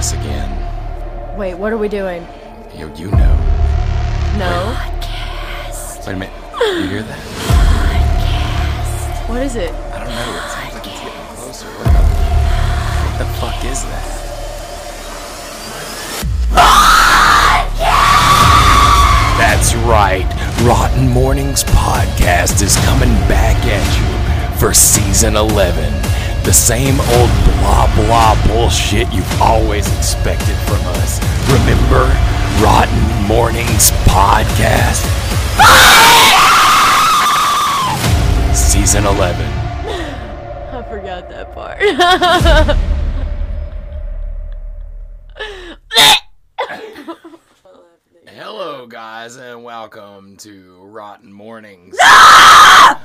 again. 0.00 1.36
Wait, 1.36 1.54
what 1.54 1.72
are 1.74 1.76
we 1.76 1.88
doing? 1.88 2.26
You, 2.74 2.90
you 2.96 3.10
know. 3.10 3.36
No. 4.38 4.74
Wait 6.06 6.14
a 6.14 6.16
minute. 6.16 6.32
You 6.58 6.88
hear 6.88 7.02
that? 7.02 7.18
What 9.28 9.42
is 9.42 9.56
it? 9.56 9.70
I 9.92 9.98
don't 9.98 10.08
know. 10.08 10.36
It 10.36 10.48
sounds 10.48 10.74
like 10.74 10.86
it's 10.86 11.00
getting 11.00 11.36
closer. 11.36 11.66
What 11.66 11.84
the, 11.84 12.02
what 13.04 13.18
the 13.18 13.26
fuck 13.38 13.64
is 13.64 13.82
that? 13.84 14.06
That's 19.38 19.74
right. 19.86 20.26
Rotten 20.62 21.08
Mornings 21.10 21.62
Podcast 21.64 22.62
is 22.62 22.76
coming 22.86 23.12
back 23.28 23.62
at 23.66 23.84
you 23.98 24.58
for 24.58 24.72
season 24.72 25.36
11. 25.36 26.09
The 26.44 26.52
same 26.54 26.98
old 27.00 27.30
blah 27.44 27.86
blah 27.94 28.34
bullshit 28.46 29.12
you've 29.12 29.40
always 29.42 29.86
expected 29.98 30.56
from 30.66 30.80
us. 30.96 31.20
Remember 31.52 32.08
Rotten 32.64 33.26
Mornings 33.28 33.90
Podcast? 34.08 35.04
Season 38.54 39.04
11. 39.04 39.46
I 39.46 40.82
forgot 40.88 41.28
that 41.28 41.52
part. 41.54 41.78
Hello, 48.26 48.86
guys, 48.86 49.36
and 49.36 49.62
welcome 49.62 50.36
to 50.38 50.82
Rotten 50.84 51.32
Mornings. 51.32 51.96
Ah! 52.02 53.02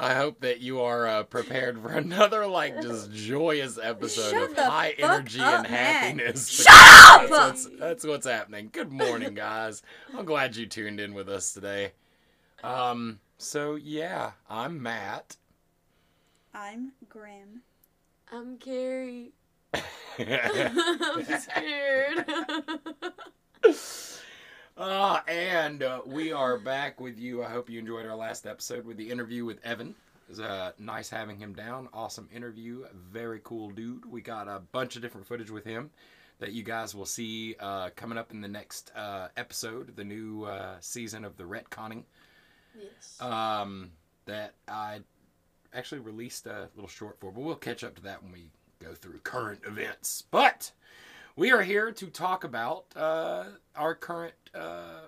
I 0.00 0.14
hope 0.14 0.40
that 0.42 0.60
you 0.60 0.80
are 0.82 1.06
uh, 1.08 1.22
prepared 1.24 1.82
for 1.82 1.88
another, 1.92 2.46
like, 2.46 2.80
just 2.80 3.10
joyous 3.12 3.78
episode 3.82 4.30
Shut 4.30 4.50
of 4.52 4.56
high 4.56 4.94
energy 4.96 5.40
up, 5.40 5.64
and 5.64 5.70
Matt. 5.70 5.70
happiness. 5.70 6.48
Shut 6.48 6.68
up! 6.70 7.28
That's 7.28 7.30
what's, 7.30 7.68
that's 7.78 8.06
what's 8.06 8.26
happening. 8.26 8.70
Good 8.72 8.92
morning, 8.92 9.34
guys. 9.34 9.82
I'm 10.16 10.24
glad 10.24 10.54
you 10.54 10.66
tuned 10.66 11.00
in 11.00 11.14
with 11.14 11.28
us 11.28 11.52
today. 11.52 11.92
Um, 12.62 13.18
so 13.38 13.74
yeah, 13.74 14.32
I'm 14.48 14.80
Matt. 14.82 15.36
I'm 16.54 16.92
Grim. 17.08 17.62
I'm 18.32 18.56
Carrie. 18.58 19.32
I'm 20.18 21.24
scared. 21.24 22.24
Uh, 24.78 25.20
and 25.26 25.82
uh, 25.82 26.00
we 26.06 26.30
are 26.30 26.56
back 26.56 27.00
with 27.00 27.18
you. 27.18 27.42
I 27.42 27.48
hope 27.48 27.68
you 27.68 27.80
enjoyed 27.80 28.06
our 28.06 28.14
last 28.14 28.46
episode 28.46 28.86
with 28.86 28.96
the 28.96 29.10
interview 29.10 29.44
with 29.44 29.58
Evan. 29.64 29.88
It 29.88 30.30
was 30.30 30.38
uh, 30.38 30.70
nice 30.78 31.10
having 31.10 31.36
him 31.36 31.52
down. 31.52 31.88
Awesome 31.92 32.28
interview. 32.32 32.84
Very 32.94 33.40
cool 33.42 33.70
dude. 33.70 34.08
We 34.08 34.20
got 34.20 34.46
a 34.46 34.62
bunch 34.70 34.94
of 34.94 35.02
different 35.02 35.26
footage 35.26 35.50
with 35.50 35.64
him 35.64 35.90
that 36.38 36.52
you 36.52 36.62
guys 36.62 36.94
will 36.94 37.06
see 37.06 37.56
uh, 37.58 37.90
coming 37.96 38.16
up 38.16 38.30
in 38.30 38.40
the 38.40 38.46
next 38.46 38.92
uh, 38.94 39.26
episode, 39.36 39.96
the 39.96 40.04
new 40.04 40.44
uh, 40.44 40.76
season 40.78 41.24
of 41.24 41.36
the 41.36 41.42
Retconning. 41.42 42.04
yes. 42.80 43.20
Um, 43.20 43.90
that 44.26 44.54
I 44.68 45.00
actually 45.74 46.02
released 46.02 46.46
a 46.46 46.68
little 46.76 46.88
short 46.88 47.18
for, 47.18 47.32
but 47.32 47.42
we'll 47.42 47.56
catch 47.56 47.82
up 47.82 47.96
to 47.96 48.02
that 48.02 48.22
when 48.22 48.30
we 48.30 48.50
go 48.78 48.94
through 48.94 49.18
current 49.24 49.58
events. 49.66 50.22
But 50.30 50.70
we 51.38 51.52
are 51.52 51.62
here 51.62 51.92
to 51.92 52.06
talk 52.08 52.42
about 52.42 52.84
uh, 52.96 53.44
our 53.76 53.94
current 53.94 54.34
uh, 54.54 55.02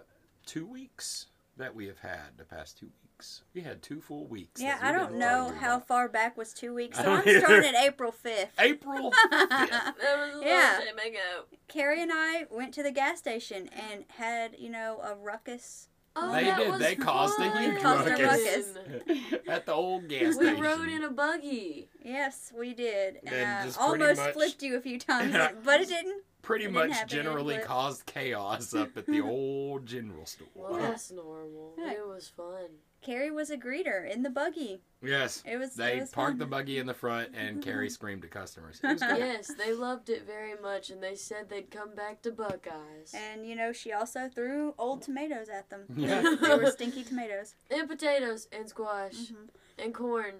two 0.47 0.65
weeks 0.65 1.27
that 1.57 1.75
we 1.75 1.87
have 1.89 1.99
had 1.99 2.37
the 2.39 2.45
past 2.45 2.79
two 2.79 2.87
weeks. 2.87 3.43
We 3.53 3.61
had 3.63 3.83
two 3.83 4.01
full 4.01 4.27
weeks. 4.29 4.61
Yeah, 4.63 4.79
we 4.81 4.89
I 4.89 4.93
don't 4.93 5.17
know 5.17 5.53
how 5.61 5.75
about. 5.77 5.89
far 5.89 6.09
back 6.09 6.37
was 6.39 6.55
two 6.55 6.73
weeks, 6.73 6.97
So 6.99 7.05
I'm 7.15 7.29
either. 7.29 7.41
starting 7.41 7.75
at 7.75 7.85
April 7.85 8.15
5th. 8.25 8.47
April 8.61 9.11
5th. 9.33 9.49
that 9.51 9.95
was 10.01 10.41
a 10.43 10.47
Yeah. 10.47 10.79
long 10.79 10.87
time 10.97 11.07
ago. 11.11 11.45
Carrie 11.67 12.01
and 12.01 12.13
I 12.15 12.47
went 12.49 12.73
to 12.75 12.83
the 12.85 12.93
gas 12.93 13.19
station 13.19 13.69
and 13.91 14.05
had, 14.17 14.55
you 14.57 14.71
know, 14.71 15.01
a 15.03 15.17
ruckus. 15.17 15.89
Oh, 16.17 16.33
They 16.33 16.45
that 16.45 16.59
did. 16.59 16.71
Was 16.71 16.81
They 16.81 16.97
caused 16.97 17.39
a 17.39 17.51
fun. 17.51 17.63
huge 17.73 17.83
Caused 17.83 18.09
a 18.09 18.11
ruckus. 18.11 18.75
ruckus. 19.07 19.39
At 19.49 19.67
the 19.67 19.73
old 19.73 20.09
gas 20.09 20.23
We 20.39 20.47
station. 20.47 20.61
rode 20.61 20.89
in 20.89 21.05
a 21.05 21.11
buggy. 21.11 21.89
Yes, 22.05 22.53
we 22.59 22.75
did. 22.75 23.21
And, 23.27 23.33
And 23.35 23.71
I 23.79 23.81
almost 23.83 24.19
much- 24.21 24.33
flipped 24.33 24.63
you 24.63 24.77
a 24.77 24.81
few 24.81 24.99
times, 24.99 25.37
but 25.65 25.81
it 25.83 25.89
didn't. 25.89 26.23
Pretty 26.43 26.65
It 26.67 26.73
much 26.73 26.91
happen, 26.93 27.09
generally 27.09 27.57
but- 27.57 27.65
caused 27.67 28.07
chaos 28.07 28.75
up 28.75 28.97
at 28.97 29.07
the 29.07 29.21
old 29.25 29.87
general 29.87 30.27
store. 30.27 30.49
Well, 30.55 30.75
that's 30.79 31.11
normal. 31.11 31.75
Yeah. 31.79 31.93
It 31.93 32.07
was 32.09 32.29
fun. 32.29 32.67
Carrie 33.03 33.31
was 33.31 33.49
a 33.49 33.57
greeter 33.57 34.07
in 34.11 34.23
the 34.23 34.29
buggy. 34.29 34.83
Yes. 35.03 35.43
It 35.47 35.57
was. 35.57 35.75
They 35.75 35.97
it 35.97 36.01
was 36.01 36.11
parked 36.11 36.33
fun. 36.33 36.39
the 36.39 36.45
buggy 36.47 36.77
in 36.79 36.87
the 36.87 36.93
front, 36.93 37.31
and 37.35 37.63
Carrie 37.63 37.89
screamed 37.89 38.25
at 38.25 38.31
customers. 38.31 38.79
It 38.85 38.89
was 38.89 39.01
good. 39.03 39.19
yes, 39.19 39.51
they 39.57 39.73
loved 39.73 40.11
it 40.11 40.27
very 40.27 40.53
much, 40.61 40.91
and 40.91 41.03
they 41.03 41.15
said 41.15 41.49
they'd 41.49 41.71
come 41.71 41.95
back 41.95 42.21
to 42.23 42.31
Buckeyes. 42.31 43.15
And 43.15 43.47
you 43.47 43.57
know, 43.57 43.73
she 43.73 43.93
also 43.93 44.29
threw 44.29 44.75
old 44.79 45.01
tomatoes 45.01 45.49
at 45.49 45.71
them. 45.71 45.85
Yeah. 45.97 46.35
they 46.43 46.57
were 46.57 46.67
stinky 46.71 47.03
tomatoes. 47.03 47.55
And 47.71 47.89
potatoes, 47.89 48.49
and 48.53 48.69
squash, 48.69 49.15
Mhm. 49.15 49.49
and 49.79 49.95
corn. 49.95 50.35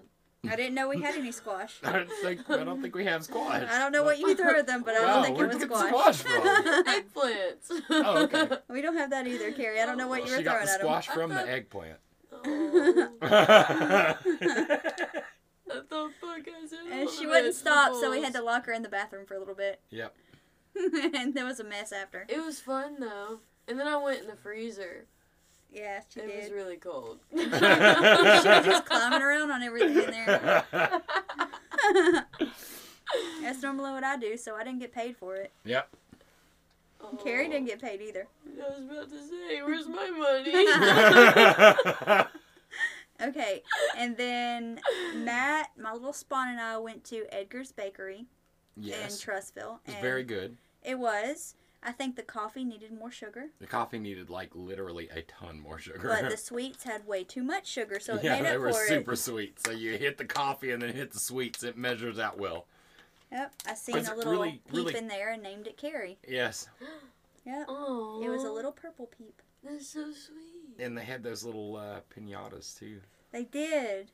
I 0.49 0.55
didn't 0.55 0.73
know 0.73 0.89
we 0.89 1.01
had 1.01 1.15
any 1.15 1.31
squash. 1.31 1.79
I 1.83 1.91
don't 1.91 2.09
think 2.23 2.49
I 2.49 2.63
don't 2.63 2.81
think 2.81 2.95
we 2.95 3.05
have 3.05 3.23
squash. 3.23 3.63
I 3.69 3.77
don't 3.77 3.91
know 3.91 4.03
what 4.03 4.17
you 4.17 4.35
threw 4.35 4.57
at 4.57 4.65
them, 4.65 4.81
but 4.83 4.95
I 4.95 5.05
don't 5.05 5.23
think 5.23 5.35
it 5.35 5.39
where'd 5.39 5.53
was 5.53 5.61
you 5.61 5.67
get 5.67 5.77
the 5.77 5.87
squash. 5.87 6.17
squash 6.17 6.33
Eggplants. 6.87 7.81
Oh, 7.89 8.23
okay. 8.23 8.57
we 8.69 8.81
don't 8.81 8.97
have 8.97 9.11
that 9.11 9.27
either, 9.27 9.51
Carrie. 9.51 9.79
I 9.79 9.85
don't 9.85 9.97
know 9.97 10.07
what 10.07 10.25
you 10.25 10.31
were 10.31 10.37
she 10.39 10.43
got 10.43 10.53
throwing 10.53 10.65
the 10.65 10.71
at 10.71 10.79
them. 10.79 10.87
squash 10.87 11.09
I 11.09 11.13
from 11.13 11.29
the 11.29 11.49
eggplant. 11.49 11.97
Oh, 12.33 13.09
yep. 13.21 14.19
I 15.73 15.81
thought 15.89 16.11
Buckeyes 16.21 16.73
And 16.91 17.09
she 17.09 17.27
wouldn't 17.27 17.55
stop, 17.55 17.93
so 17.93 18.09
we 18.09 18.21
had 18.21 18.33
to 18.33 18.41
lock 18.41 18.65
her 18.65 18.73
in 18.73 18.81
the 18.81 18.89
bathroom 18.89 19.25
for 19.25 19.35
a 19.35 19.39
little 19.39 19.55
bit. 19.55 19.79
Yep. 19.91 20.15
and 21.13 21.33
there 21.35 21.45
was 21.45 21.59
a 21.59 21.63
mess 21.63 21.91
after. 21.91 22.25
It 22.27 22.43
was 22.43 22.59
fun 22.59 22.99
though. 22.99 23.41
And 23.67 23.79
then 23.79 23.87
I 23.87 23.95
went 23.97 24.21
in 24.21 24.27
the 24.27 24.35
freezer. 24.35 25.05
Yeah, 25.71 26.01
she 26.13 26.19
it 26.19 26.43
was 26.43 26.51
really 26.51 26.77
cold. 26.77 27.19
she 27.31 27.45
was 27.45 28.65
just 28.65 28.85
climbing 28.85 29.21
around 29.21 29.51
on 29.51 29.63
everything 29.63 30.03
in 30.03 30.11
there. 30.11 30.65
That's 33.41 33.61
normally 33.61 33.91
what 33.91 34.03
I 34.03 34.17
do, 34.17 34.35
so 34.37 34.55
I 34.55 34.63
didn't 34.63 34.79
get 34.79 34.93
paid 34.93 35.15
for 35.15 35.35
it. 35.35 35.51
Yep. 35.65 35.87
Oh. 37.01 37.17
Carrie 37.23 37.47
didn't 37.47 37.67
get 37.67 37.81
paid 37.81 38.01
either. 38.01 38.27
I 38.45 38.69
was 38.69 38.79
about 38.79 39.09
to 39.09 39.17
say, 39.17 39.61
where's 39.63 39.87
my 39.87 40.09
money? 40.09 42.27
Okay, 43.21 43.61
and 43.97 44.17
then 44.17 44.79
Matt, 45.15 45.69
my 45.77 45.93
little 45.93 46.13
spawn, 46.13 46.49
and 46.49 46.59
I 46.59 46.77
went 46.77 47.03
to 47.05 47.25
Edgar's 47.31 47.71
Bakery 47.71 48.25
in 48.75 48.83
yes. 48.83 49.23
Trussville. 49.23 49.79
It 49.85 49.87
was 49.87 49.93
and 49.93 50.01
very 50.01 50.23
good. 50.23 50.57
It 50.83 50.97
was. 50.97 51.55
I 51.83 51.91
think 51.91 52.15
the 52.15 52.21
coffee 52.21 52.63
needed 52.63 52.91
more 52.91 53.09
sugar, 53.11 53.47
The 53.59 53.65
coffee 53.67 53.97
needed 53.97 54.29
like 54.29 54.51
literally 54.53 55.09
a 55.09 55.23
ton 55.23 55.59
more 55.59 55.79
sugar. 55.79 55.99
but 56.21 56.29
the 56.29 56.37
sweets 56.49 56.83
had 56.83 57.07
way 57.07 57.23
too 57.23 57.41
much 57.43 57.65
sugar, 57.67 57.99
so 57.99 58.15
it 58.15 58.23
yeah, 58.23 58.35
made 58.35 58.45
they 58.45 58.55
up 58.55 58.59
were 58.61 58.71
for 58.73 58.85
super 58.87 59.13
it. 59.13 59.17
sweet. 59.17 59.59
So 59.59 59.71
you 59.71 59.97
hit 59.97 60.17
the 60.19 60.25
coffee 60.25 60.71
and 60.71 60.81
then 60.81 60.93
hit 60.93 61.11
the 61.11 61.19
sweets. 61.19 61.63
It 61.63 61.77
measures 61.77 62.19
out 62.19 62.37
well. 62.37 62.67
Yep, 63.31 63.53
I 63.67 63.73
seen 63.75 63.97
a 63.97 64.15
little 64.15 64.31
really- 64.31 64.51
peep 64.51 64.73
really- 64.73 64.95
in 64.97 65.07
there 65.07 65.31
and 65.31 65.41
named 65.41 65.65
it 65.67 65.77
Carrie. 65.77 66.17
Yes. 66.27 66.67
Yep, 67.43 67.65
oh, 67.69 68.21
it 68.23 68.29
was 68.29 68.43
a 68.43 68.51
little 68.51 68.71
purple 68.71 69.07
peep. 69.17 69.41
That's 69.63 69.87
so 69.87 70.11
sweet. 70.11 70.75
And 70.77 70.95
they 70.95 71.03
had 71.03 71.23
those 71.23 71.43
little 71.43 71.75
uh, 71.75 72.01
pinatas 72.15 72.77
too. 72.77 72.99
They 73.31 73.45
did. 73.45 74.11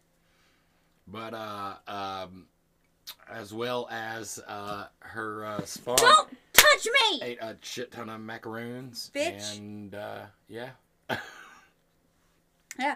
But 1.06 1.33
uh, 1.33 1.73
um, 1.89 2.45
as 3.29 3.53
well 3.53 3.89
as 3.91 4.39
uh, 4.47 4.85
her 5.00 5.45
uh, 5.45 5.66
spawn 5.66 5.97
Don't 5.97 6.29
touch 6.77 6.88
me! 7.11 7.19
ate 7.21 7.41
a 7.41 7.55
shit 7.61 7.91
ton 7.91 8.09
of 8.09 8.21
macaroons. 8.21 9.11
Bitch. 9.13 9.57
And 9.57 9.95
uh, 9.95 10.25
yeah. 10.47 10.69
Yeah. 12.79 12.95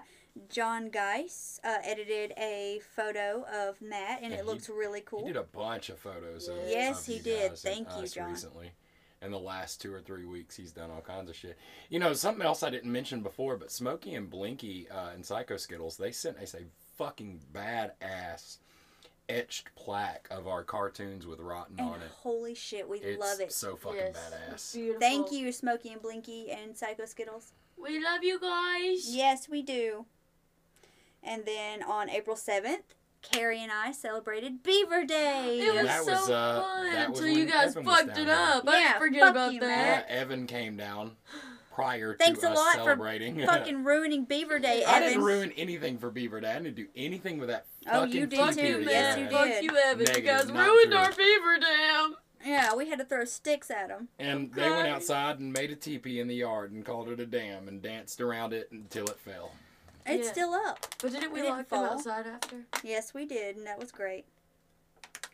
John 0.49 0.89
Geis 0.89 1.59
uh, 1.63 1.77
edited 1.83 2.31
a 2.37 2.79
photo 2.95 3.43
of 3.51 3.81
Matt, 3.81 4.21
and 4.21 4.31
Yeah, 4.31 4.39
it 4.39 4.41
he- 4.43 4.47
looks 4.47 4.69
really 4.69 5.01
cool. 5.01 5.21
He 5.25 5.33
did 5.33 5.37
a 5.37 5.43
bunch 5.43 5.89
of 5.89 5.99
photos 5.99 6.47
of 6.47 6.57
Yes, 6.67 7.07
of 7.07 7.13
he 7.15 7.19
did. 7.19 7.57
Thank 7.57 7.87
you, 7.99 8.07
John. 8.07 8.29
Recently, 8.29 8.72
in 9.22 9.31
the 9.31 9.39
last 9.39 9.81
two 9.81 9.93
or 9.93 9.99
three 9.99 10.25
weeks, 10.25 10.55
he's 10.55 10.72
done 10.72 10.89
all 10.89 11.01
kinds 11.01 11.29
of 11.29 11.35
shit. 11.35 11.57
You 11.89 11.99
know, 11.99 12.13
something 12.13 12.45
else 12.45 12.63
I 12.63 12.69
didn't 12.69 12.91
mention 12.91 13.22
before, 13.22 13.57
but 13.57 13.72
Smokey 13.72 14.16
and 14.16 14.29
Blinky 14.29 14.87
uh, 14.89 15.09
and 15.13 15.25
Psycho 15.25 15.57
Skittles, 15.57 15.97
they 15.97 16.11
sent 16.11 16.37
us 16.37 16.53
a 16.53 16.59
fucking 16.97 17.41
badass 17.51 18.57
etched 19.31 19.73
plaque 19.75 20.28
of 20.31 20.47
our 20.47 20.63
cartoons 20.63 21.25
with 21.25 21.39
Rotten 21.39 21.75
and 21.79 21.89
on 21.89 21.95
it. 22.01 22.11
holy 22.23 22.53
shit, 22.53 22.87
we 22.87 22.99
It's 22.99 23.19
love 23.19 23.39
it. 23.39 23.51
so 23.51 23.75
fucking 23.75 23.97
yes, 23.97 24.31
badass. 24.51 24.73
beautiful. 24.73 24.99
Thank 24.99 25.31
you, 25.31 25.51
Smokey 25.51 25.89
and 25.93 26.01
Blinky 26.01 26.51
and 26.51 26.75
Psycho 26.78 27.05
Skittles. 27.05 27.53
We 27.81 28.03
love 28.03 28.23
you 28.23 28.39
guys. 28.39 29.13
Yes, 29.16 29.47
we 29.49 29.61
do. 29.61 30.05
And 31.23 31.45
then 31.45 31.83
on 31.83 32.09
April 32.09 32.35
7th, 32.35 32.95
Carrie 33.22 33.61
and 33.61 33.72
I 33.72 33.91
celebrated 33.91 34.63
Beaver 34.63 35.05
Day. 35.05 35.59
It 35.59 35.73
was 35.75 35.84
That 35.85 36.03
so 36.03 36.11
was, 36.13 36.29
uh, 36.29 36.61
fun 36.61 36.91
that 36.93 37.09
was 37.11 37.19
until 37.19 37.37
you 37.37 37.45
guys 37.45 37.72
Evan 37.75 37.85
fucked 37.85 38.07
down 38.07 38.17
it 38.17 38.25
there. 38.25 38.35
up. 38.35 38.67
I 38.67 38.72
Yeah, 38.79 38.87
didn't 38.87 38.99
forget 38.99 39.22
fuck 39.22 39.31
about 39.31 39.53
you, 39.53 39.59
that. 39.61 40.05
Yeah, 40.09 40.16
Evan 40.16 40.47
came 40.47 40.75
down 40.77 41.16
prior 41.72 42.16
Thanks 42.18 42.41
to 42.41 42.47
a 42.47 42.52
us 42.52 42.58
lot 42.58 42.85
for. 42.85 42.96
Fucking 43.46 43.84
ruining 43.84 44.26
Beaver 44.26 44.59
Day, 44.59 44.84
I 44.85 45.00
didn't 45.00 45.23
ruin 45.23 45.52
anything 45.58 45.97
for 45.97 46.09
Beaver 46.12 46.41
Day. 46.41 46.52
I 46.52 46.59
didn't 46.59 46.76
do 46.76 46.88
anything 46.96 47.38
with 47.40 47.50
that 47.50 47.66
Oh, 47.88 48.02
fucking 48.02 48.14
you 48.14 48.26
did 48.28 48.40
teepee 48.40 48.53
too. 48.62 48.84
that 48.85 48.91
Yes, 48.91 49.16
had. 49.16 49.20
you 49.26 49.29
Fuck 49.32 49.46
did. 49.47 49.64
you, 49.64 49.78
Evan. 49.78 49.97
Negative, 50.06 50.18
you 50.18 50.32
guys 50.32 50.52
ruined 50.52 50.91
true. 50.91 50.97
our 51.00 51.12
beaver 51.12 51.58
dam. 51.59 52.16
Yeah, 52.46 52.76
we 52.76 52.90
had 52.90 53.00
to 53.00 53.06
throw 53.06 53.23
sticks 53.26 53.70
at 53.72 53.90
them. 53.90 54.08
And 54.20 54.52
they 54.53 54.70
went 54.70 54.88
outside 54.88 55.40
and 55.40 55.53
made 55.53 55.70
a 55.72 55.76
teepee 55.76 56.20
in 56.20 56.28
the 56.28 56.35
yard 56.35 56.72
and 56.72 56.84
called 56.84 57.09
it 57.09 57.20
a 57.20 57.26
dam 57.26 57.68
and 57.68 57.82
danced 57.82 58.20
around 58.20 58.53
it 58.53 58.70
until 58.72 59.06
it 59.08 59.20
fell. 59.20 59.52
It's 60.08 60.26
Yeah. 60.28 60.32
still 60.32 60.53
up. 60.56 60.88
But 61.02 61.12
didn't 61.12 61.32
we 61.32 61.40
It 61.40 61.44
didn't 61.44 61.58
lock 61.58 61.70
them 61.70 61.79
fall. 61.88 61.94
outside 61.97 62.26
after? 62.26 62.56
Yes, 62.84 63.14
we 63.14 63.26
did, 63.26 63.56
and 63.58 63.68
that 63.68 63.78
was 63.79 63.91
great. 63.91 64.26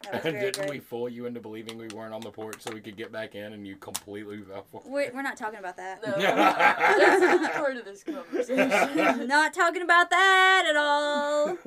That 0.03 0.13
was 0.13 0.23
very 0.33 0.39
Didn't 0.51 0.61
good. 0.65 0.69
we 0.69 0.79
fool 0.79 1.09
you 1.09 1.25
into 1.25 1.39
believing 1.39 1.77
we 1.77 1.87
weren't 1.89 2.13
on 2.13 2.21
the 2.21 2.31
porch 2.31 2.57
so 2.61 2.71
we 2.73 2.81
could 2.81 2.95
get 2.97 3.11
back 3.11 3.35
in 3.35 3.53
and 3.53 3.67
you 3.67 3.75
completely 3.75 4.41
fell 4.49 4.65
for 4.71 4.81
We're, 4.85 5.11
we're 5.13 5.21
not 5.21 5.37
talking 5.37 5.59
about 5.59 5.77
that. 5.77 6.01
No, 6.05 6.13
that's 6.17 7.21
not 7.41 7.53
part 7.53 7.77
of 7.77 7.85
this 7.85 8.03
conversation. 8.03 9.27
not 9.27 9.53
talking 9.53 9.81
about 9.81 10.09
that 10.09 10.65
at 10.69 10.75
all. 10.75 11.57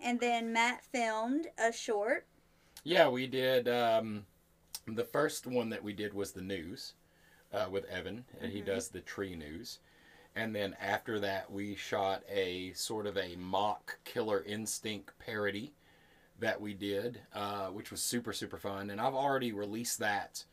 And 0.00 0.20
then 0.20 0.52
Matt 0.52 0.84
filmed 0.84 1.46
a 1.58 1.72
short. 1.72 2.26
Yeah, 2.84 3.08
we 3.08 3.26
did. 3.26 3.68
Um, 3.68 4.26
the 4.86 5.04
first 5.04 5.46
one 5.46 5.70
that 5.70 5.82
we 5.82 5.92
did 5.94 6.12
was 6.12 6.32
the 6.32 6.42
news 6.42 6.92
uh, 7.52 7.66
with 7.70 7.84
Evan, 7.86 8.24
and 8.40 8.52
he 8.52 8.60
Mhm. 8.60 8.66
does 8.66 8.88
the 8.88 9.00
tree 9.00 9.34
news. 9.34 9.78
And 10.36 10.54
then 10.54 10.76
after 10.80 11.18
that, 11.20 11.50
we 11.50 11.74
shot 11.76 12.22
a 12.28 12.72
sort 12.74 13.06
of 13.06 13.16
a 13.16 13.36
mock 13.36 13.96
Killer 14.04 14.42
Instinct 14.44 15.16
parody 15.18 15.72
that 16.40 16.60
we 16.60 16.74
did, 16.74 17.20
uh, 17.34 17.66
which 17.68 17.90
was 17.90 18.02
super, 18.02 18.32
super 18.32 18.58
fun. 18.58 18.90
And 18.90 19.00
I've 19.00 19.14
already 19.14 19.52
released 19.52 19.98
that 20.00 20.44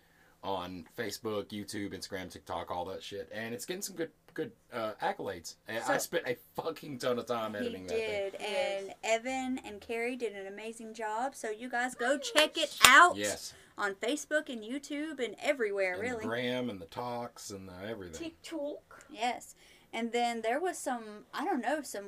on 0.43 0.85
Facebook, 0.97 1.49
YouTube, 1.49 1.93
Instagram, 1.93 2.29
TikTok, 2.29 2.71
all 2.71 2.85
that 2.85 3.03
shit. 3.03 3.29
And 3.33 3.53
it's 3.53 3.65
getting 3.65 3.81
some 3.81 3.95
good 3.95 4.09
good 4.33 4.51
uh, 4.71 4.93
accolades. 5.03 5.55
And 5.67 5.83
I 5.89 5.97
spent 5.97 6.23
a 6.25 6.37
fucking 6.55 6.99
ton 6.99 7.19
of 7.19 7.25
time 7.25 7.51
He 7.51 7.59
editing 7.59 7.85
that 7.87 7.97
thing. 7.97 8.31
did, 8.31 8.35
and 8.35 8.93
Evan 9.03 9.59
and 9.65 9.81
Carrie 9.81 10.15
did 10.15 10.33
an 10.33 10.47
amazing 10.47 10.93
job. 10.93 11.35
So 11.35 11.49
you 11.49 11.69
guys 11.69 11.95
go 11.95 12.17
check 12.17 12.57
it 12.57 12.77
out 12.85 13.17
Yes. 13.17 13.53
on 13.77 13.93
Facebook 13.95 14.47
and 14.47 14.63
YouTube 14.63 15.19
and 15.19 15.35
everywhere, 15.43 15.93
And 15.95 16.01
really. 16.01 16.21
the 16.21 16.27
gram 16.27 16.69
and 16.69 16.79
the 16.79 16.85
talks 16.85 17.49
and 17.49 17.67
the 17.67 17.73
everything. 17.85 18.17
TikTok. 18.21 19.05
Yes. 19.11 19.53
And 19.91 20.13
then 20.13 20.41
there 20.43 20.61
was 20.61 20.77
some, 20.77 21.25
I 21.33 21.43
don't 21.43 21.61
know, 21.61 21.81
some 21.81 22.05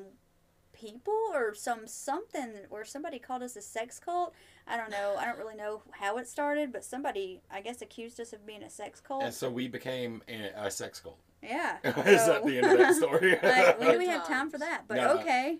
people 0.73 1.13
or 1.33 1.53
some 1.53 1.87
something 1.87 2.51
where 2.69 2.83
somebody 2.85 3.19
called 3.19 3.43
us 3.43 3.55
a 3.55 3.61
sex 3.61 3.99
cult. 3.99 4.33
I 4.67 4.77
don't 4.77 4.89
know. 4.91 5.15
I 5.17 5.25
don't 5.25 5.37
really 5.37 5.55
know 5.55 5.81
how 5.91 6.17
it 6.17 6.27
started, 6.27 6.71
but 6.73 6.83
somebody, 6.83 7.41
I 7.51 7.61
guess, 7.61 7.81
accused 7.81 8.19
us 8.19 8.33
of 8.33 8.45
being 8.45 8.63
a 8.63 8.69
sex 8.69 8.99
cult. 8.99 9.23
And 9.23 9.33
so 9.33 9.49
we 9.49 9.67
became 9.67 10.21
a, 10.27 10.51
a 10.65 10.71
sex 10.71 10.99
cult. 10.99 11.17
yeah. 11.41 11.77
Is 11.83 12.21
So- 12.21 12.33
that 12.33 12.45
the 12.45 12.57
end 12.57 12.65
of 12.71 12.77
that 12.77 12.95
story? 12.95 13.31
like, 13.43 13.79
when 13.79 13.91
do 13.93 13.97
we 13.99 14.07
have 14.07 14.27
time 14.27 14.49
for 14.49 14.57
that? 14.59 14.83
But 14.87 14.97
No, 14.97 15.13
no. 15.15 15.19
okay. 15.21 15.59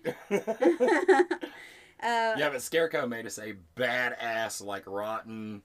uh, 2.02 2.34
yeah, 2.36 2.50
but 2.50 2.62
Scarecrow 2.62 3.06
made 3.06 3.26
us 3.26 3.38
a 3.38 3.54
badass, 3.76 4.64
like 4.64 4.84
rotten 4.86 5.62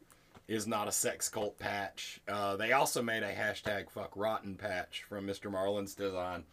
is 0.48 0.66
not 0.66 0.88
a 0.88 0.92
sex 0.92 1.30
cult 1.30 1.58
patch. 1.60 2.20
Uh, 2.28 2.56
they 2.56 2.72
also 2.74 3.02
made 3.04 3.24
a 3.24 3.34
hashtag 3.34 3.90
fuck 3.90 4.12
rotten 4.16 4.56
patch 4.56 5.04
from 5.08 5.28
Mr. 5.28 5.52
Marlin's 5.52 5.94
design. 5.94 6.44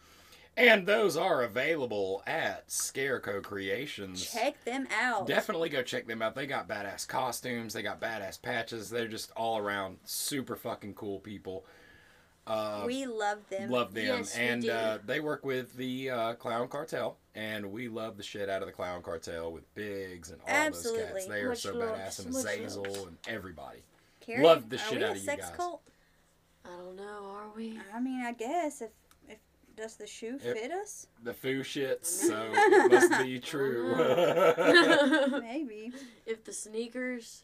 And 0.57 0.87
those 0.87 1.15
are 1.15 1.43
available 1.43 2.23
at 2.25 2.69
Scarecrow 2.71 3.41
Creations. 3.41 4.25
Check 4.33 4.63
them 4.65 4.87
out. 4.91 5.27
Definitely 5.27 5.69
go 5.69 5.83
check 5.83 6.07
them 6.07 6.23
out. 6.23 6.33
They 6.33 6.47
got 6.47 6.67
badass 6.67 7.07
costumes, 7.07 7.73
they 7.73 7.83
got 7.83 8.01
badass 8.01 8.41
patches. 8.41 8.89
They're 8.89 9.07
just 9.07 9.31
all 9.37 9.59
around 9.59 9.97
super 10.03 10.55
fucking 10.55 10.95
cool 10.95 11.19
people. 11.19 11.63
Uh, 12.47 12.83
we 12.87 13.05
love 13.05 13.39
them. 13.49 13.69
Love 13.69 13.93
them, 13.93 14.05
Yes, 14.19 14.35
we 14.35 14.43
and 14.43 14.61
do. 14.63 14.71
uh, 14.71 14.97
they 15.05 15.19
work 15.19 15.45
with 15.45 15.75
the 15.75 16.09
uh, 16.09 16.33
Clown 16.35 16.69
Cartel, 16.69 17.17
and 17.35 17.71
we 17.73 17.87
love 17.89 18.15
the 18.17 18.23
shit 18.23 18.49
out 18.49 18.61
of 18.61 18.67
the 18.67 18.71
Clown 18.73 19.03
Cartel 19.03 19.51
with 19.51 19.71
Biggs 19.75 20.31
and 20.31 20.39
all 20.47 20.71
those 20.71 20.81
cats. 20.91 21.25
They 21.27 21.41
are 21.41 21.49
Much 21.49 21.59
so 21.59 21.75
love, 21.75 21.97
badass, 21.97 22.19
and 22.25 22.33
much 22.33 22.45
Azazel 22.45 22.83
love. 22.85 23.07
and 23.09 23.17
everybody. 23.27 23.79
Carrie, 24.21 24.43
love 24.43 24.69
the 24.69 24.77
are 24.77 24.79
shit 24.79 24.97
we 24.99 25.03
out 25.03 25.09
a 25.09 25.11
of 25.11 25.17
you 25.21 25.27
guys. 25.27 25.51
cult? 25.57 25.81
I 26.65 26.69
don't 26.69 26.95
know. 26.95 27.03
Are 27.35 27.49
we? 27.55 27.77
I 27.93 27.99
mean, 27.99 28.21
I 28.25 28.31
guess 28.31 28.81
if 28.81 28.89
if 29.06 29.06
does 29.77 29.95
the 29.95 30.07
shoe 30.07 30.35
If- 30.43 30.57
fit 30.57 30.71
us? 30.71 31.07
The 31.23 31.33
foo 31.33 31.61
shits, 31.61 32.05
so 32.05 32.49
it 32.53 32.91
must 32.91 33.23
be 33.23 33.39
true. 33.39 33.95
Maybe. 35.41 35.93
if 36.25 36.43
the 36.43 36.51
sneakers. 36.51 37.43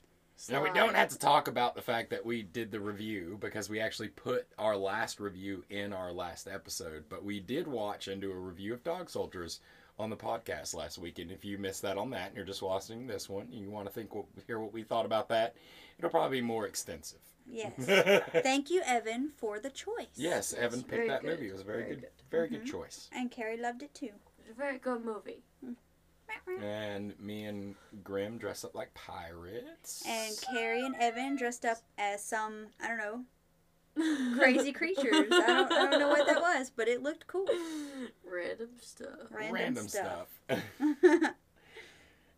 now 0.50 0.62
we 0.64 0.72
don't 0.72 0.96
have 0.96 1.10
to 1.10 1.20
talk 1.20 1.48
about 1.48 1.76
the 1.76 1.82
fact 1.82 2.10
that 2.10 2.26
we 2.26 2.42
did 2.42 2.72
the 2.72 2.80
review 2.80 3.38
because 3.40 3.70
we 3.70 3.80
actually 3.80 4.10
put 4.10 4.48
our 4.58 4.76
last 4.76 5.20
review 5.20 5.64
in 5.70 5.94
our 5.94 6.12
last 6.12 6.48
episode, 6.48 7.06
but 7.08 7.24
we 7.24 7.40
did 7.40 7.68
watch 7.68 8.08
and 8.08 8.20
do 8.20 8.32
a 8.32 8.36
review 8.36 8.74
of 8.74 8.84
Dog 8.84 9.10
Soldiers 9.10 9.60
on 10.00 10.10
the 10.10 10.18
podcast 10.18 10.74
last 10.76 10.98
week. 10.98 11.20
And 11.20 11.32
if 11.32 11.46
you 11.46 11.58
missed 11.60 11.84
that 11.84 11.98
on 11.98 12.10
that 12.10 12.30
and 12.30 12.36
you're 12.36 12.46
just 12.46 12.64
watching 12.64 13.06
this 13.06 13.30
one, 13.30 13.48
and 13.52 13.62
you 13.62 13.70
want 13.70 13.86
to 13.88 13.94
think 13.94 14.16
what, 14.16 14.26
hear 14.48 14.60
what 14.60 14.74
we 14.74 14.82
thought 14.84 15.06
about 15.06 15.30
that, 15.30 15.56
it'll 16.00 16.10
probably 16.10 16.40
be 16.42 16.46
more 16.46 16.66
extensive. 16.66 17.20
Yes. 17.50 17.74
yes, 17.78 18.24
Thank 18.44 18.70
you, 18.70 18.82
Evan, 18.86 19.32
for 19.38 19.60
the 19.60 19.70
choice. 19.70 20.08
Yes, 20.16 20.54
Evan 20.54 20.80
It's 20.80 20.84
picked 20.84 20.90
very 20.92 21.08
that 21.10 21.22
good. 21.22 21.32
movie. 21.32 21.50
It 21.50 21.52
was 21.52 21.62
a 21.62 21.66
very, 21.66 21.84
Very 21.84 21.96
good, 21.96 22.02
good. 22.02 22.10
very 22.32 22.50
good 22.50 22.62
mm-hmm. 22.62 22.72
choice. 22.72 23.10
And 23.12 23.32
Carrie 23.32 23.58
loved 23.58 23.84
it 23.84 23.94
too. 23.94 24.12
It's 24.40 24.50
a 24.50 24.54
very 24.54 24.78
good 24.78 25.04
movie. 25.04 25.44
Mm-hmm. 25.64 26.64
And 26.64 27.20
me 27.20 27.46
and 27.46 27.76
Grim 28.04 28.38
dressed 28.38 28.66
up 28.66 28.74
like 28.76 28.94
pirates. 28.94 30.04
And 30.08 30.36
Carrie 30.42 30.84
and 30.84 30.96
Evan 30.96 31.36
dressed 31.36 31.66
up 31.66 31.78
as 31.98 32.24
some, 32.24 32.68
I 32.82 32.88
don't 32.88 32.98
know, 32.98 34.36
crazy 34.40 34.72
creatures. 34.72 35.28
I 35.32 35.46
don't, 35.46 35.72
I 35.72 35.90
don't 35.90 36.00
know 36.00 36.10
what 36.10 36.26
that 36.26 36.42
was, 36.42 36.72
but 36.76 36.88
it 36.88 37.04
looked 37.04 37.28
cool. 37.28 37.46
Random 38.26 38.70
stuff. 38.80 39.10
Random 39.32 39.88
stuff. 39.88 40.28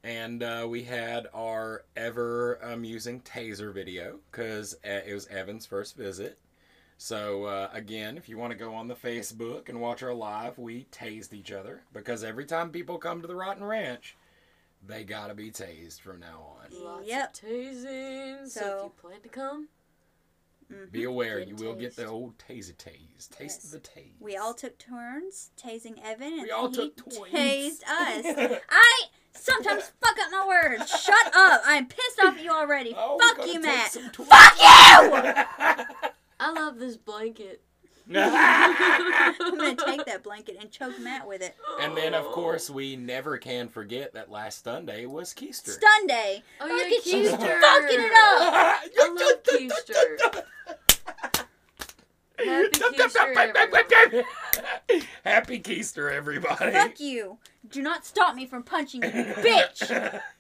Stuff. 0.06 0.16
and 0.16 0.44
uh, 0.44 0.66
we 0.70 0.84
had 0.84 1.28
our 1.34 1.84
ever 1.96 2.56
amusing 2.56 3.22
taser 3.22 3.74
video 3.74 4.20
because 4.32 4.76
it 4.84 5.14
was 5.14 5.28
Evan's 5.28 5.66
first 5.66 5.96
visit. 5.98 6.38
So 6.98 7.44
uh, 7.46 7.70
again, 7.74 8.18
if 8.18 8.30
you 8.30 8.38
want 8.38 8.52
to 8.52 8.58
go 8.58 8.74
on 8.74 8.88
the 8.88 8.96
Facebook 8.96 9.68
and 9.70 9.82
watch 9.82 10.02
our 10.02 10.14
live, 10.14 10.58
we 10.58 10.86
tased 10.92 11.34
each 11.34 11.52
other 11.52 11.82
because 11.94 12.24
every 12.24 12.46
time 12.46 12.70
people 12.70 12.98
come 12.98 13.22
to 13.22 13.28
the 13.28 13.36
Rotten 13.36 13.64
Ranch, 13.64 14.16
they 14.88 15.04
gotta 15.04 15.34
be 15.34 15.52
tased 15.52 16.00
from 16.00 16.20
now 16.20 16.56
on. 16.62 16.84
Lots 16.84 17.08
Yep. 17.08 17.34
of 17.34 17.40
tasing. 17.42 18.48
So, 18.48 18.60
So- 18.62 18.78
if 18.78 18.84
you 18.84 18.92
plan 19.02 19.22
to 19.22 19.30
come, 19.30 19.68
Mhm. 20.72 20.92
Be 20.92 21.04
aware, 21.04 21.38
you 21.40 21.56
will 21.58 21.76
get 21.76 21.96
the 21.96 22.08
old 22.08 22.40
taser 22.40 22.74
tase. 22.76 23.30
Taste 23.30 23.62
Yes. 23.66 23.70
the 23.72 23.80
tase. 23.80 24.20
We 24.20 24.36
all 24.36 24.56
took 24.56 24.80
turns 24.80 25.52
tasing 25.56 26.02
Evan, 26.04 26.34
and 26.34 26.42
We 26.42 26.50
all 26.50 26.70
he 26.70 26.76
took 26.76 26.96
turns. 26.96 27.18
tased 27.32 27.84
us. 27.84 28.62
I 28.70 29.04
sometimes 29.36 29.92
fuck 30.02 30.18
up 30.20 30.32
my 30.32 30.46
words. 30.48 30.90
Shut 30.90 31.36
up! 31.36 31.62
I'm 31.66 31.86
pissed 31.88 32.20
off 32.24 32.38
at 32.38 32.44
you 32.44 32.52
already. 32.52 32.94
Oh, 32.98 33.20
fuck 33.20 33.46
you, 33.48 33.60
Matt. 33.62 33.92
Fuck 33.92 34.16
you! 34.60 35.86
I 36.40 36.52
love 36.52 36.80
this 36.80 36.98
blanket. 36.98 37.62
I'm 38.14 39.58
gonna 39.58 39.76
take 39.86 40.06
that 40.06 40.22
blanket 40.24 40.58
and 40.62 40.70
choke 40.70 41.00
Matt 41.00 41.28
with 41.28 41.42
it. 41.42 41.56
And 41.82 41.98
then, 41.98 42.14
of 42.14 42.26
course, 42.26 42.70
we 42.70 42.96
never 42.96 43.38
can 43.40 43.68
forget 43.68 44.14
that 44.14 44.30
last 44.30 44.64
Sunday 44.64 45.08
was 45.08 45.34
Keister. 45.34 45.80
Sunday. 45.82 46.44
Oh, 46.62 46.68
Look 46.68 46.88
yeah, 46.92 46.98
at 46.98 47.06
you 47.08 47.30
Keister. 47.32 47.62
fucking 47.62 48.00
it 48.00 48.12
up. 48.12 48.54
I 49.00 49.08
love 49.08 49.44
Keister. 49.44 50.44
Happy 52.38 52.70
Keister, 52.80 53.16
everyone. 53.18 54.26
Happy 55.24 55.60
Keister, 55.60 56.12
everybody. 56.12 56.72
Fuck 56.72 57.00
you. 57.00 57.38
Do 57.70 57.82
not 57.82 58.06
stop 58.06 58.36
me 58.36 58.46
from 58.46 58.64
punching 58.64 59.04
you, 59.04 59.10
bitch. 59.10 60.22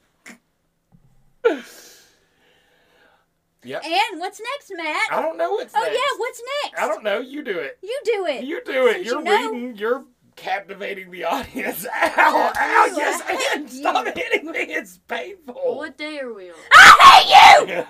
Yep. 3.63 3.84
And 3.84 4.19
what's 4.19 4.39
next, 4.39 4.72
Matt? 4.77 5.07
I 5.12 5.22
don't 5.24 5.38
know 5.38 5.51
what's 5.53 5.74
Oh 5.75 5.79
next. 5.81 5.89
Oh, 5.89 5.93
yeah, 5.93 6.19
what's 6.19 6.41
next? 6.63 6.84
I 6.84 6.88
don't 6.88 7.03
know. 7.03 7.19
You 7.19 7.43
do 7.43 7.57
it. 7.57 7.79
You 7.81 8.00
do 8.05 8.25
it. 8.27 8.43
You 8.43 8.62
do 8.63 8.86
it. 8.88 8.93
Since 8.98 9.07
You're 9.07 9.17
you 9.19 9.24
know- 9.24 9.51
reading. 9.51 9.75
You're 9.75 10.05
captivating 10.36 11.10
the 11.10 11.24
audience. 11.24 11.86
Ow! 11.95 12.51
Ow! 12.55 12.86
you. 12.91 12.98
Yes, 12.98 13.22
I 13.25 13.53
and 13.55 13.67
stop 13.69 14.05
you. 14.05 14.12
hitting 14.15 14.51
me. 14.51 14.60
It's 14.60 15.00
painful. 15.07 15.77
What 15.77 15.98
day 15.98 16.19
are 16.19 16.31
we 16.31 16.50
on? 16.51 16.55
I 16.72 17.65
hate 17.65 17.75
you. 17.75 17.86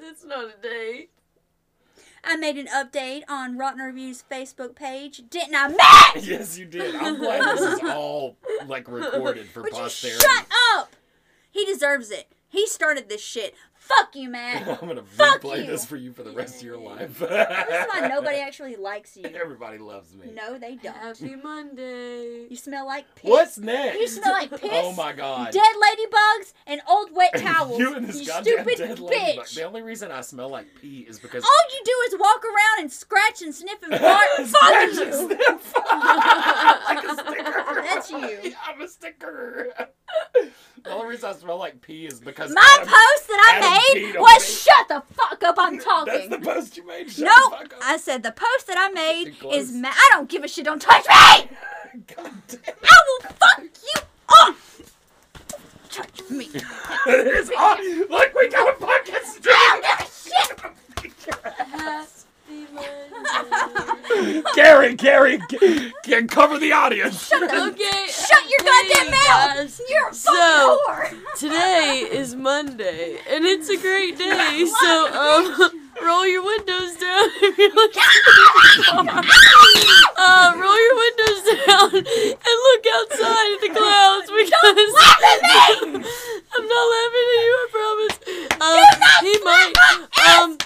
It's 0.00 0.24
not 0.24 0.46
a 0.46 0.62
day. 0.62 1.08
I 2.24 2.36
made 2.36 2.56
an 2.58 2.66
update 2.66 3.22
on 3.28 3.56
Rotten 3.56 3.80
Reviews 3.80 4.24
Facebook 4.30 4.74
page, 4.74 5.22
didn't 5.30 5.54
I, 5.54 5.68
Matt? 5.68 6.22
yes, 6.24 6.58
you 6.58 6.66
did. 6.66 6.94
I'm 6.94 7.16
glad 7.18 7.56
this 7.56 7.60
is 7.60 7.80
all 7.90 8.36
like 8.66 8.88
recorded 8.88 9.48
for 9.48 9.62
Would 9.62 9.72
posterity. 9.72 10.22
shut 10.22 10.46
up? 10.76 10.94
He 11.50 11.64
deserves 11.64 12.10
it. 12.10 12.30
He 12.48 12.66
started 12.66 13.08
this 13.08 13.22
shit. 13.22 13.54
Fuck 13.98 14.14
you, 14.14 14.30
Matt. 14.30 14.68
I'm 14.82 14.88
gonna 14.88 15.02
Fuck 15.02 15.40
replay 15.42 15.58
you. 15.60 15.66
this 15.66 15.84
for 15.84 15.96
you 15.96 16.12
for 16.12 16.22
the 16.22 16.30
rest 16.32 16.56
of 16.56 16.62
your 16.62 16.78
life. 16.78 17.18
That's 17.18 17.92
why 17.92 18.06
nobody 18.08 18.36
actually 18.40 18.76
likes 18.76 19.16
you. 19.16 19.24
Everybody 19.24 19.78
loves 19.78 20.14
me. 20.14 20.30
No, 20.34 20.58
they 20.58 20.76
don't. 20.76 20.94
Happy 20.96 21.34
Monday. 21.36 22.46
You 22.48 22.56
smell 22.56 22.86
like 22.86 23.12
piss. 23.16 23.28
What's 23.30 23.58
next? 23.58 23.98
You 23.98 24.08
smell 24.08 24.32
like 24.32 24.52
oh 24.52 24.58
piss. 24.58 24.70
Oh 24.72 24.92
my 24.92 25.12
god. 25.12 25.52
Dead 25.52 25.62
ladybugs 25.62 26.52
and 26.66 26.80
old 26.88 27.10
wet 27.12 27.32
towels. 27.36 27.78
you 27.78 27.94
and 27.94 28.06
this 28.06 28.20
you 28.20 28.26
goddamn 28.26 28.54
stupid 28.64 28.78
dead 28.78 28.98
ladybug. 29.00 29.44
bitch. 29.46 29.54
The 29.54 29.62
only 29.64 29.82
reason 29.82 30.10
I 30.12 30.20
smell 30.20 30.48
like 30.50 30.66
pee 30.80 31.00
is 31.08 31.18
because 31.18 31.42
All 31.44 31.50
you 31.76 31.82
do 31.84 32.14
is 32.14 32.20
walk 32.20 32.44
around 32.44 32.80
and 32.82 32.92
scratch 32.92 33.42
and 33.42 33.54
sniff 33.54 33.82
and 33.82 33.98
fart. 34.00 34.26
Scratch 34.46 34.48
Fuck 34.48 34.72
and 34.72 34.94
you. 34.94 35.12
sniff. 35.12 35.74
like 35.76 37.04
a 37.04 37.14
sticker. 37.14 37.82
That's 37.82 38.10
you. 38.10 38.54
I'm 38.66 38.80
a 38.80 38.88
sticker. 38.88 39.68
Reason 41.10 41.28
I 41.28 41.32
smell 41.32 41.58
like 41.58 41.80
pee 41.80 42.06
is 42.06 42.20
because 42.20 42.52
My 42.52 42.60
Adam- 42.76 42.86
post 42.86 43.26
that 43.26 43.40
I 43.52 43.56
Adam 43.56 43.70
made 44.22 44.42
Shut 44.42 44.86
the 44.88 45.02
fuck 45.14 45.42
up! 45.42 45.56
I'm 45.58 45.72
That's 45.74 45.84
talking. 45.84 46.30
the 46.30 46.38
post 46.38 46.76
you 46.76 46.86
made. 46.86 47.10
Shut 47.10 47.24
no, 47.24 47.34
the 47.50 47.56
fuck 47.56 47.74
up. 47.74 47.80
I 47.82 47.96
said 47.96 48.22
the 48.22 48.30
post 48.30 48.68
that 48.68 48.78
I 48.78 48.90
made 48.92 49.30
is. 49.30 49.36
close. 49.38 49.72
Ma- 49.72 49.88
I 49.90 50.08
don't 50.12 50.28
give 50.28 50.44
a 50.44 50.48
shit. 50.48 50.64
Don't 50.64 50.80
touch 50.80 51.04
me. 51.08 51.12
God 52.16 52.32
damn 52.46 52.60
I 52.84 53.00
will 53.08 53.20
fuck 53.32 53.60
you 53.60 54.02
up. 54.28 54.54
Touch 55.90 56.22
me. 56.30 56.48
it's 56.54 57.50
on. 57.50 57.80
Look, 58.08 58.32
we 58.34 58.48
got 58.48 58.68
a 58.68 58.72
podcast. 58.78 59.44
Happy 59.44 59.82
Monday. 61.74 62.06
Gary, 64.54 64.94
Gary, 64.94 65.40
g- 65.48 65.92
g- 66.04 66.26
cover 66.26 66.58
the 66.58 66.72
audience. 66.72 67.28
Shut 67.28 67.40
the. 67.48 67.62
Okay. 67.68 68.06
Shut 68.08 68.42
your 68.48 68.62
hey, 68.62 68.88
goddamn 68.88 69.10
mouth. 69.10 69.56
guys. 69.56 69.80
You're 69.88 70.08
a 70.08 70.12
fucking 70.12 70.14
So- 70.14 70.78
whore. 70.88 71.14
Today 71.38 72.06
is 72.10 72.34
Monday, 72.34 73.18
and 73.30 73.44
it's 73.44 73.68
a 73.68 73.76
great 73.76 74.18
day. 74.18 74.66
So, 74.80 75.12
um, 75.14 75.80
roll 76.04 76.26
your 76.26 76.42
windows 76.44 76.96
down 76.96 77.24
if 77.42 77.58
you're 77.58 77.74
looking 77.74 78.02
Uh, 80.22 80.52
roll 80.56 80.78
your 80.78 80.96
windows 80.96 81.42
down 81.66 81.94
and 81.96 82.58
look 82.66 82.84
outside 82.94 83.52
at 83.54 83.60
the 83.62 83.70
clouds 83.72 84.30
because 84.30 84.92
I'm 86.52 86.66
not 86.66 86.86
laughing 86.94 87.28
at 87.30 87.44
you. 87.46 87.54
I 87.56 87.66
promise. 87.72 88.16
Um, 88.60 88.84
he 89.22 89.32
might. 89.44 89.72
Um, 90.40 90.58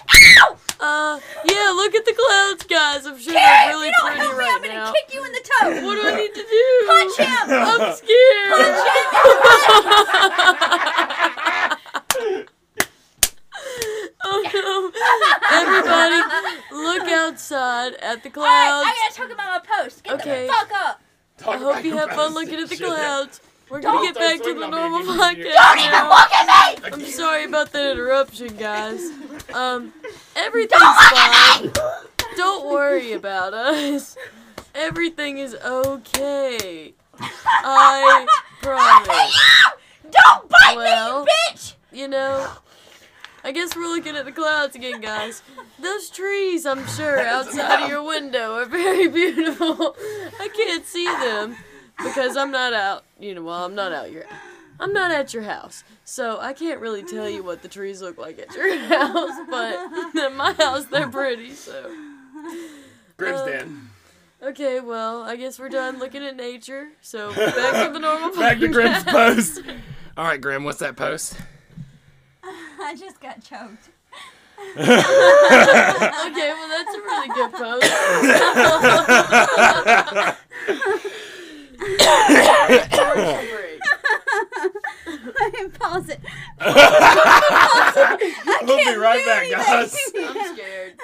uh, 0.81 1.19
yeah. 1.45 1.73
Look 1.77 1.95
at 1.95 2.05
the 2.05 2.13
clouds, 2.15 2.65
guys. 2.65 3.07
I'm 3.07 3.19
sure 3.19 3.33
they're 3.33 3.69
really 3.69 3.89
you 3.89 3.95
pretty 4.03 4.19
help 4.21 4.33
me, 4.33 4.39
right 4.39 4.53
I'm 4.55 4.63
gonna 4.63 4.75
now. 4.75 4.93
kick 4.93 5.13
you 5.15 5.25
in 5.25 5.33
the 5.33 5.41
toe. 5.41 5.87
What 5.87 5.95
do 5.95 6.03
I 6.09 6.15
need 6.17 6.35
to 6.35 6.43
do? 6.43 6.87
Punch 6.87 7.17
him. 7.19 7.51
I'm 7.51 7.95
scared. 7.97 8.75
oh 14.25 14.43
no! 14.55 14.91
Everybody, 15.53 16.21
look 16.73 17.09
outside 17.11 17.95
at 17.95 18.23
the 18.23 18.31
All 18.39 18.45
right, 18.45 18.83
clouds. 18.83 18.87
I 18.89 18.95
gotta 19.09 19.15
talk 19.17 19.31
about 19.33 19.63
my 19.69 19.83
post. 19.83 20.05
Get 20.05 20.15
Okay. 20.15 20.47
the 20.47 20.53
fuck 20.53 20.71
up. 20.75 21.01
Talk 21.39 21.55
I 21.57 21.59
hope 21.59 21.85
you 21.85 21.97
have 21.97 22.11
fun 22.11 22.35
looking 22.35 22.55
at 22.61 22.69
the 22.69 22.77
shit. 22.81 22.87
clouds. 22.87 23.41
We're 23.75 23.81
Don't 23.81 23.95
gonna 23.97 24.13
get 24.13 24.15
back 24.15 24.41
to 24.47 24.55
the 24.55 24.69
normal 24.69 25.01
again. 25.01 25.05
Don't 25.05 25.19
podcast. 25.19 25.53
Don't 25.53 25.79
even 25.81 26.09
look 26.09 26.33
at 26.33 26.85
me. 26.85 26.91
I'm 26.93 27.11
sorry 27.11 27.45
about 27.45 27.73
that 27.73 27.91
interruption, 27.91 28.57
guys. 28.57 29.11
Um, 29.53 29.93
everything's 30.37 30.81
fine. 30.81 31.73
Don't 32.37 32.67
worry 32.71 33.15
about 33.15 33.53
us. 33.53 34.17
Everything 34.77 35.39
is 35.39 35.57
okay. 35.57 36.95
I 37.19 38.27
promise. 38.63 39.41
Don't 40.09 40.49
bite 40.49 40.77
Well- 40.77 41.25
me, 41.25 41.33
bitch. 41.51 41.75
You 41.91 42.07
know, 42.07 42.49
I 43.43 43.51
guess 43.51 43.75
we're 43.75 43.93
looking 43.93 44.15
at 44.15 44.25
the 44.25 44.31
clouds 44.31 44.77
again, 44.77 45.01
guys. 45.01 45.43
Those 45.81 46.11
trees, 46.11 46.65
I'm 46.65 46.87
sure, 46.87 47.19
outside 47.19 47.83
of 47.83 47.89
your 47.89 48.05
window 48.05 48.55
are 48.55 48.67
very 48.67 49.09
beautiful. 49.09 49.97
I 50.39 50.47
can't 50.47 50.87
see 50.87 51.07
them 51.07 51.57
because 51.99 52.37
I'm 52.37 52.51
not 52.51 52.73
out. 52.73 53.05
You 53.21 53.35
know, 53.35 53.43
well, 53.43 53.65
I'm 53.65 53.75
not 53.75 53.93
out 53.93 54.11
your. 54.13 54.25
I'm 54.81 54.93
not 54.93 55.13
at 55.13 55.33
your 55.33 55.45
house, 55.45 55.85
so 56.05 56.41
I 56.41 56.53
can't 56.53 56.81
really 56.81 57.05
tell 57.05 57.29
you 57.31 57.45
what 57.45 57.63
the 57.63 57.69
trees 57.69 58.03
look 58.03 58.19
like 58.19 58.41
at 58.41 58.53
your 58.55 58.77
house. 58.89 59.39
But 59.49 59.79
at 60.21 60.35
my 60.35 60.53
house, 60.55 60.87
they're 60.87 61.09
pretty. 61.09 61.53
So 61.55 61.95
Grim's 63.17 63.41
Uh, 63.41 63.47
dead. 63.47 63.69
okay, 64.43 64.81
well, 64.81 65.23
I 65.23 65.37
guess 65.37 65.61
we're 65.61 65.69
done 65.69 66.01
looking 66.01 66.25
at 66.25 66.35
nature. 66.37 66.89
So 67.03 67.33
back 67.35 67.87
to 67.87 67.93
the 67.93 68.01
normal. 68.01 68.31
Back 68.37 68.59
to 68.59 68.67
Grim's 68.69 69.05
post. 69.05 69.63
All 70.17 70.25
right, 70.25 70.41
Grim, 70.41 70.65
what's 70.65 70.81
that 70.81 70.97
post? 70.97 71.37
I 72.43 72.97
just 72.97 73.21
got 73.21 73.43
choked. 73.45 73.91
Okay, 74.77 74.87
well, 76.53 76.69
that's 76.69 76.95
a 76.95 76.99
really 77.01 77.29
good 77.29 77.53
post. 77.53 77.91
Commercial 82.91 83.47
break. 83.51 83.81
Pause 85.79 86.09
it. 86.11 86.21
we'll 88.67 88.79
be 88.79 88.97
right 88.97 89.25
back, 89.25 89.51
guys. 89.51 89.97
I'm 90.17 90.55
scared. 90.55 90.95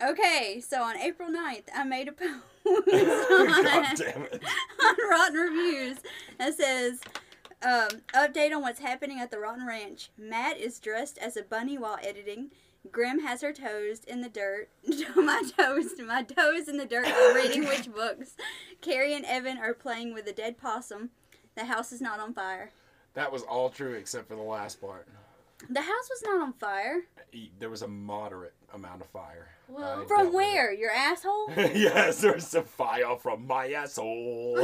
Okay, 0.00 0.62
so 0.64 0.80
on 0.82 0.96
April 0.96 1.28
9th, 1.28 1.64
I 1.74 1.82
made 1.82 2.06
a 2.06 2.12
post 2.12 2.30
God 2.64 3.66
on, 3.66 3.96
damn 3.96 4.22
it. 4.30 4.42
on 4.80 4.94
Rotten 5.10 5.36
Reviews 5.36 5.96
that 6.38 6.54
says, 6.56 7.00
um, 7.62 8.02
update 8.14 8.54
on 8.54 8.62
what's 8.62 8.78
happening 8.78 9.18
at 9.18 9.32
the 9.32 9.40
Rotten 9.40 9.66
Ranch. 9.66 10.10
Matt 10.16 10.56
is 10.56 10.78
dressed 10.78 11.18
as 11.18 11.36
a 11.36 11.42
bunny 11.42 11.78
while 11.78 11.98
editing. 12.00 12.50
Grim 12.90 13.20
has 13.20 13.42
her 13.42 13.52
toes 13.52 14.00
in 14.04 14.20
the 14.20 14.28
dirt. 14.28 14.68
my 15.16 15.42
toes, 15.58 15.90
my 16.06 16.22
toes 16.22 16.68
in 16.68 16.76
the 16.76 16.86
dirt 16.86 17.06
while 17.06 17.34
reading 17.34 17.66
which 17.66 17.92
books. 17.94 18.34
Carrie 18.80 19.14
and 19.14 19.24
Evan 19.24 19.58
are 19.58 19.74
playing 19.74 20.14
with 20.14 20.26
a 20.26 20.32
dead 20.32 20.58
possum. 20.58 21.10
The 21.54 21.64
house 21.66 21.92
is 21.92 22.00
not 22.00 22.20
on 22.20 22.32
fire. 22.34 22.70
That 23.14 23.32
was 23.32 23.42
all 23.42 23.68
true 23.68 23.94
except 23.94 24.28
for 24.28 24.36
the 24.36 24.42
last 24.42 24.80
part. 24.80 25.06
The 25.68 25.80
house 25.82 26.08
was 26.08 26.22
not 26.24 26.40
on 26.40 26.52
fire. 26.52 27.00
There 27.58 27.68
was 27.68 27.82
a 27.82 27.88
moderate 27.88 28.54
amount 28.72 29.00
of 29.02 29.08
fire. 29.08 29.48
Well- 29.68 30.06
From 30.06 30.32
where? 30.32 30.72
Your 30.72 30.92
asshole? 30.92 31.50
yes, 31.56 32.20
there's 32.20 32.54
a 32.54 32.62
fire 32.62 33.16
from 33.16 33.46
my 33.46 33.72
asshole. 33.72 34.54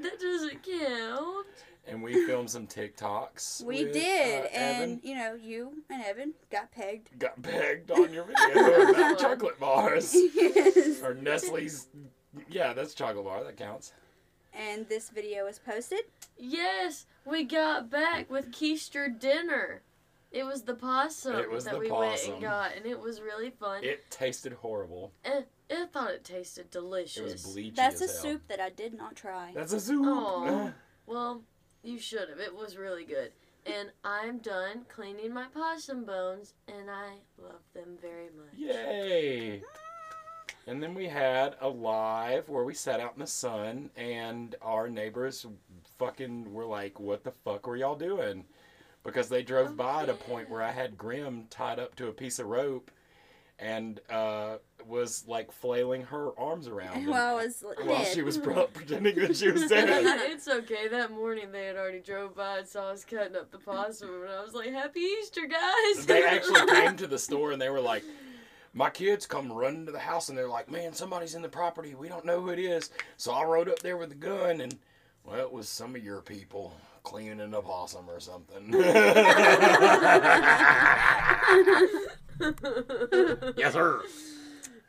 That 0.00 0.18
doesn't 0.20 0.62
count. 0.64 1.46
And 1.86 2.02
we 2.02 2.26
filmed 2.26 2.50
some 2.50 2.66
TikToks. 2.66 3.62
We 3.64 3.84
with, 3.84 3.92
did, 3.92 4.44
uh, 4.44 4.48
and 4.52 4.82
Evan. 4.82 5.00
you 5.02 5.14
know, 5.14 5.34
you 5.34 5.82
and 5.90 6.02
Evan 6.02 6.34
got 6.50 6.72
pegged. 6.72 7.18
got 7.18 7.40
pegged 7.42 7.90
on 7.90 8.12
your 8.12 8.24
video 8.24 8.90
about 8.90 9.18
chocolate 9.18 9.58
bars 9.60 10.14
yes. 10.14 11.02
or 11.02 11.14
Nestle's. 11.14 11.88
Yeah, 12.50 12.72
that's 12.72 12.94
chocolate 12.94 13.24
bar. 13.24 13.44
That 13.44 13.56
counts. 13.56 13.92
And 14.52 14.88
this 14.88 15.10
video 15.10 15.44
was 15.46 15.58
posted. 15.58 16.00
Yes, 16.38 17.06
we 17.24 17.44
got 17.44 17.90
back 17.90 18.30
with 18.30 18.52
Keister 18.52 19.18
dinner. 19.18 19.82
It 20.30 20.44
was 20.44 20.62
the 20.62 20.74
possum 20.74 21.36
It 21.36 21.50
was 21.50 21.64
that 21.64 21.74
the 21.74 21.78
we 21.78 21.90
went 21.90 22.20
and 22.26 22.42
got, 22.42 22.72
and 22.76 22.86
it 22.86 22.98
was 22.98 23.20
really 23.20 23.50
fun. 23.50 23.84
It 23.84 24.10
tasted 24.10 24.52
horrible. 24.52 25.12
Eh, 25.24 25.42
I 25.70 25.86
thought 25.92 26.10
it 26.10 26.24
tasted 26.24 26.70
delicious. 26.72 27.16
It 27.16 27.20
delicious. 27.22 27.46
was 27.46 27.56
bleachy 27.56 27.76
That's 27.76 28.00
a 28.00 28.06
hell. 28.06 28.14
soup 28.14 28.42
that 28.48 28.60
I 28.60 28.70
did 28.70 28.94
not 28.94 29.14
try. 29.14 29.52
That's 29.54 29.72
a 29.72 29.80
soup. 29.80 30.04
Aw. 30.06 30.72
Well, 31.06 31.42
you 31.84 31.98
should 31.98 32.28
have. 32.28 32.40
It 32.40 32.54
was 32.54 32.76
really 32.76 33.04
good. 33.04 33.32
And 33.66 33.90
I'm 34.04 34.38
done 34.38 34.84
cleaning 34.88 35.32
my 35.32 35.46
possum 35.54 36.04
bones, 36.04 36.54
and 36.68 36.90
I 36.90 37.14
love 37.42 37.62
them 37.72 37.96
very 38.00 38.28
much. 38.36 38.54
Yay! 38.56 39.62
And 40.66 40.82
then 40.82 40.94
we 40.94 41.06
had 41.06 41.56
a 41.60 41.68
live 41.68 42.48
where 42.48 42.64
we 42.64 42.74
sat 42.74 43.00
out 43.00 43.14
in 43.14 43.20
the 43.20 43.26
sun, 43.26 43.90
and 43.96 44.54
our 44.62 44.88
neighbors 44.88 45.46
fucking 45.98 46.52
were 46.52 46.64
like, 46.66 46.98
"What 47.00 47.24
the 47.24 47.32
fuck 47.32 47.66
were 47.66 47.76
y'all 47.76 47.96
doing?" 47.96 48.44
Because 49.02 49.28
they 49.28 49.42
drove 49.42 49.72
Oh, 49.72 49.74
by 49.74 50.02
at 50.04 50.08
a 50.08 50.14
point 50.14 50.48
where 50.48 50.62
I 50.62 50.70
had 50.72 50.96
Grim 50.96 51.46
tied 51.50 51.78
up 51.78 51.94
to 51.96 52.08
a 52.08 52.12
piece 52.12 52.38
of 52.38 52.46
rope, 52.46 52.90
and 53.58 54.00
uh, 54.10 54.56
was 54.86 55.24
like 55.28 55.52
flailing 55.52 56.02
her 56.02 56.38
arms 56.38 56.66
around 56.68 57.06
While 57.06 57.36
I 57.36 57.44
was 57.44 57.64
while 57.84 58.04
she 58.04 58.22
was 58.22 58.36
pro- 58.36 58.66
pretending 58.72 59.16
that 59.16 59.36
she 59.36 59.50
was 59.50 59.66
dead. 59.68 59.88
it's 60.30 60.48
okay. 60.48 60.88
That 60.88 61.12
morning 61.12 61.52
they 61.52 61.66
had 61.66 61.76
already 61.76 62.00
drove 62.00 62.34
by 62.36 62.58
and 62.58 62.68
saw 62.68 62.90
us 62.90 63.04
cutting 63.04 63.36
up 63.36 63.50
the 63.50 63.58
possum, 63.58 64.08
and 64.22 64.30
I 64.32 64.42
was 64.42 64.54
like, 64.54 64.70
"Happy 64.72 65.00
Easter, 65.00 65.46
guys!" 65.46 66.06
they 66.06 66.24
actually 66.24 66.66
came 66.70 66.96
to 66.96 67.06
the 67.06 67.18
store 67.18 67.52
and 67.52 67.62
they 67.62 67.70
were 67.70 67.80
like, 67.80 68.02
my 68.76 68.90
kids 68.90 69.24
come 69.24 69.52
running 69.52 69.86
to 69.86 69.92
the 69.92 70.00
house 70.00 70.28
and 70.28 70.36
they're 70.36 70.48
like, 70.48 70.68
man, 70.68 70.92
somebody's 70.92 71.36
in 71.36 71.42
the 71.42 71.48
property. 71.48 71.94
We 71.94 72.08
don't 72.08 72.24
know 72.24 72.40
who 72.40 72.48
it 72.48 72.58
is. 72.58 72.90
So 73.16 73.32
I 73.32 73.44
rode 73.44 73.68
up 73.68 73.78
there 73.78 73.96
with 73.96 74.08
the 74.08 74.16
gun 74.16 74.60
and, 74.60 74.76
well, 75.22 75.38
it 75.38 75.52
was 75.52 75.68
some 75.68 75.94
of 75.94 76.02
your 76.02 76.20
people 76.20 76.74
cleaning 77.04 77.54
a 77.54 77.62
possum 77.62 78.10
or 78.10 78.18
something. 78.18 78.72
yes, 83.56 83.72
sir. 83.72 84.02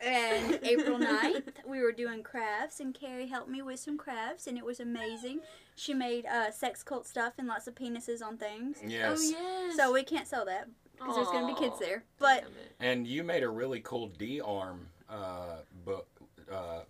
And 0.00 0.58
April 0.62 0.98
9th, 0.98 1.44
we 1.66 1.80
were 1.80 1.92
doing 1.92 2.22
crafts, 2.22 2.80
and 2.80 2.94
Carrie 2.94 3.28
helped 3.28 3.48
me 3.48 3.62
with 3.62 3.80
some 3.80 3.96
crafts, 3.96 4.46
and 4.46 4.58
it 4.58 4.64
was 4.64 4.78
amazing. 4.78 5.40
She 5.74 5.94
made 5.94 6.26
uh, 6.26 6.50
sex 6.50 6.82
cult 6.82 7.06
stuff 7.06 7.34
and 7.38 7.48
lots 7.48 7.66
of 7.66 7.74
penises 7.74 8.22
on 8.22 8.36
things. 8.36 8.78
Oh 8.82 8.88
Yes. 8.88 9.30
yes. 9.30 9.76
So 9.76 9.92
we 9.92 10.02
can't 10.02 10.26
sell 10.26 10.44
that 10.46 10.68
because 10.98 11.16
there's 11.16 11.28
going 11.28 11.46
to 11.46 11.54
be 11.54 11.58
kids 11.66 11.78
there. 11.78 12.04
But 12.18 12.44
And 12.80 13.06
you 13.06 13.24
made 13.24 13.42
a 13.42 13.48
really 13.48 13.80
cool 13.80 14.08
D 14.08 14.40
arm 14.40 14.88
uh, 15.08 15.56
book 15.84 16.06
uh, 16.52 16.80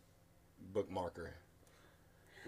bookmarker. 0.73 1.29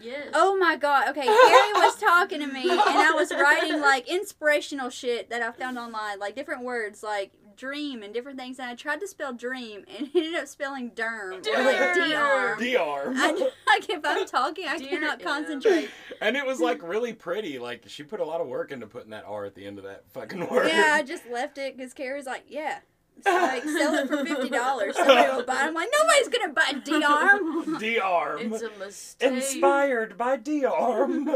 Yes. 0.01 0.29
Oh 0.33 0.57
my 0.57 0.77
god. 0.77 1.09
Okay, 1.09 1.25
Carrie 1.25 1.73
was 1.75 1.97
talking 1.99 2.39
to 2.41 2.47
me 2.47 2.71
and 2.71 2.81
I 2.81 3.13
was 3.17 3.33
writing 3.33 3.81
like 3.81 4.09
inspirational 4.09 4.91
shit 4.91 5.29
that 5.31 5.43
I 5.43 5.51
found 5.51 5.77
online, 5.77 6.21
like 6.21 6.37
different 6.37 6.63
words 6.63 7.03
like 7.03 7.33
dream 7.59 8.03
and 8.03 8.15
different 8.15 8.39
things, 8.39 8.59
and 8.59 8.71
I 8.71 8.75
tried 8.75 9.01
to 9.01 9.09
spell 9.09 9.35
dream, 9.35 9.85
and 9.99 10.09
ended 10.15 10.35
up 10.35 10.49
spelling 10.49 10.93
derm. 10.93 11.43
Derm. 11.43 11.59
Or 11.59 11.65
like 11.65 11.95
D-arm. 11.95 12.59
D-arm. 12.59 13.15
I, 13.17 13.33
like 13.67 13.91
if 13.91 14.01
I'm 14.05 14.27
talking, 14.27 14.67
I 14.67 14.79
Dear 14.79 14.89
cannot 14.89 15.21
M. 15.21 15.27
concentrate. 15.27 15.91
and 16.23 16.37
it 16.37 16.47
was 16.47 16.61
like 16.61 16.83
really 16.83 17.13
pretty. 17.13 17.59
Like 17.59 17.85
she 17.89 18.03
put 18.05 18.21
a 18.21 18.25
lot 18.25 18.41
of 18.41 18.47
work 18.47 18.73
into 18.73 18.87
putting 18.87 19.11
that 19.11 19.25
R 19.27 19.45
at 19.45 19.55
the 19.55 19.67
end 19.67 19.79
of 19.79 19.85
that 19.85 20.05
fucking 20.13 20.49
word. 20.49 20.69
Yeah, 20.69 20.93
I 20.95 21.03
just 21.03 21.25
left 21.31 21.59
it 21.59 21.77
because 21.77 21.93
Carrie's 21.93 22.27
like, 22.27 22.45
yeah. 22.49 22.79
So, 23.25 23.33
like, 23.33 23.65
sell 23.65 23.95
it 23.95 24.07
for 24.07 24.25
fifty 24.25 24.49
dollars. 24.49 24.95
Somebody 24.95 25.29
will 25.37 25.43
buy 25.43 25.65
it. 25.65 25.67
I'm 25.67 25.75
like, 25.75 25.89
nobody's 25.99 26.29
gonna 26.29 26.53
buy 26.53 26.73
D-arm. 26.85 27.79
D-arm. 27.79 28.53
It's 28.55 28.63
a 28.63 28.71
mistake. 28.79 29.33
Inspired 29.33 30.17
by 30.17 30.37
D-arm. 30.37 31.29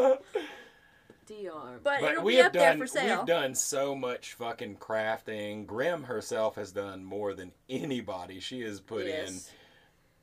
D-arm. 1.26 1.80
But, 1.82 2.00
But 2.00 2.12
it'll 2.12 2.24
we 2.24 2.32
be 2.32 2.36
have 2.38 2.46
up 2.46 2.52
done 2.52 2.78
there 2.78 2.86
for 2.86 2.86
sale. 2.86 3.18
we've 3.18 3.26
done 3.26 3.54
so 3.54 3.94
much 3.94 4.34
fucking 4.34 4.76
crafting. 4.76 5.66
Grim 5.66 6.04
herself 6.04 6.56
has 6.56 6.72
done 6.72 7.04
more 7.04 7.34
than 7.34 7.52
anybody. 7.68 8.40
She 8.40 8.60
has 8.62 8.80
put 8.80 9.06
in 9.06 9.34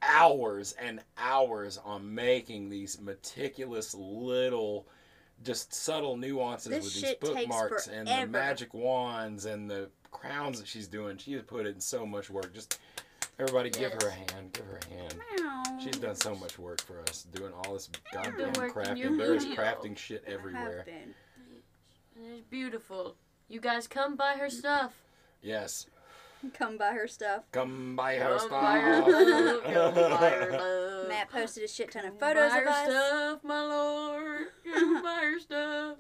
hours 0.01 0.75
and 0.79 1.01
hours 1.17 1.77
on 1.83 2.13
making 2.13 2.69
these 2.69 2.99
meticulous 3.01 3.93
little 3.93 4.87
just 5.43 5.73
subtle 5.73 6.17
nuances 6.17 6.71
This 6.71 6.83
with 6.83 6.93
these 6.93 7.15
bookmarks 7.15 7.87
and 7.87 8.07
the 8.07 8.27
magic 8.27 8.73
wands 8.73 9.45
and 9.45 9.69
the 9.69 9.89
crowns 10.11 10.59
that 10.59 10.67
she's 10.67 10.87
doing. 10.87 11.17
She 11.17 11.33
has 11.33 11.43
put 11.43 11.65
in 11.65 11.79
so 11.79 12.05
much 12.05 12.29
work. 12.29 12.53
Just 12.53 12.79
everybody 13.39 13.69
give 13.69 13.93
her 13.93 14.09
a 14.09 14.11
hand. 14.11 14.51
Give 14.53 14.65
her 14.65 14.79
a 14.89 14.93
hand. 14.93 15.15
Meow. 15.79 15.85
She's 15.85 15.97
done 15.97 16.15
so 16.15 16.35
much 16.35 16.59
work 16.59 16.81
for 16.81 16.99
us, 17.01 17.25
doing 17.33 17.53
all 17.63 17.73
this 17.73 17.89
goddamn 18.13 18.35
been 18.53 18.69
crafting. 18.69 19.17
There 19.17 19.33
is 19.35 19.45
crafting 19.45 19.97
shit 19.97 20.23
everywhere. 20.27 20.85
it's 22.15 22.41
beautiful. 22.49 23.15
You 23.47 23.59
guys 23.61 23.87
come 23.87 24.15
buy 24.15 24.33
her 24.39 24.49
stuff. 24.49 24.93
Yes. 25.41 25.87
Come 26.53 26.77
buy 26.77 26.91
her 26.91 27.07
stuff. 27.07 27.43
Come 27.51 27.95
buy 27.95 28.15
her 28.15 28.37
Come 28.37 28.49
buy 28.49 28.79
her 28.79 29.01
stuff. 29.61 29.63
Come 29.63 29.93
buy 30.19 30.29
her 30.29 30.51
love. 30.57 31.07
Matt 31.09 31.29
posted 31.29 31.63
a 31.63 31.67
shit 31.67 31.91
ton 31.91 32.05
of 32.05 32.11
Come 32.11 32.19
photos 32.19 32.51
buy 32.51 32.57
of 32.59 32.63
her 32.63 32.69
us. 32.69 32.85
stuff, 32.85 33.43
my 33.43 33.61
lord. 33.65 34.47
Come 34.73 35.03
buy 35.03 35.21
her 35.23 35.39
stuff. 35.39 35.95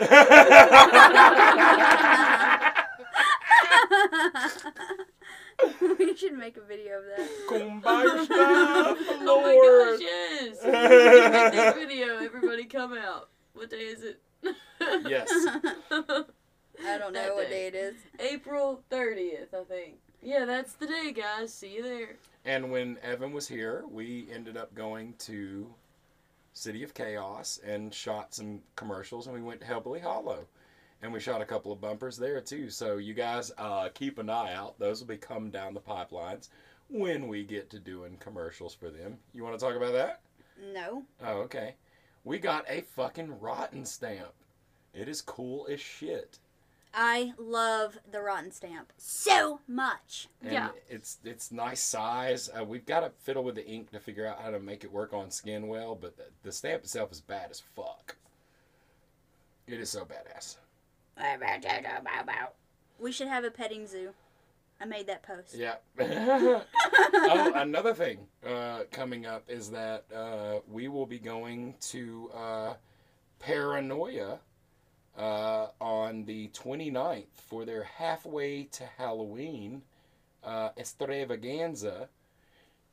we 6.11 6.15
should 6.15 6.33
make 6.37 6.57
a 6.57 6.61
video 6.61 6.99
of 6.99 7.05
that. 7.05 7.29
Come 7.49 7.79
buy 7.81 8.01
her 8.01 8.25
Oh 8.29 9.41
my 9.41 9.97
gosh, 9.97 10.01
yes. 10.01 10.63
Make 10.63 11.51
this 11.53 11.75
video. 11.75 12.17
Everybody 12.17 12.65
come 12.65 12.93
out. 12.97 13.29
What 13.53 13.69
day 13.69 13.77
is 13.77 14.03
it? 14.03 14.21
Yes. 15.05 15.29
I 15.91 16.97
don't 16.97 17.11
know 17.13 17.21
That 17.23 17.35
what 17.35 17.49
day. 17.49 17.49
day 17.49 17.67
it 17.67 17.75
is. 17.75 17.95
April 18.19 18.81
30th, 18.89 19.53
I 19.53 19.63
think. 19.65 19.95
Yeah, 20.21 20.45
that's 20.45 20.73
the 20.73 20.87
day, 20.87 21.11
guys. 21.15 21.53
See 21.53 21.75
you 21.75 21.83
there. 21.83 22.15
And 22.45 22.71
when 22.71 22.97
Evan 23.03 23.33
was 23.33 23.47
here, 23.47 23.83
we 23.91 24.27
ended 24.33 24.55
up 24.55 24.73
going 24.73 25.13
to 25.19 25.67
City 26.53 26.83
of 26.83 26.93
Chaos 26.93 27.59
and 27.65 27.93
shot 27.93 28.33
some 28.33 28.61
commercials, 28.75 29.27
and 29.27 29.35
we 29.35 29.41
went 29.41 29.59
to 29.61 29.67
Hellbilly 29.67 30.01
Hollow. 30.01 30.45
And 31.01 31.13
we 31.13 31.19
shot 31.19 31.41
a 31.41 31.45
couple 31.45 31.71
of 31.71 31.79
bumpers 31.79 32.17
there 32.17 32.41
too. 32.41 32.69
So 32.69 32.97
you 32.97 33.13
guys 33.13 33.51
uh, 33.57 33.89
keep 33.93 34.17
an 34.19 34.29
eye 34.29 34.53
out. 34.53 34.77
Those 34.79 34.99
will 34.99 35.07
be 35.07 35.17
coming 35.17 35.49
down 35.51 35.73
the 35.73 35.79
pipelines 35.79 36.49
when 36.89 37.27
we 37.27 37.43
get 37.43 37.69
to 37.69 37.79
doing 37.79 38.17
commercials 38.19 38.73
for 38.73 38.89
them. 38.89 39.17
You 39.33 39.43
want 39.43 39.57
to 39.57 39.65
talk 39.65 39.75
about 39.75 39.93
that? 39.93 40.21
No. 40.73 41.03
Oh, 41.23 41.37
okay. 41.43 41.75
We 42.25 42.37
got 42.37 42.65
a 42.67 42.81
fucking 42.81 43.39
rotten 43.39 43.85
stamp. 43.85 44.33
It 44.93 45.07
is 45.07 45.21
cool 45.21 45.67
as 45.71 45.79
shit. 45.79 46.39
I 46.93 47.33
love 47.37 47.99
the 48.11 48.19
rotten 48.19 48.51
stamp 48.51 48.91
so 48.97 49.61
much. 49.67 50.27
And 50.41 50.51
Yeah. 50.51 50.69
it's 50.89 51.19
it's 51.23 51.51
nice 51.51 51.81
size. 51.81 52.49
Uh, 52.49 52.65
we've 52.65 52.85
got 52.85 53.01
to 53.01 53.11
fiddle 53.21 53.43
with 53.43 53.55
the 53.55 53.65
ink 53.65 53.91
to 53.91 53.99
figure 53.99 54.25
out 54.25 54.41
how 54.41 54.49
to 54.49 54.59
make 54.59 54.83
it 54.83 54.91
work 54.91 55.13
on 55.13 55.29
skin 55.31 55.67
well, 55.67 55.95
but 55.95 56.17
the, 56.17 56.25
the 56.43 56.51
stamp 56.51 56.81
itself 56.83 57.11
is 57.11 57.21
bad 57.21 57.51
as 57.51 57.59
fuck. 57.61 58.17
It 59.67 59.79
is 59.79 59.91
so 59.91 60.03
badass. 60.03 60.57
We 62.99 63.11
should 63.11 63.27
have 63.27 63.43
a 63.43 63.51
petting 63.51 63.87
zoo. 63.87 64.13
I 64.81 64.85
made 64.85 65.07
that 65.07 65.23
post. 65.23 65.55
Yeah. 65.55 65.75
oh, 65.99 67.51
another 67.55 67.93
thing 67.93 68.19
uh, 68.47 68.81
coming 68.91 69.25
up 69.25 69.43
is 69.49 69.69
that 69.71 70.05
uh, 70.15 70.59
we 70.69 70.87
will 70.87 71.05
be 71.05 71.19
going 71.19 71.75
to 71.81 72.31
uh, 72.33 72.73
Paranoia 73.39 74.39
uh, 75.17 75.67
on 75.81 76.23
the 76.25 76.47
29th 76.49 77.25
for 77.47 77.65
their 77.65 77.83
halfway 77.83 78.63
to 78.63 78.83
Halloween 78.97 79.81
uh, 80.43 80.69
extravaganza. 80.77 82.07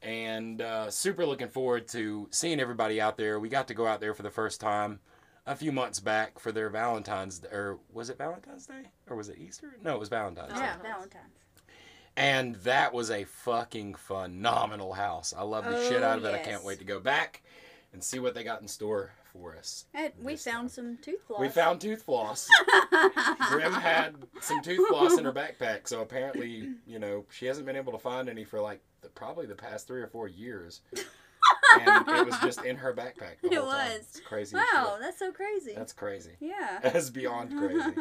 And 0.03 0.61
uh, 0.61 0.91
super 0.91 1.25
looking 1.25 1.49
forward 1.49 1.89
to 1.89 2.29
seeing 2.31 2.61
everybody 2.61 3.01
out 3.01 3.17
there. 3.17 3.39
We 3.39 3.49
got 3.49 3.69
to 3.69 3.75
go 3.75 3.87
out 3.87 4.01
there 4.01 4.15
for 4.15 4.23
the 4.23 4.31
first 4.31 4.61
time 4.61 5.01
a 5.47 5.55
few 5.57 5.73
months 5.73 6.01
back 6.01 6.39
for 6.39 6.53
their 6.53 6.69
Valentine's 6.69 7.43
or 7.53 7.79
was 7.93 8.11
it 8.11 8.19
Valentine's 8.19 8.67
Day 8.67 8.83
or 9.09 9.17
was 9.17 9.29
it 9.29 9.39
Easter? 9.39 9.77
No, 9.83 9.95
it 9.95 10.01
was 10.01 10.09
Valentine's 10.09 10.53
Day. 10.53 10.59
Yeah, 10.61 10.77
Valentine's. 10.83 11.33
And 12.17 12.55
that 12.57 12.93
was 12.95 13.11
a 13.11 13.25
fucking 13.25 13.95
phenomenal 13.95 14.95
house. 14.95 15.35
I 15.37 15.43
love 15.43 15.65
the 15.67 15.83
shit 15.89 16.03
Oh, 16.03 16.07
out 16.07 16.19
of 16.19 16.25
it. 16.25 16.35
I 16.35 16.39
can't 16.39 16.65
wait 16.65 16.79
to 16.79 16.85
go 16.85 16.99
back 16.99 17.43
and 17.93 18.03
see 18.03 18.19
what 18.19 18.35
they 18.35 18.43
got 18.43 18.63
in 18.63 18.69
store 18.69 19.13
for 19.33 19.55
us. 19.55 19.85
Hey, 19.93 20.13
we 20.21 20.37
found 20.37 20.69
time. 20.69 20.69
some 20.71 20.99
tooth 21.03 21.21
floss. 21.27 21.41
We 21.41 21.49
found 21.51 21.81
tooth 21.81 22.03
floss. 22.03 22.49
Grim 23.51 23.73
had 23.73 24.15
some 24.41 24.63
tooth 24.63 24.89
floss 24.89 25.19
in 25.19 25.25
her 25.27 25.33
backpack, 25.33 25.87
so 25.87 26.01
apparently, 26.01 26.71
you 26.87 26.99
know, 26.99 27.27
she 27.31 27.45
hasn't 27.47 27.67
been 27.67 27.77
able 27.77 27.93
to 27.93 27.99
find 27.99 28.29
any 28.31 28.45
for 28.45 28.61
like 28.63 28.81
the, 29.03 29.09
probably 29.11 29.45
the 29.47 29.55
past 29.55 29.87
three 29.87 30.01
or 30.01 30.07
four 30.09 30.27
years. 30.27 30.81
And 31.81 32.09
it 32.09 32.27
was 32.27 32.39
just 32.41 32.65
in 32.65 32.77
her 32.77 32.93
backpack. 32.95 33.37
It 33.43 33.63
was. 33.63 33.97
It's 33.97 34.21
crazy. 34.21 34.57
Wow, 34.57 34.99
that's 35.01 35.19
so 35.19 35.33
crazy. 35.33 35.73
That's 35.75 35.93
crazy. 35.93 36.33
yeah. 36.41 36.79
That's 36.83 37.11
beyond 37.11 37.57
crazy. 37.57 37.97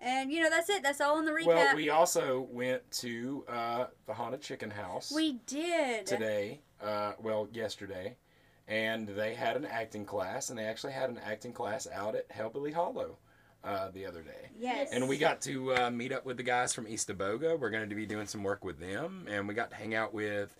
And 0.00 0.30
you 0.30 0.40
know 0.40 0.48
that's 0.48 0.70
it. 0.70 0.84
That's 0.84 1.00
all 1.00 1.18
in 1.18 1.24
the 1.24 1.32
recap. 1.32 1.46
well, 1.46 1.74
we 1.74 1.90
also 1.90 2.46
went 2.52 2.88
to 2.92 3.44
uh, 3.48 3.86
the 4.06 4.14
haunted 4.14 4.40
chicken 4.40 4.70
house. 4.70 5.10
We 5.12 5.40
did. 5.46 6.06
today, 6.06 6.60
uh, 6.80 7.14
well, 7.20 7.48
yesterday, 7.52 8.16
and 8.68 9.08
they 9.08 9.34
had 9.34 9.56
an 9.56 9.64
acting 9.64 10.04
class, 10.04 10.50
and 10.50 10.58
they 10.58 10.66
actually 10.66 10.92
had 10.92 11.10
an 11.10 11.18
acting 11.24 11.52
class 11.52 11.88
out 11.92 12.14
at 12.14 12.28
Hellbilly 12.28 12.72
Hollow 12.72 13.18
uh, 13.64 13.90
the 13.90 14.06
other 14.06 14.22
day. 14.22 14.50
Yes. 14.58 14.90
And 14.92 15.08
we 15.08 15.18
got 15.18 15.40
to 15.42 15.74
uh, 15.74 15.90
meet 15.90 16.12
up 16.12 16.24
with 16.24 16.36
the 16.36 16.42
guys 16.42 16.72
from 16.72 16.86
Eastaboga. 16.86 17.58
We're 17.58 17.70
going 17.70 17.88
to 17.88 17.94
be 17.96 18.06
doing 18.06 18.26
some 18.26 18.44
work 18.44 18.64
with 18.64 18.78
them, 18.78 19.26
and 19.28 19.48
we 19.48 19.54
got 19.54 19.70
to 19.70 19.76
hang 19.76 19.94
out 19.94 20.14
with 20.14 20.54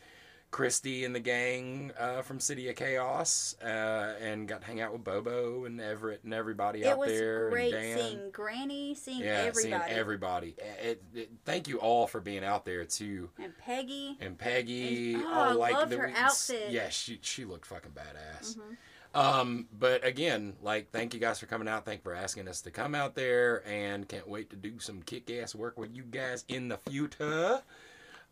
Christy 0.50 1.04
and 1.04 1.14
the 1.14 1.20
gang 1.20 1.92
uh, 1.98 2.22
from 2.22 2.40
City 2.40 2.68
of 2.70 2.76
Chaos, 2.76 3.54
uh, 3.62 4.14
and 4.20 4.48
got 4.48 4.62
to 4.62 4.66
hang 4.66 4.80
out 4.80 4.92
with 4.92 5.04
Bobo 5.04 5.66
and 5.66 5.78
Everett 5.80 6.20
and 6.24 6.32
everybody 6.32 6.82
It 6.82 6.86
out 6.86 6.98
was 6.98 7.10
there. 7.10 7.50
great 7.50 7.74
and 7.74 7.82
Dan. 7.82 7.98
seeing 7.98 8.30
Granny, 8.30 8.94
seeing 8.94 9.20
yeah, 9.20 9.44
everybody, 9.46 9.60
seeing 9.84 9.98
everybody. 9.98 10.54
It, 10.82 11.02
it, 11.14 11.30
thank 11.44 11.68
you 11.68 11.78
all 11.80 12.06
for 12.06 12.20
being 12.20 12.44
out 12.44 12.64
there 12.64 12.84
too. 12.86 13.28
and 13.38 13.56
Peggy. 13.58 14.16
And 14.20 14.38
Peggy, 14.38 15.14
And- 15.14 15.24
oh, 15.24 15.28
all 15.32 15.42
I 15.50 15.52
like 15.52 15.74
loved 15.74 15.92
the 15.92 15.98
her 15.98 16.12
outfit. 16.16 16.70
Yeah, 16.70 16.88
she 16.88 17.18
she 17.20 17.44
looked 17.44 17.66
fucking 17.66 17.92
badass. 17.92 18.56
Mhm. 18.56 18.76
Um, 19.14 19.68
but 19.78 20.04
again, 20.04 20.54
like, 20.62 20.90
thank 20.92 21.12
you 21.14 21.20
guys 21.20 21.38
for 21.40 21.46
coming 21.46 21.66
out. 21.68 21.84
Thank 21.84 22.00
you 22.00 22.04
for 22.04 22.14
asking 22.14 22.46
us 22.48 22.60
to 22.62 22.70
come 22.70 22.94
out 22.94 23.14
there, 23.14 23.62
and 23.68 24.08
can't 24.08 24.28
wait 24.28 24.50
to 24.50 24.56
do 24.56 24.78
some 24.80 25.02
kick 25.02 25.30
ass 25.30 25.54
work 25.54 25.78
with 25.78 25.94
you 25.94 26.02
guys 26.04 26.44
in 26.48 26.68
the 26.68 26.76
future. 26.78 27.62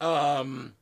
Um, 0.00 0.74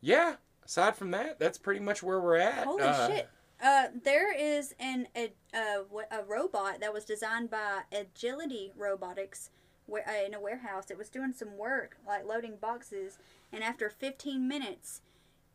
yeah. 0.00 0.36
Aside 0.68 0.96
from 0.96 1.10
that, 1.12 1.38
that's 1.38 1.56
pretty 1.56 1.80
much 1.80 2.02
where 2.02 2.20
we're 2.20 2.36
at. 2.36 2.66
Holy 2.66 2.82
Uh, 2.82 3.08
shit! 3.08 3.28
Uh, 3.60 3.86
there 4.04 4.36
is 4.36 4.74
an 4.78 5.08
a, 5.16 5.32
a, 5.54 5.82
a 6.10 6.22
robot 6.22 6.80
that 6.80 6.92
was 6.92 7.06
designed 7.06 7.50
by 7.50 7.80
Agility 7.90 8.72
Robotics 8.76 9.48
uh, 9.90 9.96
in 10.26 10.34
a 10.34 10.40
warehouse. 10.40 10.90
It 10.90 10.98
was 10.98 11.08
doing 11.08 11.32
some 11.32 11.56
work, 11.56 11.96
like 12.06 12.26
loading 12.26 12.56
boxes, 12.60 13.18
and 13.50 13.64
after 13.64 13.88
15 13.88 14.46
minutes, 14.46 15.00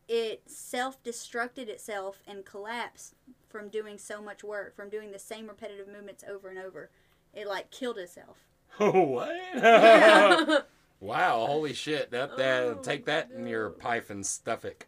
it 0.07 0.41
self-destructed 0.47 1.69
itself 1.69 2.23
and 2.25 2.43
collapsed 2.43 3.13
from 3.47 3.69
doing 3.69 3.99
so 3.99 4.19
much 4.19 4.43
work, 4.43 4.75
from 4.75 4.89
doing 4.89 5.11
the 5.11 5.19
same 5.19 5.47
repetitive 5.47 5.87
movements 5.87 6.23
over 6.27 6.49
and 6.49 6.57
over. 6.57 6.89
It 7.35 7.47
like 7.47 7.69
killed 7.69 7.99
itself. 7.99 8.39
Oh, 8.79 9.01
what? 9.03 10.67
Wow! 10.99 11.45
Holy 11.47 11.73
shit! 11.73 12.11
That 12.11 12.37
that 12.37 12.63
Oh, 12.63 12.73
take 12.75 13.05
that 13.07 13.29
in 13.29 13.45
your 13.45 13.71
pipe 13.71 14.09
and 14.09 14.25
stuff 14.25 14.63
it. 14.63 14.85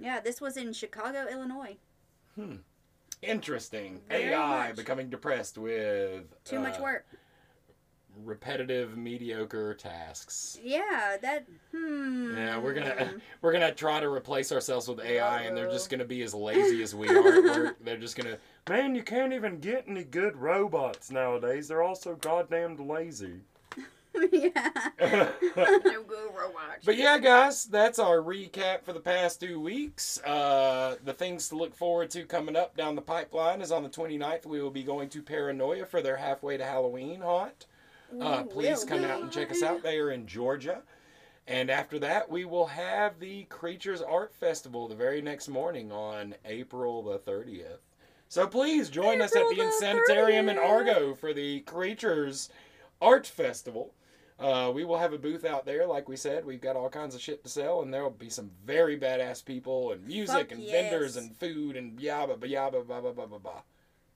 Yeah, 0.00 0.20
this 0.20 0.40
was 0.40 0.56
in 0.56 0.72
Chicago, 0.72 1.26
Illinois. 1.30 1.76
Hmm. 2.34 2.56
Interesting. 3.22 4.00
Very 4.08 4.32
AI 4.32 4.68
much. 4.68 4.76
becoming 4.76 5.10
depressed 5.10 5.58
with 5.58 6.22
Too 6.44 6.60
much 6.60 6.78
uh, 6.78 6.82
work. 6.82 7.06
repetitive, 8.24 8.96
mediocre 8.96 9.74
tasks. 9.74 10.58
Yeah, 10.62 11.16
that. 11.20 11.46
Hmm. 11.74 12.36
Yeah, 12.36 12.58
we're 12.58 12.74
gonna 12.74 13.14
we're 13.42 13.52
gonna 13.52 13.74
try 13.74 13.98
to 14.00 14.08
replace 14.08 14.52
ourselves 14.52 14.86
with 14.86 15.00
AI, 15.00 15.42
and 15.42 15.56
they're 15.56 15.70
just 15.70 15.90
gonna 15.90 16.04
be 16.04 16.22
as 16.22 16.32
lazy 16.48 16.82
as 16.82 16.94
we 16.94 17.08
are 17.08 17.18
at 17.18 17.44
work. 17.44 17.76
They're 17.84 17.96
just 17.96 18.16
gonna, 18.16 18.38
man, 18.68 18.94
you 18.94 19.02
can't 19.02 19.32
even 19.32 19.58
get 19.58 19.84
any 19.88 20.04
good 20.04 20.36
robots 20.36 21.10
nowadays. 21.10 21.66
They're 21.66 21.82
all 21.82 21.96
so 21.96 22.14
goddamn 22.16 22.76
lazy. 22.76 23.40
yeah. 24.32 25.30
no 25.84 26.02
go 26.02 26.30
watch. 26.34 26.80
But 26.84 26.96
yeah, 26.96 27.18
guys, 27.18 27.64
that's 27.64 27.98
our 27.98 28.18
recap 28.18 28.82
for 28.82 28.92
the 28.92 29.00
past 29.00 29.40
two 29.40 29.60
weeks. 29.60 30.22
Uh, 30.22 30.96
the 31.04 31.12
things 31.12 31.48
to 31.48 31.56
look 31.56 31.74
forward 31.74 32.10
to 32.10 32.24
coming 32.24 32.56
up 32.56 32.76
down 32.76 32.94
the 32.94 33.02
pipeline 33.02 33.60
is 33.60 33.72
on 33.72 33.82
the 33.82 33.88
29th. 33.88 34.46
We 34.46 34.60
will 34.62 34.70
be 34.70 34.82
going 34.82 35.08
to 35.10 35.22
Paranoia 35.22 35.86
for 35.86 36.02
their 36.02 36.16
halfway 36.16 36.56
to 36.56 36.64
Halloween 36.64 37.20
haunt. 37.20 37.66
Uh, 38.20 38.42
please 38.44 38.84
come 38.84 39.04
out 39.04 39.22
and 39.22 39.30
check 39.30 39.50
us 39.50 39.62
out. 39.62 39.82
They 39.82 39.98
are 39.98 40.10
in 40.10 40.26
Georgia. 40.26 40.82
And 41.46 41.70
after 41.70 41.98
that, 42.00 42.30
we 42.30 42.44
will 42.44 42.66
have 42.66 43.18
the 43.18 43.44
Creatures 43.44 44.02
Art 44.02 44.34
Festival 44.34 44.86
the 44.86 44.94
very 44.94 45.22
next 45.22 45.48
morning 45.48 45.90
on 45.90 46.34
April 46.44 47.02
the 47.02 47.18
30th. 47.18 47.78
So 48.28 48.46
please 48.46 48.90
join 48.90 49.22
us 49.22 49.34
at 49.34 49.48
the 49.48 49.56
the 49.56 49.62
Insanitarium 49.62 50.50
in 50.50 50.58
Argo 50.58 51.14
for 51.14 51.32
the 51.32 51.60
Creatures 51.60 52.50
Art 53.00 53.26
Festival. 53.26 53.94
Uh, 54.38 54.70
we 54.72 54.84
will 54.84 54.98
have 54.98 55.12
a 55.12 55.18
booth 55.18 55.44
out 55.44 55.66
there, 55.66 55.86
like 55.86 56.08
we 56.08 56.16
said. 56.16 56.44
We've 56.44 56.60
got 56.60 56.76
all 56.76 56.88
kinds 56.88 57.14
of 57.14 57.20
shit 57.20 57.42
to 57.42 57.48
sell, 57.50 57.82
and 57.82 57.92
there 57.92 58.04
will 58.04 58.10
be 58.10 58.30
some 58.30 58.50
very 58.64 58.98
badass 58.98 59.44
people 59.44 59.90
and 59.90 60.06
music 60.06 60.36
Fuck 60.36 60.52
and 60.52 60.62
yes. 60.62 60.70
vendors 60.70 61.16
and 61.16 61.36
food 61.36 61.76
and 61.76 61.98
yabba 61.98 62.38
ba 62.38 62.46
yabba 62.46 62.86
ba 62.86 63.02
ba 63.02 63.12
ba 63.12 63.26
ba 63.26 63.38
ba. 63.38 63.62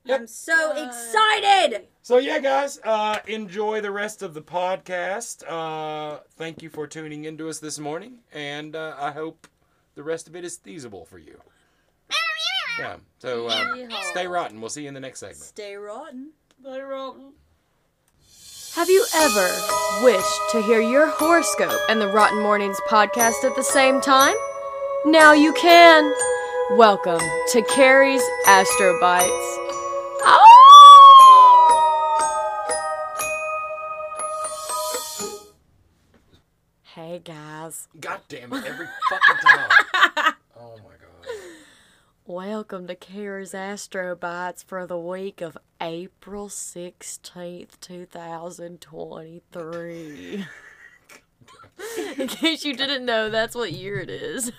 Yep. 0.05 0.19
I'm 0.19 0.27
so 0.27 0.71
excited. 0.85 1.87
So 2.01 2.17
yeah, 2.17 2.39
guys, 2.39 2.79
uh, 2.83 3.19
enjoy 3.27 3.81
the 3.81 3.91
rest 3.91 4.21
of 4.21 4.33
the 4.33 4.41
podcast. 4.41 5.43
Uh, 5.47 6.19
thank 6.37 6.61
you 6.61 6.69
for 6.69 6.87
tuning 6.87 7.25
into 7.25 7.49
us 7.49 7.59
this 7.59 7.79
morning, 7.79 8.19
and 8.33 8.75
uh, 8.75 8.95
I 8.97 9.11
hope 9.11 9.47
the 9.95 10.03
rest 10.03 10.27
of 10.27 10.35
it 10.35 10.43
is 10.43 10.57
feasible 10.57 11.05
for 11.05 11.19
you. 11.19 11.39
Yeah. 12.79 12.97
So 13.19 13.47
uh, 13.47 13.75
stay 14.11 14.27
rotten. 14.27 14.59
We'll 14.59 14.69
see 14.69 14.83
you 14.83 14.87
in 14.87 14.93
the 14.93 14.99
next 14.99 15.19
segment. 15.19 15.41
Stay 15.41 15.75
rotten. 15.75 16.31
They 16.63 16.79
rotten. 16.79 17.33
Have 18.75 18.89
you 18.89 19.05
ever 19.15 19.49
wished 20.01 20.39
to 20.51 20.61
hear 20.63 20.81
your 20.81 21.07
horoscope 21.07 21.79
and 21.89 22.01
the 22.01 22.07
Rotten 22.07 22.41
Mornings 22.41 22.79
podcast 22.89 23.43
at 23.43 23.55
the 23.55 23.63
same 23.63 24.01
time? 24.01 24.35
Now 25.05 25.31
you 25.33 25.53
can. 25.53 26.11
Welcome 26.71 27.19
to 27.51 27.61
Carrie's 27.69 28.23
Astro 28.47 28.99
Bites. 28.99 29.57
Ah! 30.23 30.39
Hey 36.81 37.21
guys, 37.23 37.87
God 37.99 38.21
damn 38.27 38.53
it! 38.53 38.65
Every 38.65 38.87
fucking 39.09 39.35
time. 39.43 39.69
Oh 40.55 40.77
my 40.77 40.91
god. 41.01 41.02
Welcome 42.25 42.87
to 42.87 42.95
Carrie's 42.95 43.53
Astro 43.53 44.15
Bites 44.15 44.63
for 44.63 44.87
the 44.87 44.97
week 44.97 45.41
of 45.41 45.57
April 45.81 46.47
16th, 46.47 47.77
2023. 47.81 50.45
In 52.17 52.27
case 52.27 52.63
you 52.63 52.73
didn't 52.75 53.05
know, 53.05 53.29
that's 53.29 53.55
what 53.55 53.73
year 53.73 53.99
it 53.99 54.09
is. 54.09 54.51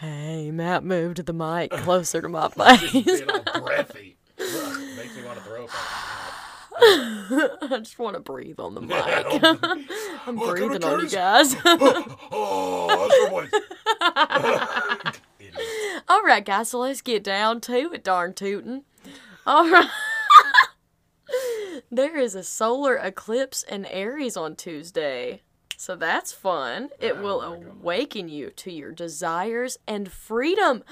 hey, 0.00 0.50
Matt 0.52 0.84
moved 0.84 1.24
the 1.26 1.32
mic 1.32 1.70
closer 1.82 2.20
to 2.22 2.28
my 2.28 2.48
face. 2.48 2.92
Being 2.92 3.28
all 3.30 3.42
breathy. 3.60 4.16
Ugh, 4.38 4.78
makes 4.96 5.16
me 5.16 5.24
want 5.24 5.38
to 5.38 5.44
throw 5.44 5.64
up. 5.64 5.70
I 6.76 7.78
just 7.78 7.98
want 7.98 8.14
to 8.14 8.20
breathe 8.20 8.58
on 8.60 8.74
the 8.74 8.80
mic. 8.80 8.98
I'm 10.26 10.36
breathing 10.36 10.82
on 10.84 11.00
you 11.00 11.08
guys. 11.08 11.56
oh, 11.64 13.08
that's 13.08 13.16
your 13.16 13.30
voice. 13.30 13.50
All 16.08 16.22
right, 16.22 16.44
guys, 16.44 16.70
so 16.70 16.80
let's 16.80 17.00
get 17.00 17.24
down 17.24 17.60
to 17.62 17.92
it, 17.92 18.04
darn 18.04 18.34
tootin'. 18.34 18.82
All 19.46 19.68
right. 19.70 19.88
there 21.90 22.16
is 22.18 22.34
a 22.34 22.42
solar 22.42 22.96
eclipse 22.96 23.62
in 23.62 23.84
Aries 23.86 24.36
on 24.36 24.56
Tuesday. 24.56 25.42
So 25.76 25.96
that's 25.96 26.32
fun. 26.32 26.90
It 27.00 27.16
oh 27.18 27.22
will 27.22 27.40
Oh 27.42 27.56
God. 27.56 27.72
awaken 27.80 28.28
you 28.28 28.50
to 28.50 28.70
your 28.72 28.92
desires 28.92 29.78
and 29.86 30.10
freedom. 30.10 30.84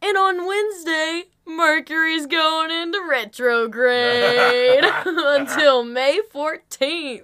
And 0.00 0.16
on 0.16 0.46
Wednesday, 0.46 1.24
Mercury's 1.44 2.26
going 2.26 2.70
into 2.70 3.02
retrograde 3.08 4.84
until 5.04 5.82
May 5.82 6.20
14th. 6.32 7.22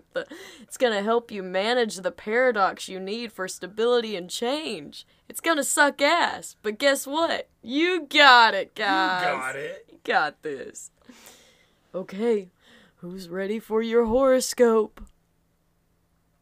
It's 0.63 0.77
going 0.77 0.93
to 0.93 1.03
help 1.03 1.31
you 1.31 1.43
manage 1.43 1.97
the 1.97 2.11
paradox 2.11 2.89
you 2.89 2.99
need 2.99 3.33
for 3.33 3.47
stability 3.49 4.17
and 4.17 4.29
change. 4.29 5.07
It's 5.29 5.41
to 5.57 5.65
suck 5.65 6.01
ass, 6.03 6.57
but 6.63 6.79
guess 6.79 7.07
what? 7.07 7.49
You 7.63 8.07
got 8.09 8.55
it, 8.55 8.75
guys. 8.75 9.23
You 9.25 9.29
got 9.39 9.57
it. 9.57 9.87
You 9.91 9.99
got 10.05 10.43
this. 10.43 10.91
Okay, 11.95 12.49
who's 12.97 13.29
ready 13.29 13.59
for 13.59 13.83
your 13.83 14.05
horoscope? 14.05 15.01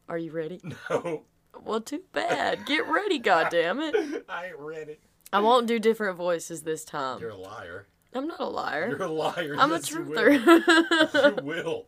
Are 0.09 0.17
you 0.17 0.31
ready? 0.31 0.61
No, 0.89 1.23
Well, 1.63 1.81
too 1.81 2.01
bad. 2.11 2.65
Get 2.65 2.87
ready, 2.87 3.19
goddammit. 3.19 4.23
I 4.27 4.47
ain't 4.47 4.59
ready. 4.59 4.97
I 5.31 5.39
won't 5.39 5.65
do 5.67 5.79
different 5.79 6.17
voices 6.17 6.63
this 6.63 6.83
time. 6.83 7.19
You're 7.21 7.29
a 7.29 7.35
liar. 7.37 7.87
I'm 8.13 8.27
not 8.27 8.39
a 8.41 8.45
liar. 8.47 8.89
You're 8.89 9.03
a 9.03 9.07
liar. 9.11 9.55
I'm 9.57 9.71
a 9.71 9.75
Yes, 9.75 9.89
you 9.91 10.01
will. 10.03 10.17
truther. 10.17 11.37
You 11.39 11.43
will. 11.45 11.85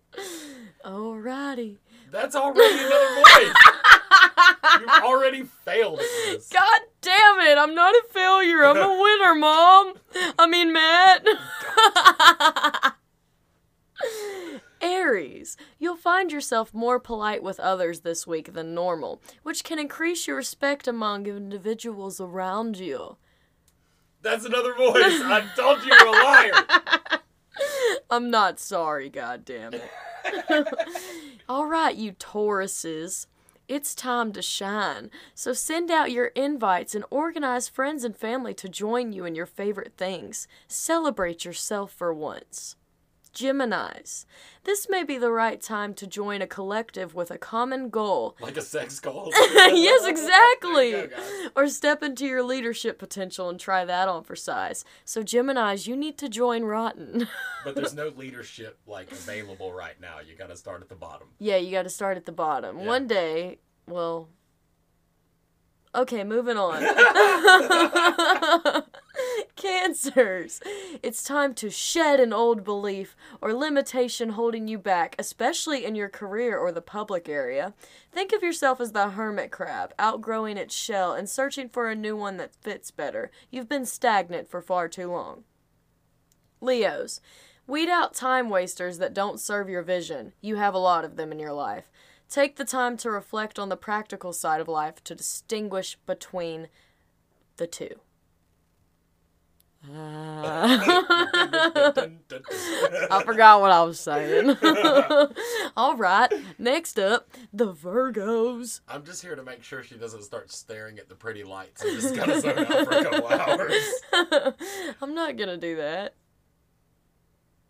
Alrighty. 0.83 1.77
That's 2.11 2.35
already 2.35 2.77
another 2.79 3.15
voice. 3.15 3.53
You've 4.79 5.03
already 5.03 5.43
failed 5.43 5.99
at 5.99 6.05
this. 6.25 6.49
God 6.49 6.81
damn 7.01 7.39
it! 7.41 7.57
I'm 7.57 7.75
not 7.75 7.93
a 7.95 8.03
failure. 8.11 8.63
I'm 8.65 8.77
a 8.77 9.01
winner, 9.01 9.35
Mom. 9.35 9.93
I 10.39 10.47
mean, 10.47 10.73
Matt. 10.73 11.25
Aries, 14.81 15.57
you'll 15.79 15.95
find 15.95 16.31
yourself 16.31 16.73
more 16.73 16.99
polite 16.99 17.41
with 17.41 17.59
others 17.59 18.01
this 18.01 18.27
week 18.27 18.53
than 18.53 18.75
normal, 18.75 19.21
which 19.43 19.63
can 19.63 19.79
increase 19.79 20.27
your 20.27 20.35
respect 20.35 20.87
among 20.87 21.25
individuals 21.25 22.19
around 22.19 22.77
you. 22.77 23.17
That's 24.21 24.45
another 24.45 24.73
voice. 24.73 24.95
I 24.97 25.45
told 25.55 25.83
you 25.83 25.93
you're 25.93 26.07
a 26.07 26.11
liar. 26.11 27.21
I'm 28.09 28.29
not 28.29 28.59
sorry, 28.59 29.09
God 29.09 29.45
damn 29.45 29.73
it. 29.73 30.67
All 31.49 31.67
right, 31.67 31.95
you 31.95 32.13
Tauruses. 32.13 33.27
It's 33.67 33.95
time 33.95 34.31
to 34.33 34.43
shine. 34.43 35.09
So 35.33 35.51
send 35.51 35.89
out 35.89 36.11
your 36.11 36.27
invites 36.27 36.93
and 36.93 37.03
organize 37.09 37.67
friends 37.67 38.03
and 38.03 38.15
family 38.15 38.53
to 38.53 38.69
join 38.69 39.11
you 39.11 39.25
in 39.25 39.33
your 39.33 39.47
favorite 39.47 39.93
things. 39.97 40.47
Celebrate 40.67 41.45
yourself 41.45 41.91
for 41.91 42.13
once. 42.13 42.75
Geminis. 43.35 44.25
This 44.63 44.87
may 44.89 45.03
be 45.03 45.17
the 45.17 45.29
right 45.29 45.61
time 45.61 45.93
to 45.95 46.07
join 46.07 46.41
a 46.41 46.47
collective 46.47 47.13
with 47.13 47.29
a 47.29 47.37
common 47.37 47.89
goal. 47.89 48.35
Like 48.45 48.57
a 48.57 48.61
sex 48.61 48.99
goal? 48.99 49.31
yes, 49.33 50.05
exactly. 50.07 50.91
go. 50.91 51.09
Or 51.55 51.67
step 51.67 52.01
into 52.01 52.25
your 52.25 52.43
leadership 52.43 52.97
potential 52.97 53.49
and 53.49 53.59
try 53.59 53.83
that 53.83 54.07
on 54.07 54.23
for 54.23 54.35
size. 54.35 54.85
So, 55.03 55.23
Geminis, 55.23 55.87
you 55.87 55.95
need 55.95 56.17
to 56.19 56.29
join 56.29 56.63
Rotten. 56.63 57.27
But 57.63 57.75
there's 57.75 57.93
no 57.95 58.09
leadership 58.09 58.79
like 58.85 59.11
available 59.11 59.73
right 59.73 59.99
now. 59.99 60.19
You 60.25 60.35
got 60.35 60.49
to 60.49 60.55
start 60.55 60.81
at 60.81 60.89
the 60.89 60.95
bottom. 60.95 61.27
Yeah, 61.39 61.57
you 61.57 61.71
got 61.71 61.83
to 61.83 61.89
start 61.89 62.17
at 62.17 62.25
the 62.25 62.31
bottom. 62.31 62.79
Yeah. 62.79 62.85
One 62.85 63.07
day, 63.07 63.59
well. 63.87 64.29
Okay, 65.93 66.23
moving 66.23 66.57
on. 66.57 66.83
Cancers. 69.55 70.59
It's 71.01 71.23
time 71.23 71.53
to 71.55 71.69
shed 71.69 72.19
an 72.19 72.33
old 72.33 72.63
belief 72.63 73.15
or 73.41 73.53
limitation 73.53 74.29
holding 74.29 74.67
you 74.67 74.77
back, 74.77 75.15
especially 75.17 75.85
in 75.85 75.95
your 75.95 76.09
career 76.09 76.57
or 76.57 76.71
the 76.71 76.81
public 76.81 77.29
area. 77.29 77.73
Think 78.11 78.33
of 78.33 78.43
yourself 78.43 78.81
as 78.81 78.91
the 78.91 79.11
hermit 79.11 79.51
crab, 79.51 79.93
outgrowing 79.97 80.57
its 80.57 80.75
shell 80.75 81.13
and 81.13 81.29
searching 81.29 81.69
for 81.69 81.89
a 81.89 81.95
new 81.95 82.17
one 82.17 82.35
that 82.37 82.55
fits 82.55 82.91
better. 82.91 83.31
You've 83.49 83.69
been 83.69 83.85
stagnant 83.85 84.49
for 84.49 84.61
far 84.61 84.89
too 84.89 85.09
long. 85.09 85.45
Leos. 86.59 87.21
Weed 87.67 87.89
out 87.89 88.13
time 88.13 88.49
wasters 88.49 88.97
that 88.99 89.13
don't 89.13 89.39
serve 89.39 89.69
your 89.69 89.81
vision. 89.81 90.33
You 90.41 90.57
have 90.57 90.73
a 90.73 90.79
lot 90.79 91.05
of 91.05 91.15
them 91.15 91.31
in 91.31 91.39
your 91.39 91.53
life. 91.53 91.89
Take 92.29 92.57
the 92.57 92.65
time 92.65 92.97
to 92.97 93.09
reflect 93.09 93.57
on 93.57 93.69
the 93.69 93.77
practical 93.77 94.33
side 94.33 94.59
of 94.59 94.67
life 94.67 95.03
to 95.05 95.15
distinguish 95.15 95.97
between 96.05 96.67
the 97.57 97.67
two. 97.67 98.01
Ah. 99.93 101.93
I 103.11 103.23
forgot 103.23 103.61
what 103.61 103.71
I 103.71 103.83
was 103.83 103.99
saying. 103.99 104.57
All 105.77 105.95
right, 105.95 106.31
next 106.57 106.99
up, 106.99 107.29
the 107.53 107.73
Virgos. 107.73 108.81
I'm 108.87 109.03
just 109.03 109.21
here 109.21 109.35
to 109.35 109.43
make 109.43 109.63
sure 109.63 109.83
she 109.83 109.95
doesn't 109.95 110.23
start 110.23 110.51
staring 110.51 110.99
at 110.99 111.09
the 111.09 111.15
pretty 111.15 111.43
lights 111.43 111.83
and 111.83 111.99
just 111.99 112.15
kind 112.15 112.31
of 112.31 112.41
zone 112.41 112.59
out 112.59 112.85
for 112.85 112.93
a 112.93 113.03
couple 113.03 113.27
hours. 113.27 114.95
I'm 115.01 115.13
not 115.13 115.37
gonna 115.37 115.57
do 115.57 115.75
that. 115.77 116.15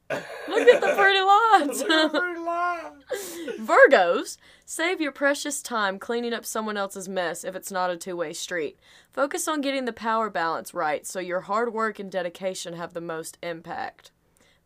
Look 0.10 0.68
at 0.68 0.82
the 0.82 0.94
pretty 0.96 1.22
lights. 1.22 1.80
Look 1.82 1.90
at 1.90 2.12
the 2.12 2.20
pretty 2.20 2.40
lights. 2.40 3.60
Virgos, 3.60 4.38
save 4.66 5.02
your 5.02 5.12
precious 5.12 5.62
time 5.62 5.98
cleaning 6.00 6.34
up 6.34 6.46
someone 6.46 6.78
else's 6.78 7.10
mess 7.10 7.44
if 7.44 7.56
it's 7.56 7.72
not 7.72 7.90
a 7.90 7.98
two 7.98 8.16
way 8.16 8.34
street. 8.34 8.78
Focus 9.12 9.48
on 9.48 9.62
getting 9.62 9.86
the 9.86 9.94
power 9.94 10.30
balance 10.30 10.74
right 10.74 11.06
so 11.06 11.20
your 11.20 11.42
hard 11.42 11.74
work 11.74 12.00
and 12.00 12.12
dedication 12.12 12.74
have 12.74 12.94
the 12.94 13.02
most 13.02 13.38
impact. 13.42 14.12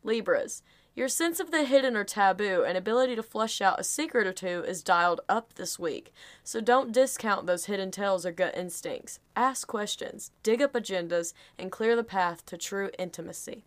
Libras, 0.04 0.62
Your 0.96 1.08
sense 1.08 1.40
of 1.40 1.52
the 1.52 1.64
hidden 1.64 1.96
or 1.96 2.04
taboo 2.04 2.64
and 2.68 2.78
ability 2.78 3.16
to 3.16 3.24
flush 3.24 3.62
out 3.62 3.80
a 3.80 3.84
secret 3.86 4.28
or 4.28 4.34
two 4.34 4.64
is 4.68 4.84
dialed 4.84 5.22
up 5.30 5.54
this 5.54 5.80
week. 5.80 6.12
So 6.44 6.60
don't 6.60 6.92
discount 6.92 7.46
those 7.48 7.66
hidden 7.66 7.92
tales 7.92 8.26
or 8.26 8.32
gut 8.34 8.58
instincts. 8.58 9.20
Ask 9.36 9.68
questions, 9.68 10.32
dig 10.44 10.62
up 10.62 10.74
agendas, 10.74 11.34
and 11.58 11.72
clear 11.72 11.96
the 11.96 12.04
path 12.04 12.46
to 12.48 12.58
true 12.58 12.90
intimacy. 13.00 13.64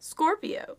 Scorpio. 0.00 0.76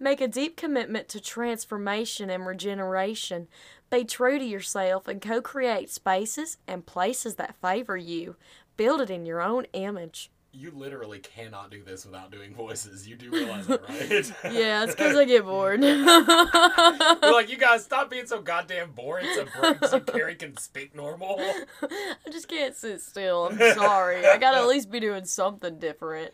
Make 0.00 0.20
a 0.20 0.28
deep 0.28 0.56
commitment 0.56 1.08
to 1.10 1.20
transformation 1.20 2.28
and 2.28 2.46
regeneration. 2.46 3.48
Be 3.90 4.04
true 4.04 4.38
to 4.38 4.44
yourself 4.44 5.06
and 5.06 5.20
co 5.22 5.40
create 5.40 5.88
spaces 5.90 6.56
and 6.66 6.84
places 6.84 7.36
that 7.36 7.54
favor 7.62 7.96
you. 7.96 8.36
Build 8.76 9.00
it 9.00 9.10
in 9.10 9.24
your 9.24 9.40
own 9.40 9.66
image. 9.72 10.30
You 10.56 10.70
literally 10.70 11.18
cannot 11.18 11.70
do 11.72 11.82
this 11.82 12.04
without 12.06 12.30
doing 12.30 12.54
voices. 12.54 13.08
You 13.08 13.16
do 13.16 13.30
realize 13.30 13.66
that, 13.66 13.88
right? 13.88 14.32
Yeah, 14.54 14.84
it's 14.84 14.94
because 14.94 15.16
I 15.16 15.24
get 15.24 15.44
bored. 15.44 15.80
Like, 17.22 17.50
you 17.50 17.56
guys 17.56 17.84
stop 17.84 18.08
being 18.10 18.26
so 18.26 18.40
goddamn 18.40 18.92
boring 18.92 19.26
so, 19.34 19.74
so 19.88 20.00
Carrie 20.00 20.36
can 20.36 20.56
speak 20.56 20.94
normal. 20.94 21.40
I 21.82 22.30
just 22.30 22.46
can't 22.46 22.76
sit 22.76 23.00
still. 23.00 23.48
I'm 23.50 23.58
sorry. 23.74 24.24
I 24.24 24.38
gotta 24.38 24.58
at 24.58 24.68
least 24.68 24.90
be 24.90 25.00
doing 25.00 25.24
something 25.24 25.78
different. 25.80 26.32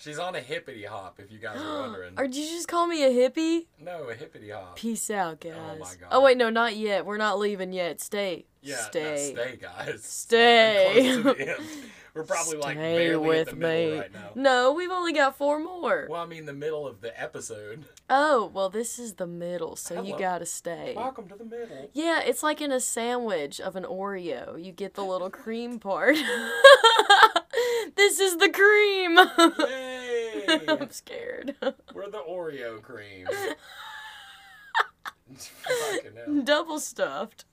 She's 0.00 0.18
on 0.18 0.34
a 0.34 0.40
hippity 0.40 0.84
hop, 0.84 1.20
if 1.20 1.30
you 1.30 1.38
guys 1.38 1.60
are 1.60 1.80
wondering. 1.82 2.14
Or 2.16 2.26
did 2.26 2.36
you 2.36 2.46
just 2.46 2.68
call 2.68 2.86
me 2.86 3.04
a 3.04 3.10
hippie? 3.10 3.66
No, 3.78 4.04
a 4.04 4.14
hippity 4.14 4.48
hop. 4.48 4.74
Peace 4.74 5.10
out, 5.10 5.40
guys. 5.40 5.52
Oh 5.58 5.76
my 5.78 5.94
God. 6.00 6.08
Oh 6.10 6.22
wait, 6.22 6.38
no, 6.38 6.48
not 6.48 6.74
yet. 6.74 7.04
We're 7.04 7.18
not 7.18 7.38
leaving 7.38 7.70
yet. 7.74 8.00
Stay. 8.00 8.46
Yeah, 8.62 8.76
no, 8.76 8.82
stay. 8.88 9.32
stay, 9.34 9.58
guys. 9.60 10.02
Stay. 10.02 11.16
We're 11.16 11.22
close 11.22 11.36
to 11.36 11.44
the 11.44 11.50
end. 11.50 11.58
We're 12.14 12.24
probably 12.24 12.56
like 12.56 12.76
Stay 12.76 12.96
barely 12.98 13.28
with 13.28 13.48
at 13.48 13.54
the 13.54 13.56
middle 13.60 13.92
me. 13.92 13.98
right 14.00 14.12
now. 14.12 14.30
No, 14.34 14.72
we've 14.72 14.90
only 14.90 15.12
got 15.12 15.36
four 15.36 15.60
more. 15.60 16.08
Well, 16.10 16.20
I 16.20 16.26
mean, 16.26 16.44
the 16.44 16.52
middle 16.52 16.84
of 16.86 17.02
the 17.02 17.18
episode. 17.20 17.84
Oh, 18.08 18.50
well, 18.52 18.68
this 18.68 18.98
is 18.98 19.14
the 19.14 19.28
middle, 19.28 19.76
so 19.76 20.02
you 20.02 20.18
gotta 20.18 20.44
stay. 20.46 20.94
Welcome 20.96 21.28
to 21.28 21.36
the 21.36 21.44
middle. 21.44 21.88
Yeah, 21.92 22.20
it's 22.20 22.42
like 22.42 22.60
in 22.60 22.72
a 22.72 22.80
sandwich 22.80 23.60
of 23.60 23.76
an 23.76 23.84
Oreo. 23.84 24.62
You 24.62 24.72
get 24.72 24.94
the 24.94 25.04
little 25.04 25.30
cream 25.42 25.78
part. 25.78 26.16
this 27.96 28.18
is 28.18 28.38
the 28.38 28.48
cream. 28.48 29.16
Yay! 29.70 29.89
I'm 30.68 30.90
scared. 30.90 31.54
We're 31.94 32.10
the 32.10 32.22
Oreo 32.28 32.82
cream. 32.82 33.26
Double 36.44 36.80
stuffed. 36.80 37.44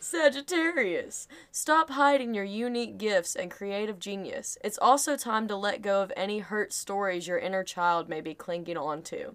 Sagittarius. 0.00 1.28
Stop 1.52 1.90
hiding 1.90 2.34
your 2.34 2.44
unique 2.44 2.98
gifts 2.98 3.36
and 3.36 3.50
creative 3.50 3.98
genius. 3.98 4.58
It's 4.64 4.78
also 4.78 5.16
time 5.16 5.46
to 5.48 5.56
let 5.56 5.82
go 5.82 6.02
of 6.02 6.12
any 6.16 6.40
hurt 6.40 6.72
stories 6.72 7.28
your 7.28 7.38
inner 7.38 7.62
child 7.62 8.08
may 8.08 8.20
be 8.20 8.34
clinging 8.34 8.76
onto. 8.76 9.34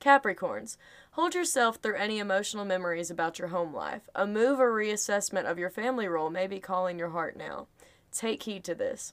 Capricorns. 0.00 0.76
Hold 1.12 1.34
yourself 1.34 1.76
through 1.76 1.96
any 1.96 2.18
emotional 2.18 2.64
memories 2.64 3.10
about 3.10 3.38
your 3.38 3.48
home 3.48 3.74
life. 3.74 4.08
A 4.14 4.26
move 4.26 4.60
or 4.60 4.72
reassessment 4.72 5.50
of 5.50 5.58
your 5.58 5.70
family 5.70 6.06
role 6.08 6.30
may 6.30 6.46
be 6.46 6.60
calling 6.60 6.98
your 6.98 7.10
heart 7.10 7.36
now. 7.36 7.66
Take 8.12 8.44
heed 8.44 8.64
to 8.64 8.74
this. 8.74 9.12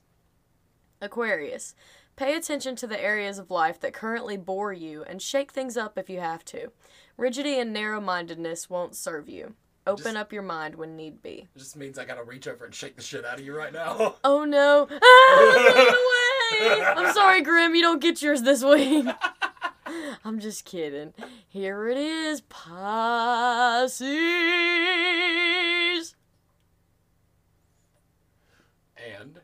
Aquarius. 1.02 1.76
Pay 2.18 2.36
attention 2.36 2.76
to 2.78 2.88
the 2.88 3.00
areas 3.02 3.38
of 3.38 3.52
life 3.52 3.80
that 3.80 3.94
currently 3.94 4.38
bore 4.38 4.74
you 4.74 5.04
and 5.04 5.22
shake 5.22 5.52
things 5.52 5.78
up 5.78 6.00
if 6.00 6.10
you 6.10 6.20
have 6.20 6.44
to. 6.46 6.72
Rigidity 7.16 7.60
and 7.60 7.72
narrow 7.72 8.02
mindedness 8.02 8.70
won't 8.72 8.96
serve 8.96 9.30
you. 9.30 9.54
Open 9.86 10.04
Just- 10.04 10.18
up 10.18 10.34
your 10.34 10.42
mind 10.42 10.74
when 10.76 10.96
need 10.98 11.22
be. 11.22 11.48
It 11.56 11.60
just 11.60 11.78
means 11.78 12.00
I 12.00 12.06
gotta 12.06 12.24
reach 12.24 12.48
over 12.48 12.66
and 12.66 12.74
shake 12.74 12.96
the 12.96 13.04
shit 13.04 13.24
out 13.24 13.40
of 13.40 13.46
you 13.46 13.56
right 13.56 13.72
now. 13.72 14.16
Oh 14.24 14.44
no! 14.46 14.88
Ah, 15.02 15.96
away! 16.60 16.82
I'm 16.84 17.14
sorry, 17.14 17.42
Grim. 17.44 17.76
You 17.76 17.84
don't 17.84 18.02
get 18.02 18.22
yours 18.22 18.42
this 18.42 18.64
week. 18.64 19.06
I'm 20.26 20.40
just 20.40 20.66
kidding. 20.66 21.14
Here 21.48 21.88
it 21.88 21.98
is, 21.98 22.42
Pisces. 22.42 24.02
And. 28.98 29.36
go 29.36 29.40
to 29.40 29.42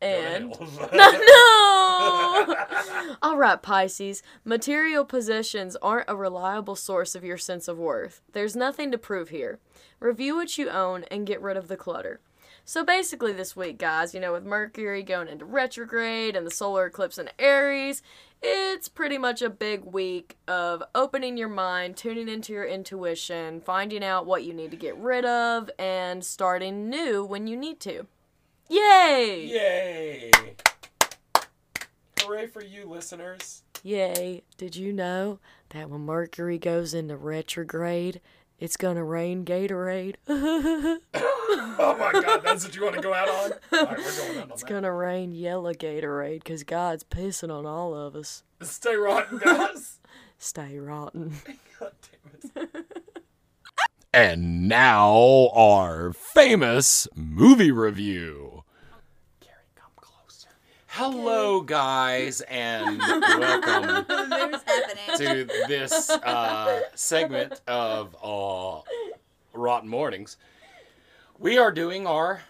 And 0.00 0.54
no. 0.92 2.56
All 3.22 3.36
right, 3.36 3.60
Pisces. 3.60 4.22
Material 4.44 5.04
possessions 5.04 5.76
aren't 5.76 6.08
a 6.08 6.16
reliable 6.16 6.76
source 6.76 7.14
of 7.14 7.24
your 7.24 7.38
sense 7.38 7.68
of 7.68 7.78
worth. 7.78 8.20
There's 8.32 8.54
nothing 8.54 8.90
to 8.92 8.98
prove 8.98 9.30
here. 9.30 9.58
Review 9.98 10.36
what 10.36 10.58
you 10.58 10.68
own 10.68 11.04
and 11.04 11.26
get 11.26 11.40
rid 11.40 11.56
of 11.56 11.68
the 11.68 11.76
clutter. 11.76 12.20
So 12.68 12.84
basically, 12.84 13.32
this 13.32 13.54
week, 13.54 13.78
guys, 13.78 14.12
you 14.12 14.18
know, 14.18 14.32
with 14.32 14.44
Mercury 14.44 15.04
going 15.04 15.28
into 15.28 15.44
retrograde 15.44 16.34
and 16.34 16.44
the 16.44 16.50
solar 16.50 16.86
eclipse 16.86 17.16
in 17.16 17.30
Aries, 17.38 18.02
it's 18.42 18.88
pretty 18.88 19.18
much 19.18 19.40
a 19.40 19.48
big 19.48 19.84
week 19.84 20.36
of 20.48 20.82
opening 20.92 21.36
your 21.36 21.48
mind, 21.48 21.96
tuning 21.96 22.28
into 22.28 22.52
your 22.52 22.66
intuition, 22.66 23.60
finding 23.60 24.02
out 24.02 24.26
what 24.26 24.42
you 24.42 24.52
need 24.52 24.72
to 24.72 24.76
get 24.76 24.96
rid 24.96 25.24
of, 25.24 25.70
and 25.78 26.24
starting 26.24 26.90
new 26.90 27.24
when 27.24 27.46
you 27.46 27.56
need 27.56 27.78
to. 27.80 28.08
Yay! 28.68 29.46
Yay! 29.46 30.30
Hooray 32.22 32.46
for 32.48 32.62
you, 32.64 32.86
listeners. 32.88 33.62
Yay. 33.82 34.42
Did 34.56 34.74
you 34.76 34.92
know 34.92 35.38
that 35.70 35.88
when 35.90 36.00
Mercury 36.00 36.58
goes 36.58 36.92
into 36.94 37.16
retrograde, 37.16 38.20
it's 38.58 38.76
gonna 38.76 39.04
rain 39.04 39.44
Gatorade? 39.44 40.16
Oh 41.78 41.96
my 41.98 42.10
god, 42.20 42.42
that's 42.42 42.64
what 42.64 42.74
you 42.74 42.82
want 42.82 42.96
to 42.96 43.00
go 43.02 43.14
out 43.14 43.28
on? 43.28 43.52
Alright, 43.72 43.98
we're 43.98 44.16
going 44.16 44.38
out 44.38 44.44
on 44.44 44.50
It's 44.50 44.62
that. 44.62 44.68
gonna 44.68 44.92
rain 44.92 45.32
yellow 45.32 45.72
Gatorade 45.72 46.42
because 46.42 46.64
God's 46.64 47.04
pissing 47.04 47.50
on 47.56 47.64
all 47.66 47.94
of 47.94 48.16
us. 48.16 48.42
Stay 48.62 48.96
rotten, 48.96 49.38
guys. 49.38 50.00
Stay 50.38 50.78
rotten. 50.78 51.34
God 51.80 51.92
damn 52.54 52.66
it. 52.72 52.86
And 54.12 54.68
now 54.68 55.50
our 55.54 56.12
famous 56.12 57.06
movie 57.14 57.70
review. 57.70 58.55
Hello, 60.98 61.60
guys, 61.60 62.40
and 62.42 62.98
welcome 63.00 64.06
The 64.08 64.26
move's 64.30 64.62
happening. 64.64 65.46
to 65.46 65.68
this 65.68 66.08
uh, 66.08 66.80
segment 66.94 67.60
of 67.66 68.16
uh, 68.24 68.80
Rotten 69.52 69.90
Mornings. 69.90 70.38
We 71.38 71.58
are 71.58 71.70
doing 71.70 72.06
our 72.06 72.40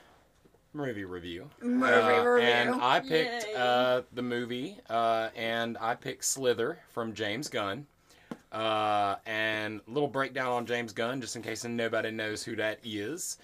movie 0.73 1.05
review. 1.05 1.51
Movie 1.61 1.93
Uh, 1.93 2.23
review. 2.25 2.49
And 2.49 2.75
I 2.81 3.01
picked 3.01 3.47
uh, 3.57 4.03
the 4.13 4.23
movie, 4.23 4.79
uh, 4.89 5.31
and 5.35 5.77
I 5.81 5.97
picked 5.97 6.25
Slither 6.25 6.79
from 6.91 7.15
James 7.15 7.49
Gunn. 7.49 7.87
Uh, 8.53 9.17
and 9.27 9.81
a 9.87 9.91
little 9.91 10.09
breakdown 10.09 10.53
on 10.53 10.67
James 10.67 10.93
Gunn, 10.93 11.21
just 11.21 11.35
in 11.35 11.43
case 11.43 11.65
nobody 11.65 12.13
knows 12.13 12.45
who 12.45 12.55
that 12.57 12.79
is. 12.85 13.39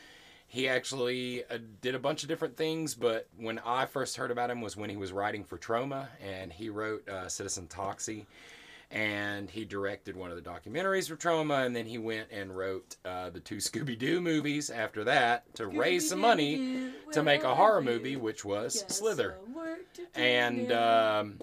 He 0.53 0.69
actually 0.69 1.45
uh, 1.45 1.57
did 1.81 1.95
a 1.95 1.99
bunch 1.99 2.25
of 2.25 2.29
different 2.29 2.59
things, 2.59 2.95
but 2.95 3.27
when 3.39 3.59
I 3.61 3.87
first 3.87 4.19
heard 4.19 4.31
about 4.31 4.51
him 4.51 4.61
was 4.61 4.77
when 4.77 4.91
he 4.91 4.99
was 4.99 5.11
writing 5.11 5.45
for 5.45 5.57
Troma, 5.57 6.09
and 6.23 6.53
he 6.53 6.69
wrote 6.69 7.09
uh, 7.09 7.27
Citizen 7.27 7.69
Toxie, 7.69 8.27
and 8.91 9.49
he 9.49 9.65
directed 9.65 10.15
one 10.15 10.31
of 10.31 10.37
the 10.37 10.43
documentaries 10.43 11.09
for 11.09 11.17
Troma, 11.17 11.65
and 11.65 11.75
then 11.75 11.87
he 11.87 11.97
went 11.97 12.29
and 12.31 12.55
wrote 12.55 12.97
uh, 13.07 13.31
the 13.31 13.41
two 13.41 13.57
Scooby 13.57 13.99
Doo 13.99 14.21
movies 14.21 14.69
after 14.69 15.05
that 15.05 15.55
to 15.55 15.69
raise 15.69 16.07
some 16.11 16.19
money 16.19 16.91
to 17.13 17.23
make 17.23 17.45
a 17.45 17.55
horror 17.55 17.81
movie, 17.81 18.17
which 18.17 18.45
was 18.45 18.85
Slither. 18.89 19.39
And 20.15 20.71
um, 20.71 21.39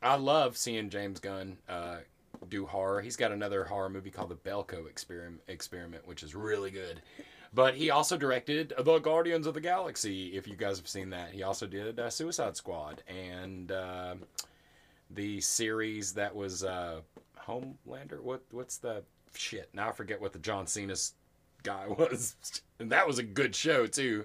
I 0.00 0.14
love 0.14 0.56
seeing 0.56 0.88
James 0.88 1.18
Gunn 1.18 1.56
uh, 1.68 1.96
do 2.48 2.64
horror. 2.66 3.00
He's 3.00 3.16
got 3.16 3.32
another 3.32 3.64
horror 3.64 3.90
movie 3.90 4.10
called 4.10 4.28
The 4.28 4.36
Belko 4.36 4.88
Experiment, 4.88 5.42
Experiment, 5.48 6.06
which 6.06 6.22
is 6.22 6.36
really 6.36 6.70
good. 6.70 7.02
But 7.54 7.74
he 7.74 7.90
also 7.90 8.16
directed 8.16 8.72
The 8.78 8.98
Guardians 8.98 9.46
of 9.46 9.52
the 9.54 9.60
Galaxy, 9.60 10.34
if 10.36 10.48
you 10.48 10.56
guys 10.56 10.78
have 10.78 10.88
seen 10.88 11.10
that. 11.10 11.32
He 11.32 11.42
also 11.42 11.66
did 11.66 11.98
uh, 12.00 12.08
Suicide 12.08 12.56
Squad 12.56 13.02
and 13.06 13.70
uh, 13.70 14.14
the 15.10 15.40
series 15.42 16.14
that 16.14 16.34
was 16.34 16.64
uh, 16.64 17.00
Homelander. 17.46 18.20
What 18.22 18.42
What's 18.52 18.78
the 18.78 19.02
shit? 19.34 19.68
Now 19.74 19.90
I 19.90 19.92
forget 19.92 20.18
what 20.20 20.32
the 20.32 20.38
John 20.38 20.66
Cena's 20.66 21.12
guy 21.62 21.86
was. 21.88 22.36
and 22.78 22.90
that 22.90 23.06
was 23.06 23.18
a 23.18 23.22
good 23.22 23.54
show, 23.54 23.86
too. 23.86 24.24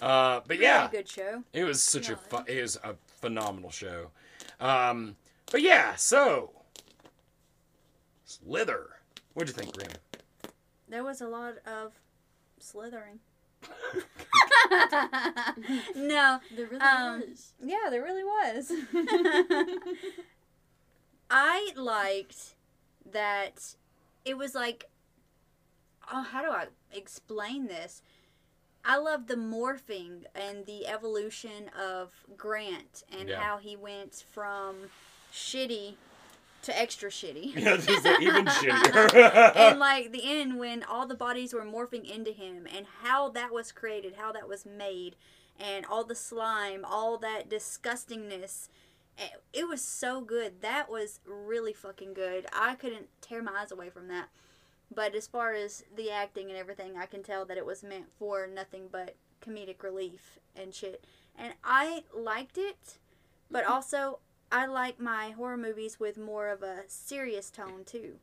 Uh, 0.00 0.40
but 0.48 0.58
yeah. 0.58 0.88
Pretty 0.88 1.04
good 1.04 1.08
show. 1.08 1.44
It 1.52 1.62
was 1.64 1.80
such 1.82 2.08
a 2.08 2.12
Yeah. 2.12 2.18
fu- 2.42 2.52
it 2.52 2.62
was 2.62 2.76
a 2.82 2.94
phenomenal 3.20 3.70
show. 3.70 4.10
Um, 4.58 5.14
but 5.52 5.62
yeah, 5.62 5.94
so 5.94 6.50
Slither. 8.24 8.88
What'd 9.34 9.54
you 9.54 9.62
think, 9.62 9.76
Grim? 9.76 9.90
There 10.88 11.04
was 11.04 11.20
a 11.20 11.28
lot 11.28 11.54
of 11.66 11.92
slithering. 12.62 13.20
no, 15.94 16.38
There 16.54 16.66
really 16.66 16.80
Um, 16.80 17.20
was. 17.28 17.52
yeah, 17.62 17.88
there 17.90 18.02
really 18.02 18.24
was. 18.24 18.72
I 21.30 21.72
liked 21.76 22.54
that 23.10 23.74
it 24.24 24.36
was 24.36 24.54
like, 24.54 24.84
oh, 26.12 26.22
how 26.22 26.42
do 26.42 26.50
I 26.50 26.66
explain 26.92 27.66
this? 27.66 28.02
I 28.84 28.96
love 28.96 29.26
the 29.26 29.36
morphing 29.36 30.24
and 30.34 30.64
the 30.66 30.86
evolution 30.86 31.68
of 31.78 32.12
Grant 32.36 33.02
and 33.16 33.28
Yeah. 33.28 33.40
how 33.40 33.58
he 33.58 33.76
went 33.76 34.24
from 34.32 34.90
shitty 35.32 35.96
to 36.62 36.78
extra 36.78 37.10
shitty. 37.10 37.54
Yeah, 37.56 37.76
just 37.76 38.06
even 38.20 38.44
shittier. 38.46 39.56
and 39.56 39.78
like 39.78 40.12
the 40.12 40.22
end 40.24 40.58
when 40.58 40.82
all 40.82 41.06
the 41.06 41.14
bodies 41.14 41.52
were 41.52 41.64
morphing 41.64 42.08
into 42.08 42.32
him 42.32 42.66
and 42.74 42.86
how 43.02 43.28
that 43.30 43.52
was 43.52 43.72
created, 43.72 44.14
how 44.16 44.32
that 44.32 44.48
was 44.48 44.64
made, 44.66 45.16
and 45.58 45.84
all 45.86 46.04
the 46.04 46.14
slime, 46.14 46.84
all 46.84 47.18
that 47.18 47.48
disgustingness. 47.48 48.68
It, 49.18 49.42
it 49.52 49.68
was 49.68 49.82
so 49.82 50.20
good. 50.20 50.62
That 50.62 50.90
was 50.90 51.20
really 51.26 51.72
fucking 51.72 52.14
good. 52.14 52.46
I 52.52 52.74
couldn't 52.74 53.08
tear 53.20 53.42
my 53.42 53.52
eyes 53.60 53.72
away 53.72 53.90
from 53.90 54.08
that. 54.08 54.28
But 54.92 55.14
as 55.14 55.26
far 55.26 55.54
as 55.54 55.84
the 55.94 56.10
acting 56.10 56.48
and 56.48 56.58
everything, 56.58 56.96
I 56.96 57.06
can 57.06 57.22
tell 57.22 57.44
that 57.44 57.56
it 57.56 57.66
was 57.66 57.82
meant 57.82 58.06
for 58.18 58.46
nothing 58.46 58.88
but 58.90 59.14
comedic 59.44 59.82
relief 59.82 60.38
and 60.56 60.74
shit. 60.74 61.04
And 61.38 61.54
I 61.62 62.04
liked 62.14 62.58
it, 62.58 62.98
but 63.50 63.64
also 63.68 64.18
I 64.52 64.66
like 64.66 64.98
my 64.98 65.30
horror 65.30 65.56
movies 65.56 66.00
with 66.00 66.18
more 66.18 66.48
of 66.48 66.62
a 66.62 66.82
serious 66.88 67.50
tone 67.50 67.84
too. 67.84 68.16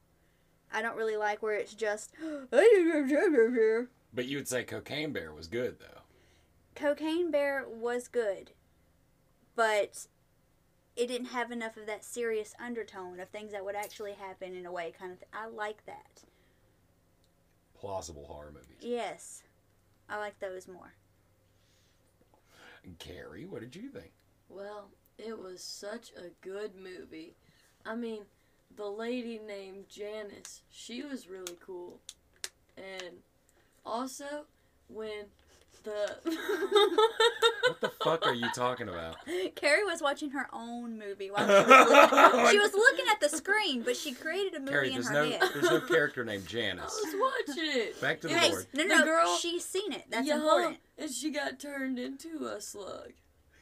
I 0.72 0.82
don't 0.82 0.98
really 0.98 1.16
like 1.16 1.42
where 1.42 1.56
it's 1.56 1.74
just 1.74 2.12
but 2.50 4.26
you 4.26 4.38
would 4.38 4.48
say 4.48 4.64
Cocaine 4.64 5.14
Bear 5.14 5.34
was 5.34 5.48
good 5.48 5.80
though. 5.80 6.02
Cocaine 6.76 7.32
Bear 7.32 7.66
was 7.68 8.08
good, 8.08 8.52
but 9.56 10.08
it 10.96 11.08
didn't 11.08 11.28
have 11.28 11.52
enough 11.52 11.78
of 11.78 11.86
that 11.86 12.04
serious 12.04 12.54
undertone 12.60 13.20
of 13.20 13.30
things 13.30 13.52
that 13.52 13.64
would 13.64 13.76
actually 13.76 14.14
happen 14.14 14.56
in 14.56 14.66
a 14.66 14.72
way 14.72 14.94
kind 14.98 15.12
of 15.12 15.20
th- 15.20 15.30
I 15.34 15.48
like 15.48 15.86
that. 15.86 16.24
Plausible 17.80 18.26
horror 18.26 18.52
movies. 18.52 18.78
Yes. 18.82 19.44
I 20.10 20.18
like 20.18 20.40
those 20.40 20.68
more. 20.68 20.94
And 22.84 22.98
Carrie, 22.98 23.46
what 23.46 23.62
did 23.62 23.76
you 23.76 23.90
think? 23.90 24.12
Well, 24.50 24.90
it 25.18 25.38
was 25.42 25.62
such 25.64 26.12
a 26.18 26.30
good 26.46 26.72
movie. 26.76 27.34
I 27.86 27.96
mean, 27.96 28.22
the 28.76 28.86
lady 28.86 29.40
named 29.46 29.86
Janice, 29.90 30.62
she 30.70 31.02
was 31.04 31.28
really 31.28 31.58
cool. 31.66 32.00
And 32.78 33.18
also, 33.86 34.46
when 34.88 35.26
the. 35.84 36.18
What 36.24 37.82
the 37.82 37.90
fuck 38.04 38.26
are 38.28 38.34
you 38.34 38.50
talking 38.54 38.88
about? 38.90 39.16
Carrie 39.56 39.84
was 39.86 40.02
watching 40.02 40.32
her 40.32 40.48
own 40.54 41.00
movie 41.00 41.32
while 41.32 41.48
she 41.48 41.54
was 41.54 41.90
looking. 41.90 42.52
she 42.52 42.60
was 42.60 42.74
looking 42.74 43.06
at 43.12 43.20
the 43.20 43.30
screen, 43.30 43.82
but 43.84 43.96
she 43.96 44.12
created 44.14 44.54
a 44.56 44.60
movie 44.60 44.72
Carrie, 44.72 44.88
in 44.90 44.94
there's 44.96 45.08
her 45.10 45.14
no 45.14 45.30
head. 45.30 45.42
there's 45.54 45.70
no 45.72 45.80
character 45.88 46.24
named 46.26 46.46
Janice. 46.48 46.84
I 46.84 47.12
Janice. 47.12 47.14
was 47.16 47.32
watching 47.48 47.64
it. 47.82 48.02
Back 48.02 48.22
to 48.22 48.28
the 48.28 48.38
Hey, 48.38 48.50
board. 48.52 48.68
no, 48.74 48.84
The 48.84 48.90
no, 48.90 49.04
girl- 49.06 49.38
she's 49.38 49.66
seen 49.66 49.92
it. 49.94 50.04
That's 50.10 50.28
yeah, 50.28 50.36
important. 50.36 50.78
And 50.98 51.10
she 51.12 51.32
got 51.32 51.60
turned 51.60 51.98
into 52.00 52.46
a 52.46 52.60
slug. 52.62 53.14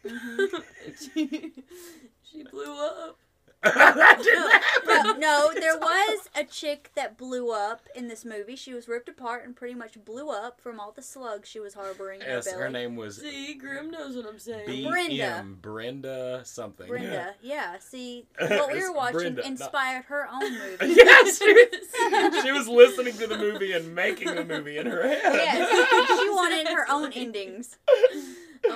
Mm-hmm. 0.06 0.91
she, 1.00 1.52
she 2.32 2.44
blew 2.44 2.80
up. 2.86 3.18
that 3.65 4.20
didn't 4.22 4.52
happen. 4.52 5.20
No, 5.20 5.50
no, 5.50 5.52
there 5.60 5.76
was 5.80 6.30
a 6.36 6.44
chick 6.44 6.91
that 6.94 7.18
blew 7.18 7.52
up 7.52 7.88
in 7.96 8.08
this 8.10 8.24
movie. 8.24 8.56
She 8.56 8.76
was 8.76 8.88
ripped 8.88 9.10
apart 9.10 9.44
and 9.44 9.56
pretty 9.56 9.74
much 9.74 9.98
blew 10.06 10.30
up 10.30 10.62
from 10.62 10.80
all 10.80 10.91
the 10.91 11.02
slugs 11.02 11.50
she 11.50 11.60
was 11.60 11.74
harboring 11.74 12.22
in 12.22 12.28
Yes, 12.28 12.46
her 12.46 12.52
belly. 12.52 12.63
her 12.63 12.70
name 12.70 12.96
was 12.96 13.18
See, 13.22 13.56
Grim 13.56 13.89
knows 13.89 14.15
what 14.15 14.28
I'm 14.28 14.38
saying. 14.38 14.68
B 14.68 14.88
Brenda. 14.88 15.44
Brenda 15.63 16.41
something. 16.44 16.86
Brenda, 16.88 17.34
yeah. 17.41 17.78
See, 17.80 18.28
what 18.38 18.72
we 18.72 18.82
were 18.82 18.94
watching 18.94 19.18
Brenda, 19.34 19.41
not- 19.41 19.50
inspired 19.50 20.04
her 20.10 20.28
own 20.32 20.54
movie. 20.54 20.94
yes, 20.96 21.39
she 21.39 21.52
was, 21.52 22.44
she 22.44 22.52
was 22.52 22.68
listening 22.68 23.13
to 23.18 23.26
the 23.26 23.38
movie 23.38 23.72
and 23.72 23.96
making 23.96 24.36
the 24.36 24.46
movie 24.46 24.78
in 24.78 24.86
her 24.86 25.02
head. 25.08 25.22
Yes, 25.24 26.20
she 26.20 26.30
wanted 26.30 26.68
her 26.68 26.86
own 26.91 27.12
endings. 27.13 27.78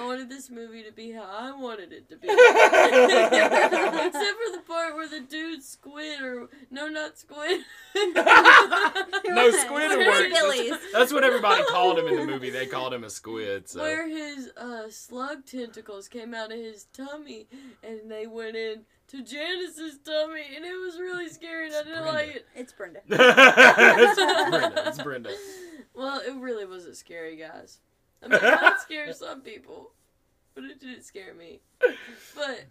I 0.10 0.12
wanted 0.14 0.30
this 0.30 0.50
movie 0.50 0.82
to 0.82 0.92
be 0.92 1.12
how 1.12 1.22
I 1.24 1.52
wanted 1.52 1.94
it 1.94 2.10
to 2.10 2.16
be. 2.16 2.28
Except 2.32 2.42
for 4.12 4.58
the 4.58 4.64
part 4.66 4.96
where 4.96 5.08
the 5.08 5.20
dude 5.20 5.62
squid 5.62 6.20
or 6.22 6.50
no 6.72 6.88
not 6.88 7.20
squid. 7.20 7.62
no, 7.96 9.52
squid 9.52 9.92
Squid 9.92 10.08
worked. 10.08 10.34
Billies. 10.34 10.72
That's, 10.72 10.94
that's 10.94 11.14
what 11.14 11.24
everybody 11.24 11.64
called 11.66 12.00
him 12.00 12.08
in 12.08 12.16
the 12.16 12.26
movie. 12.26 12.50
They 12.50 12.66
called 12.66 12.92
him 12.92 13.04
a 13.04 13.10
squid. 13.12 13.70
So 13.70 13.82
Where 13.82 14.10
his 14.10 14.50
uh, 14.58 14.90
slug 14.90 15.46
tentacles 15.46 16.08
came 16.08 16.34
out 16.34 16.52
of 16.52 16.58
his 16.58 16.86
tummy 16.86 17.48
and 17.84 18.10
they 18.10 18.26
went 18.26 18.56
in 18.56 18.86
to 19.10 19.24
Janice's 19.24 20.00
tummy 20.04 20.42
and 20.56 20.66
it 20.66 20.74
was 20.74 20.98
really 21.00 21.30
scary 21.30 21.68
and 21.68 21.76
I 21.76 21.84
didn't 21.84 22.02
Brenda. 22.02 22.14
like 22.14 22.36
it. 22.36 22.48
It's 22.56 22.74
Brenda. 22.74 23.02
it's 23.10 24.50
Brenda. 24.50 24.84
It's 24.88 25.04
Brenda. 25.04 25.30
Well, 25.94 26.20
it 26.28 26.34
really 26.34 26.66
wasn't 26.66 26.96
scary, 26.98 27.36
guys. 27.36 27.80
I 28.24 28.28
mean, 28.28 28.40
it 28.42 28.62
might 28.62 28.80
scare 28.82 29.14
some 29.14 29.42
people, 29.42 29.92
but 30.62 30.70
it 30.72 30.80
didn't 30.80 31.04
scare 31.04 31.34
me. 31.34 31.62
But 32.36 32.66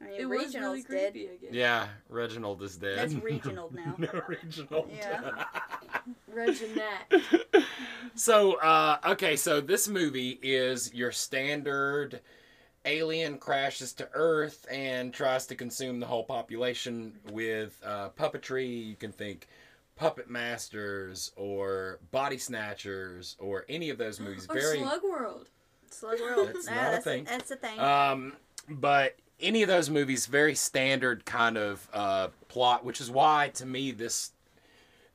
I 0.00 0.04
mean, 0.04 0.14
it 0.20 0.24
was 0.26 0.30
really 0.30 0.44
Reginald's 0.46 0.84
dead. 0.84 1.12
creepy, 1.12 1.28
I 1.30 1.36
guess. 1.36 1.52
Yeah, 1.52 1.88
Reginald 2.08 2.62
is 2.62 2.76
dead. 2.76 2.98
That's 2.98 3.14
Reginald 3.22 3.74
now. 3.74 3.94
no, 3.98 4.22
Reginald. 4.28 4.90
Yeah. 4.94 5.44
Reginat. 6.34 7.64
so, 8.14 8.54
uh, 8.54 8.98
okay, 9.06 9.36
so 9.36 9.60
this 9.60 9.88
movie 9.88 10.38
is 10.42 10.92
your 10.92 11.12
standard 11.12 12.20
alien 12.84 13.38
crashes 13.38 13.92
to 13.94 14.08
Earth 14.12 14.66
and 14.70 15.12
tries 15.12 15.46
to 15.46 15.54
consume 15.54 16.00
the 16.00 16.06
whole 16.06 16.24
population 16.24 17.18
with 17.30 17.80
uh, 17.84 18.10
puppetry. 18.10 18.86
You 18.86 18.96
can 18.96 19.12
think 19.12 19.46
Puppet 19.96 20.28
Masters 20.28 21.32
or 21.36 21.98
Body 22.10 22.36
Snatchers 22.38 23.36
or 23.38 23.64
any 23.68 23.90
of 23.90 23.98
those 23.98 24.20
movies. 24.20 24.46
Or 24.50 24.54
Very 24.54 24.80
Slug 24.80 25.02
World. 25.02 25.48
Slug 25.94 26.20
World. 26.20 26.48
That's 26.48 26.66
not 26.66 26.76
a 26.76 26.90
that's 26.90 27.04
thing. 27.04 27.24
that's 27.24 27.50
a 27.50 27.56
thing. 27.56 27.78
Um, 27.80 28.32
but 28.68 29.16
any 29.40 29.62
of 29.62 29.68
those 29.68 29.90
movies, 29.90 30.26
very 30.26 30.54
standard 30.54 31.24
kind 31.24 31.56
of 31.56 31.88
uh, 31.92 32.28
plot, 32.48 32.84
which 32.84 33.00
is 33.00 33.10
why 33.10 33.50
to 33.54 33.66
me 33.66 33.92
this 33.92 34.32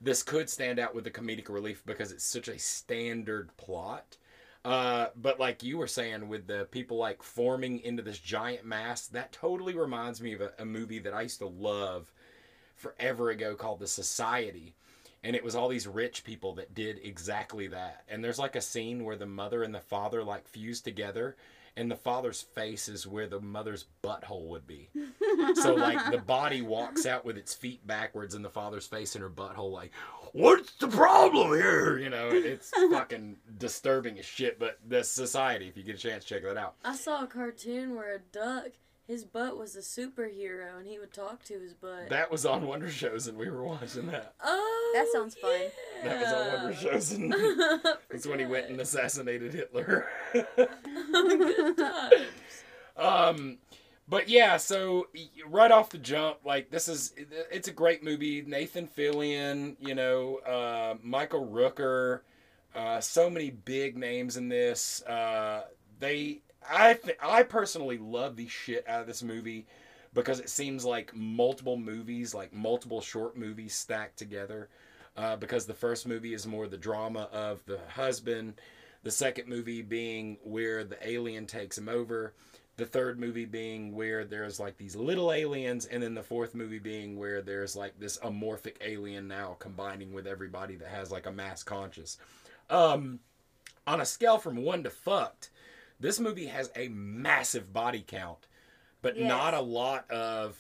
this 0.02 0.24
could 0.24 0.50
stand 0.50 0.80
out 0.80 0.96
with 0.96 1.04
the 1.04 1.12
comedic 1.12 1.50
relief 1.50 1.84
because 1.86 2.12
it's 2.12 2.24
such 2.24 2.48
a 2.48 2.58
standard 2.58 3.56
plot. 3.58 4.18
Uh, 4.64 5.08
but 5.16 5.40
like 5.40 5.64
you 5.64 5.78
were 5.78 5.88
saying, 5.88 6.28
with 6.28 6.48
the 6.48 6.68
people 6.72 6.98
like 6.98 7.24
forming 7.24 7.80
into 7.80 8.02
this 8.02 8.20
giant 8.20 8.66
mass, 8.66 9.08
that 9.08 9.32
totally 9.32 9.74
reminds 9.74 10.22
me 10.22 10.34
of 10.34 10.42
a, 10.42 10.52
a 10.60 10.66
movie 10.66 11.00
that 11.00 11.14
I 11.14 11.22
used 11.22 11.40
to 11.40 11.48
love 11.48 12.12
forever 12.76 13.30
ago 13.30 13.56
called 13.56 13.80
The 13.80 13.88
Society. 13.88 14.74
And 15.24 15.36
it 15.36 15.44
was 15.44 15.56
all 15.56 15.68
these 15.68 15.88
rich 15.88 16.24
people 16.24 16.54
that 16.56 16.74
did 16.74 17.00
exactly 17.04 17.68
that. 17.68 18.04
And 18.08 18.24
there's 18.24 18.40
like 18.40 18.56
a 18.56 18.62
scene 18.62 19.04
where 19.04 19.18
the 19.18 19.26
mother 19.26 19.64
and 19.64 19.76
the 19.76 19.82
father 19.82 20.24
like 20.24 20.48
fuse 20.48 20.80
together, 20.82 21.36
and 21.76 21.90
the 21.92 21.96
father's 21.96 22.42
face 22.42 22.88
is 22.88 23.06
where 23.08 23.28
the 23.28 23.40
mother's 23.40 23.86
butthole 24.04 24.48
would 24.48 24.68
be. 24.68 24.90
So 25.56 25.74
like 25.74 26.12
the 26.12 26.18
body 26.18 26.62
walks 26.62 27.06
out 27.06 27.24
with 27.26 27.38
its 27.38 27.54
feet 27.54 27.86
backwards 27.86 28.36
and 28.36 28.44
the 28.44 28.50
father's 28.50 28.86
face 28.86 29.16
in 29.16 29.22
her 29.22 29.30
butthole 29.30 29.72
like, 29.72 29.92
What's 30.34 30.74
the 30.74 30.88
problem 30.88 31.54
here? 31.54 31.98
You 31.98 32.10
know, 32.10 32.30
it's 32.32 32.70
fucking 32.92 33.38
disturbing 33.58 34.20
as 34.20 34.26
shit, 34.26 34.60
but 34.60 34.80
the 34.88 35.04
society, 35.04 35.68
if 35.68 35.78
you 35.78 35.84
get 35.84 35.96
a 35.96 36.00
chance, 36.00 36.26
check 36.26 36.44
that 36.44 36.58
out. 36.58 36.76
I 36.84 36.96
saw 36.96 37.24
a 37.24 37.28
cartoon 37.28 37.96
where 37.96 38.16
a 38.16 38.20
duck, 38.20 38.68
his 39.10 39.24
butt 39.26 39.58
was 39.58 39.76
a 39.76 39.80
superhero 39.80 40.78
and 40.78 40.86
he 40.86 41.00
would 41.00 41.12
talk 41.12 41.44
to 41.46 41.60
his 41.60 41.74
butt. 41.74 42.10
That 42.10 42.32
was 42.32 42.46
on 42.46 42.68
Wonder 42.68 42.86
Showzen 42.86 43.30
and 43.30 43.38
we 43.40 43.50
were 43.50 43.64
watching 43.64 44.06
that. 44.06 44.36
oh, 44.44 44.92
That 44.94 45.08
sounds 45.12 45.34
fun. 45.34 45.62
That 46.04 46.22
was 46.22 46.32
on 46.32 46.64
Wonder. 46.64 46.78
Shows 46.78 47.12
and 47.14 47.34
I 47.36 47.96
it's 48.12 48.28
when 48.28 48.38
he 48.38 48.46
went 48.46 48.70
and 48.70 48.80
assassinated 48.80 49.52
Hitler. 49.52 50.06
Good 50.34 51.78
times. 51.78 52.14
Um, 52.96 53.58
but 54.08 54.30
yeah, 54.30 54.58
so 54.58 55.08
right 55.48 55.72
off 55.72 55.90
the 55.90 55.98
jump, 55.98 56.38
like 56.46 56.70
this 56.70 56.88
is 56.88 57.14
it's 57.52 57.68
a 57.68 57.74
great 57.74 58.04
movie. 58.04 58.44
Nathan 58.46 58.88
Fillion, 58.88 59.76
you 59.80 59.96
know, 59.96 60.38
uh, 60.46 60.96
Michael 61.02 61.48
Rooker, 61.48 62.20
uh, 62.76 63.00
so 63.00 63.28
many 63.28 63.50
big 63.50 63.98
names 63.98 64.38
in 64.38 64.50
this. 64.50 65.02
Uh, 65.04 65.64
they, 66.00 66.42
I, 66.70 66.94
th- 66.94 67.18
I 67.22 67.44
personally 67.44 67.98
love 67.98 68.36
the 68.36 68.48
shit 68.48 68.88
out 68.88 69.02
of 69.02 69.08
this 69.08 69.24
movie 69.24 69.66
because 70.14 70.40
it 70.40 70.50
seems 70.50 70.86
like 70.86 71.16
multiple 71.16 71.78
movies, 71.78 72.34
like 72.34 72.54
multiple 72.54 73.02
short 73.02 73.38
movies 73.38 73.76
stacked 73.76 74.18
together. 74.18 74.70
Uh, 75.18 75.36
because 75.36 75.66
the 75.66 75.74
first 75.74 76.08
movie 76.08 76.34
is 76.34 76.48
more 76.48 76.68
the 76.68 76.78
drama 76.78 77.28
of 77.34 77.66
the 77.66 77.80
husband, 77.90 78.54
the 79.04 79.12
second 79.12 79.50
movie 79.50 79.82
being 79.82 80.38
where 80.44 80.84
the 80.84 80.98
alien 81.08 81.46
takes 81.46 81.78
him 81.78 81.90
over, 81.90 82.34
the 82.78 82.86
third 82.86 83.20
movie 83.20 83.46
being 83.46 83.94
where 83.94 84.24
there's 84.24 84.60
like 84.60 84.78
these 84.78 84.96
little 84.96 85.34
aliens, 85.34 85.86
and 85.86 86.02
then 86.02 86.14
the 86.14 86.24
fourth 86.24 86.56
movie 86.56 86.80
being 86.80 87.18
where 87.18 87.42
there's 87.42 87.76
like 87.76 88.00
this 88.00 88.18
amorphic 88.20 88.78
alien 88.82 89.28
now 89.28 89.58
combining 89.60 90.14
with 90.14 90.26
everybody 90.26 90.76
that 90.76 90.88
has 90.88 91.12
like 91.12 91.26
a 91.26 91.32
mass 91.32 91.64
conscious. 91.64 92.18
Um, 92.70 93.20
on 93.86 94.00
a 94.00 94.06
scale 94.06 94.38
from 94.38 94.58
one 94.64 94.84
to 94.84 94.90
fucked, 94.90 95.50
this 96.00 96.20
movie 96.20 96.46
has 96.48 96.72
a 96.76 96.88
massive 96.90 97.72
body 97.74 98.04
count, 98.06 98.48
but 99.02 99.18
Yes. 99.18 99.28
not 99.28 99.54
a 99.54 99.62
lot 99.62 100.10
of 100.12 100.58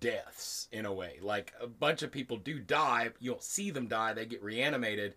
deaths 0.00 0.68
in 0.72 0.86
a 0.86 0.92
way. 0.92 1.18
Like 1.20 1.52
a 1.60 1.66
bunch 1.66 2.02
of 2.02 2.12
people 2.12 2.36
do 2.36 2.58
die, 2.58 3.10
you 3.20 3.30
don't 3.30 3.42
see 3.42 3.70
them 3.70 3.88
die, 3.88 4.12
they 4.12 4.26
get 4.26 4.42
reanimated, 4.42 5.14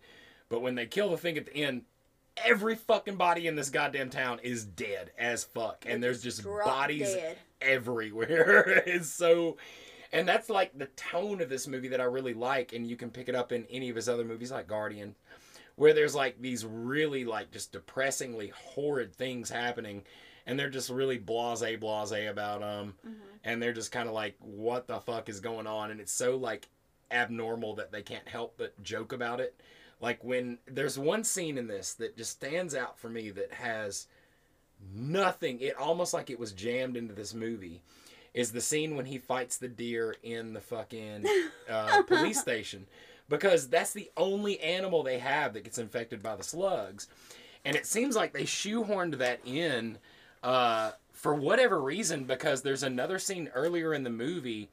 but 0.48 0.60
when 0.62 0.74
they 0.74 0.86
kill 0.86 1.10
the 1.10 1.16
thing 1.16 1.36
at 1.38 1.46
the 1.46 1.56
end, 1.56 1.82
every 2.44 2.74
fucking 2.74 3.16
body 3.16 3.46
in 3.46 3.54
this 3.56 3.70
goddamn 3.70 4.10
town 4.10 4.40
is 4.42 4.64
dead 4.64 5.12
as 5.18 5.44
fuck, 5.44 5.84
and 5.88 6.02
there's 6.02 6.22
just 6.22 6.42
Drop 6.42 6.64
bodies 6.66 7.12
dead. 7.14 7.38
everywhere. 7.60 8.82
it's 8.86 9.08
so, 9.08 9.56
And 10.12 10.26
that's 10.28 10.48
like 10.50 10.76
the 10.76 10.86
tone 10.86 11.40
of 11.40 11.48
this 11.48 11.66
movie 11.66 11.88
that 11.88 12.00
I 12.00 12.04
really 12.04 12.34
like, 12.34 12.72
and 12.72 12.86
you 12.86 12.96
can 12.96 13.10
pick 13.10 13.28
it 13.28 13.34
up 13.34 13.52
in 13.52 13.66
any 13.70 13.88
of 13.88 13.96
his 13.96 14.08
other 14.08 14.24
movies 14.24 14.50
like 14.50 14.66
Guardian, 14.66 15.14
where 15.76 15.92
there's 15.92 16.14
like 16.14 16.40
these 16.40 16.64
really 16.64 17.24
like 17.24 17.50
just 17.50 17.72
depressingly 17.72 18.52
horrid 18.54 19.14
things 19.14 19.50
happening, 19.50 20.02
and 20.46 20.58
they're 20.58 20.70
just 20.70 20.90
really 20.90 21.18
blase 21.18 21.62
blase 21.78 22.28
about 22.30 22.60
them, 22.60 22.94
and 23.44 23.62
they're 23.62 23.72
just 23.72 23.92
kind 23.92 24.08
of 24.08 24.14
like, 24.14 24.36
what 24.40 24.86
the 24.86 24.98
fuck 25.00 25.28
is 25.28 25.40
going 25.40 25.66
on? 25.66 25.90
And 25.90 26.00
it's 26.00 26.12
so 26.12 26.36
like 26.36 26.68
abnormal 27.10 27.74
that 27.76 27.92
they 27.92 28.02
can't 28.02 28.28
help 28.28 28.54
but 28.56 28.82
joke 28.82 29.12
about 29.12 29.40
it. 29.40 29.54
Like 30.00 30.22
when 30.24 30.58
there's 30.66 30.98
one 30.98 31.24
scene 31.24 31.56
in 31.58 31.68
this 31.68 31.94
that 31.94 32.16
just 32.16 32.32
stands 32.32 32.74
out 32.74 32.98
for 32.98 33.08
me 33.08 33.30
that 33.30 33.52
has 33.52 34.08
nothing, 34.94 35.60
it 35.60 35.76
almost 35.76 36.12
like 36.12 36.30
it 36.30 36.38
was 36.38 36.52
jammed 36.52 36.96
into 36.96 37.14
this 37.14 37.34
movie. 37.34 37.82
Is 38.34 38.52
the 38.52 38.60
scene 38.60 38.96
when 38.96 39.06
he 39.06 39.16
fights 39.16 39.56
the 39.56 39.68
deer 39.68 40.14
in 40.22 40.52
the 40.52 40.60
fucking 40.60 41.24
uh, 41.70 42.02
police 42.02 42.38
station 42.42 42.86
because 43.28 43.68
that's 43.68 43.92
the 43.92 44.10
only 44.16 44.60
animal 44.60 45.02
they 45.02 45.18
have 45.18 45.52
that 45.54 45.64
gets 45.64 45.78
infected 45.78 46.22
by 46.22 46.36
the 46.36 46.42
slugs, 46.42 47.08
and 47.64 47.76
it 47.76 47.86
seems 47.86 48.14
like 48.14 48.32
they 48.32 48.44
shoehorned 48.44 49.18
that 49.18 49.40
in 49.44 49.98
uh, 50.42 50.92
for 51.12 51.34
whatever 51.34 51.80
reason 51.80 52.24
because 52.24 52.62
there's 52.62 52.82
another 52.82 53.18
scene 53.18 53.50
earlier 53.54 53.94
in 53.94 54.04
the 54.04 54.10
movie 54.10 54.68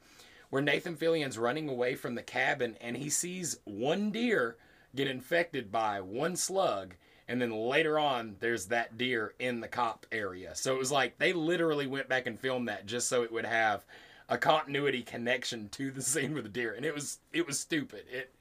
where 0.50 0.62
Nathan 0.62 0.94
Fillion's 0.94 1.38
running 1.38 1.68
away 1.68 1.96
from 1.96 2.14
the 2.14 2.22
cabin 2.22 2.76
and 2.80 2.96
he 2.96 3.10
sees 3.10 3.58
one 3.64 4.10
deer 4.12 4.56
get 4.94 5.08
infected 5.08 5.72
by 5.72 6.00
one 6.00 6.36
slug 6.36 6.94
and 7.26 7.40
then 7.40 7.50
later 7.50 7.98
on 7.98 8.36
there's 8.38 8.66
that 8.66 8.96
deer 8.96 9.34
in 9.38 9.60
the 9.60 9.66
cop 9.66 10.06
area. 10.12 10.54
So 10.54 10.74
it 10.74 10.78
was 10.78 10.92
like 10.92 11.18
they 11.18 11.32
literally 11.32 11.86
went 11.86 12.08
back 12.08 12.26
and 12.26 12.38
filmed 12.38 12.68
that 12.68 12.86
just 12.86 13.08
so 13.08 13.22
it 13.22 13.32
would 13.32 13.46
have 13.46 13.84
a 14.28 14.38
continuity 14.38 15.02
connection 15.02 15.68
to 15.70 15.90
the 15.90 16.02
scene 16.02 16.34
with 16.34 16.44
the 16.44 16.50
deer 16.50 16.74
and 16.74 16.84
it 16.84 16.94
was 16.94 17.18
it 17.32 17.46
was 17.46 17.58
stupid. 17.58 18.04
It 18.12 18.32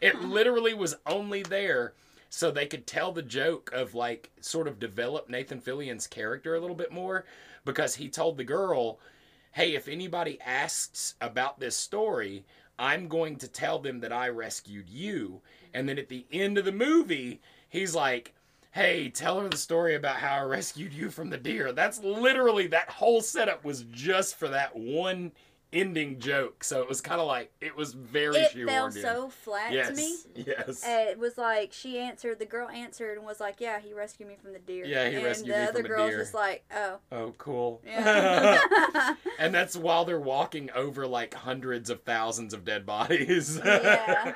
it 0.00 0.20
literally 0.22 0.74
was 0.74 0.96
only 1.06 1.42
there 1.42 1.94
so 2.30 2.50
they 2.50 2.66
could 2.66 2.86
tell 2.86 3.12
the 3.12 3.22
joke 3.22 3.70
of 3.72 3.94
like 3.94 4.30
sort 4.40 4.68
of 4.68 4.78
develop 4.78 5.28
Nathan 5.28 5.60
Fillion's 5.60 6.06
character 6.06 6.54
a 6.54 6.60
little 6.60 6.76
bit 6.76 6.92
more 6.92 7.26
because 7.64 7.96
he 7.96 8.08
told 8.08 8.36
the 8.36 8.44
girl, 8.44 9.00
"Hey, 9.52 9.74
if 9.74 9.88
anybody 9.88 10.40
asks 10.40 11.16
about 11.20 11.58
this 11.58 11.76
story, 11.76 12.44
I'm 12.78 13.08
going 13.08 13.36
to 13.38 13.48
tell 13.48 13.80
them 13.80 13.98
that 14.00 14.12
I 14.12 14.28
rescued 14.28 14.88
you." 14.88 15.42
And 15.74 15.88
then 15.88 15.98
at 15.98 16.08
the 16.08 16.24
end 16.32 16.56
of 16.56 16.64
the 16.64 16.72
movie, 16.72 17.40
he's 17.68 17.96
like, 17.96 18.32
"Hey, 18.70 19.10
tell 19.10 19.40
her 19.40 19.48
the 19.48 19.56
story 19.56 19.96
about 19.96 20.16
how 20.16 20.36
I 20.36 20.42
rescued 20.42 20.92
you 20.92 21.10
from 21.10 21.30
the 21.30 21.36
deer." 21.36 21.72
That's 21.72 21.98
literally 21.98 22.68
that 22.68 22.90
whole 22.90 23.22
setup 23.22 23.64
was 23.64 23.82
just 23.90 24.36
for 24.36 24.46
that 24.48 24.76
one 24.76 25.32
ending 25.72 26.18
joke. 26.18 26.64
So 26.64 26.80
it 26.82 26.88
was 26.88 27.00
kind 27.00 27.20
of 27.20 27.26
like 27.26 27.52
it 27.60 27.76
was 27.76 27.92
very 27.94 28.36
It 28.36 28.66
fell 28.66 28.86
in. 28.86 28.92
so 28.92 29.28
flat 29.28 29.72
yes, 29.72 29.88
to 29.88 29.94
me. 29.94 30.16
yes. 30.46 30.84
Uh, 30.84 31.06
it 31.10 31.18
was 31.18 31.38
like 31.38 31.72
she 31.72 31.98
answered. 31.98 32.38
The 32.38 32.46
girl 32.46 32.68
answered 32.68 33.16
and 33.18 33.26
was 33.26 33.40
like, 33.40 33.56
"Yeah, 33.60 33.78
he 33.80 33.92
rescued 33.94 34.28
me 34.28 34.36
from 34.40 34.52
the 34.52 34.58
deer." 34.58 34.84
Yeah, 34.84 35.08
he 35.08 35.16
and 35.16 35.24
rescued 35.24 35.54
the 35.54 35.58
me 35.58 35.64
other 35.64 35.82
from 35.82 35.84
a 35.86 35.88
girl's 35.88 36.10
deer. 36.10 36.18
just 36.18 36.34
like, 36.34 36.64
"Oh, 36.74 36.98
Oh, 37.12 37.34
cool. 37.38 37.80
yeah." 37.86 38.58
and 39.38 39.54
that's 39.54 39.76
while 39.76 40.04
they're 40.04 40.20
walking 40.20 40.70
over 40.74 41.06
like 41.06 41.34
hundreds 41.34 41.90
of 41.90 42.02
thousands 42.02 42.54
of 42.54 42.64
dead 42.64 42.84
bodies. 42.86 43.60
Yeah. 43.64 44.34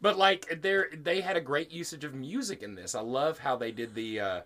but 0.00 0.16
like 0.18 0.60
they 0.62 0.82
they 1.00 1.20
had 1.20 1.36
a 1.36 1.40
great 1.40 1.70
usage 1.72 2.04
of 2.04 2.14
music 2.14 2.62
in 2.62 2.74
this. 2.74 2.94
I 2.94 3.00
love 3.00 3.38
how 3.38 3.56
they 3.56 3.72
did 3.72 3.94
the 3.94 4.20
uh 4.20 4.40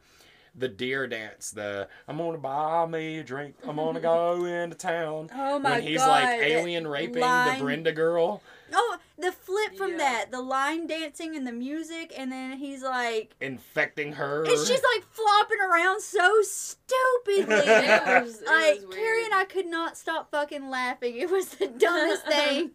the 0.54 0.68
deer 0.68 1.06
dance, 1.06 1.50
the 1.50 1.88
I'm 2.06 2.18
gonna 2.18 2.38
buy 2.38 2.86
me 2.86 3.18
a 3.18 3.24
drink, 3.24 3.54
I'm 3.66 3.76
gonna 3.76 4.00
go 4.00 4.44
into 4.44 4.76
town. 4.76 5.30
oh 5.34 5.58
my 5.58 5.70
when 5.72 5.82
he's 5.82 5.98
god! 5.98 6.08
like 6.24 6.40
alien 6.42 6.86
raping 6.86 7.20
line- 7.22 7.58
the 7.58 7.64
Brenda 7.64 7.92
girl, 7.92 8.42
Oh, 8.74 8.96
the 9.18 9.32
flip 9.32 9.76
from 9.76 9.92
Yeah. 9.92 9.98
that, 9.98 10.30
the 10.30 10.40
line 10.40 10.86
dancing 10.86 11.36
and 11.36 11.46
the 11.46 11.52
music, 11.52 12.12
and 12.16 12.32
then 12.32 12.56
he's 12.56 12.82
like, 12.82 13.34
infecting 13.40 14.12
her. 14.14 14.44
and 14.44 14.52
she's 14.58 14.70
like 14.70 15.04
flopping 15.10 15.58
around 15.60 16.00
so 16.00 16.40
stupidly. 16.42 17.44
It 17.66 18.24
was, 18.24 18.40
it 18.40 18.46
like 18.46 18.74
was 18.76 18.84
weird. 18.86 18.92
Carrie 18.94 19.24
and 19.26 19.34
I 19.34 19.44
could 19.44 19.66
not 19.66 19.96
stop 19.98 20.30
fucking 20.30 20.70
laughing. 20.70 21.16
It 21.18 21.30
was 21.30 21.48
the 21.50 21.66
dumbest 21.68 22.26
thing. 22.28 22.70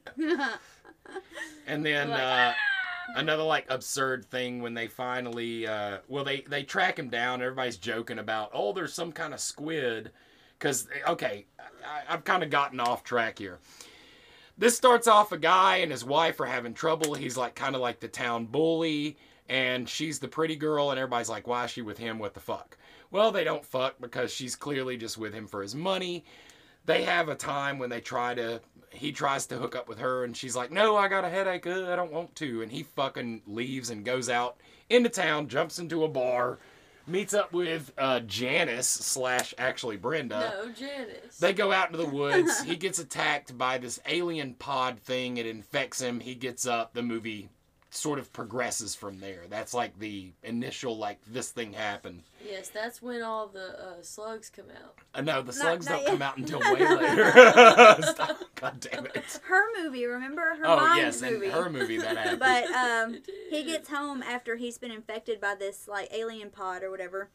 And 1.65 1.86
then 1.86 2.09
Like, 2.09 2.19
uh, 2.21 2.53
another 3.15 3.43
like 3.43 3.65
absurd 3.69 4.25
thing 4.25 4.61
when 4.61 4.73
they 4.73 4.87
finally, 4.87 5.67
uh, 5.67 5.99
well, 6.07 6.23
they 6.23 6.41
they 6.41 6.63
track 6.63 6.97
him 6.99 7.09
down. 7.09 7.41
Everybody's 7.41 7.77
joking 7.77 8.19
about, 8.19 8.51
oh, 8.53 8.73
there's 8.73 8.93
some 8.93 9.11
kind 9.11 9.33
of 9.33 9.39
squid. 9.39 10.11
Because 10.57 10.87
okay, 11.07 11.45
I, 11.59 12.13
I've 12.13 12.23
kind 12.23 12.43
of 12.43 12.49
gotten 12.49 12.79
off 12.79 13.03
track 13.03 13.37
here. 13.39 13.59
This 14.57 14.75
starts 14.75 15.07
off 15.07 15.31
a 15.31 15.37
guy 15.37 15.77
and 15.77 15.91
his 15.91 16.03
wife 16.03 16.39
are 16.39 16.45
having 16.45 16.73
trouble. 16.73 17.13
He's 17.13 17.37
like 17.37 17.53
kind 17.53 17.75
of 17.75 17.81
like 17.81 17.99
the 17.99 18.07
town 18.07 18.45
bully, 18.45 19.17
and 19.49 19.87
she's 19.87 20.19
the 20.19 20.27
pretty 20.27 20.55
girl, 20.55 20.89
and 20.89 20.99
everybody's 20.99 21.29
like, 21.29 21.47
why 21.47 21.65
is 21.65 21.71
she 21.71 21.81
with 21.81 21.97
him? 21.97 22.17
What 22.17 22.33
the 22.33 22.39
fuck? 22.39 22.77
Well, 23.11 23.31
they 23.31 23.43
don't 23.43 23.63
fuck 23.63 23.95
because 24.01 24.33
she's 24.33 24.55
clearly 24.55 24.97
just 24.97 25.17
with 25.17 25.33
him 25.33 25.47
for 25.47 25.61
his 25.61 25.75
money 25.75 26.25
they 26.87 27.03
have 27.03 27.29
a 27.29 27.35
time 27.35 27.77
when 27.77 27.89
they 27.89 28.01
try 28.01 28.33
to 28.33 28.59
he 28.97 29.11
tries 29.11 29.45
to 29.47 29.57
hook 29.57 29.75
up 29.75 29.87
with 29.87 29.99
her 29.99 30.23
and 30.23 30.35
she's 30.35 30.55
like 30.55 30.71
no 30.71 30.95
i 30.95 31.07
got 31.07 31.23
a 31.25 31.29
headache. 31.29 31.65
Uh, 31.67 31.91
i 31.91 31.95
don't 31.95 32.11
want 32.11 32.35
to. 32.35 32.61
And 32.61 32.71
he 32.71 32.83
fucking 32.83 33.41
leaves 33.47 33.89
and 33.89 34.03
goes 34.05 34.29
out 34.29 34.57
into 34.89 35.09
town 35.09 35.47
jumps 35.47 35.79
into 35.79 36.03
a 36.03 36.07
bar 36.07 36.59
meets 37.09 37.33
up 37.33 37.53
with 37.53 37.93
uh, 37.97 38.19
janice 38.21 38.87
slash 38.89 39.53
actually 39.57 39.95
brenda. 39.95 40.53
No, 40.65 40.71
Janice. 40.73 41.37
they 41.39 41.53
go 41.53 41.71
out 41.71 41.87
into 41.91 41.97
the 41.97 42.09
woods. 42.09 42.61
He 42.65 42.75
gets 42.75 42.99
attacked 42.99 43.57
by 43.57 43.77
this 43.77 43.97
alien 44.07 44.55
pod 44.55 44.99
thing. 44.99 45.37
It 45.37 45.45
infects 45.45 46.01
him. 46.01 46.19
He 46.19 46.35
gets 46.35 46.65
up. 46.67 46.93
The 46.93 47.01
movie 47.03 47.47
sort 47.91 48.19
of 48.19 48.33
progresses 48.33 48.93
from 48.93 49.19
there. 49.21 49.43
That's 49.49 49.73
like 49.73 49.97
the 49.99 50.33
initial 50.43 50.97
like 50.97 51.19
this 51.25 51.49
thing 51.49 51.71
happened. 51.71 52.23
Yes, 52.45 52.67
that's 52.67 53.01
when 53.01 53.21
all 53.21 53.47
the 53.47 53.69
uh, 53.79 54.01
slugs 54.01 54.49
come 54.49 54.65
out. 54.83 54.95
uh, 55.15 55.21
no 55.21 55.41
the 55.41 55.45
Not- 55.45 55.55
slugs 55.55 55.85
not 55.85 55.91
don't 55.93 56.01
yet. 56.03 56.11
come 56.11 56.21
out 56.21 56.37
until 56.39 56.59
way 56.59 56.95
later. 56.97 58.01
Stop. 58.01 58.36
god 58.59 58.79
damn 58.79 59.05
it 59.05 59.39
her 59.47 59.63
movie, 59.81 60.05
remember 60.05 60.41
her 60.55 60.65
Oh 60.65 60.75
mind 60.77 60.97
yes, 61.01 61.21
movie. 61.21 61.45
in 61.45 61.51
her 61.51 61.69
movie 61.69 61.97
that 61.97 62.17
happened. 62.17 62.39
But 62.39 62.65
um, 62.71 63.17
he 63.49 63.63
gets 63.63 63.89
home 63.89 64.21
after 64.23 64.55
he's 64.55 64.77
been 64.77 64.91
infected 64.91 65.39
by 65.39 65.55
this 65.55 65.87
like 65.87 66.11
alien 66.13 66.49
pod 66.49 66.83
or 66.83 66.89
whatever 66.91 67.29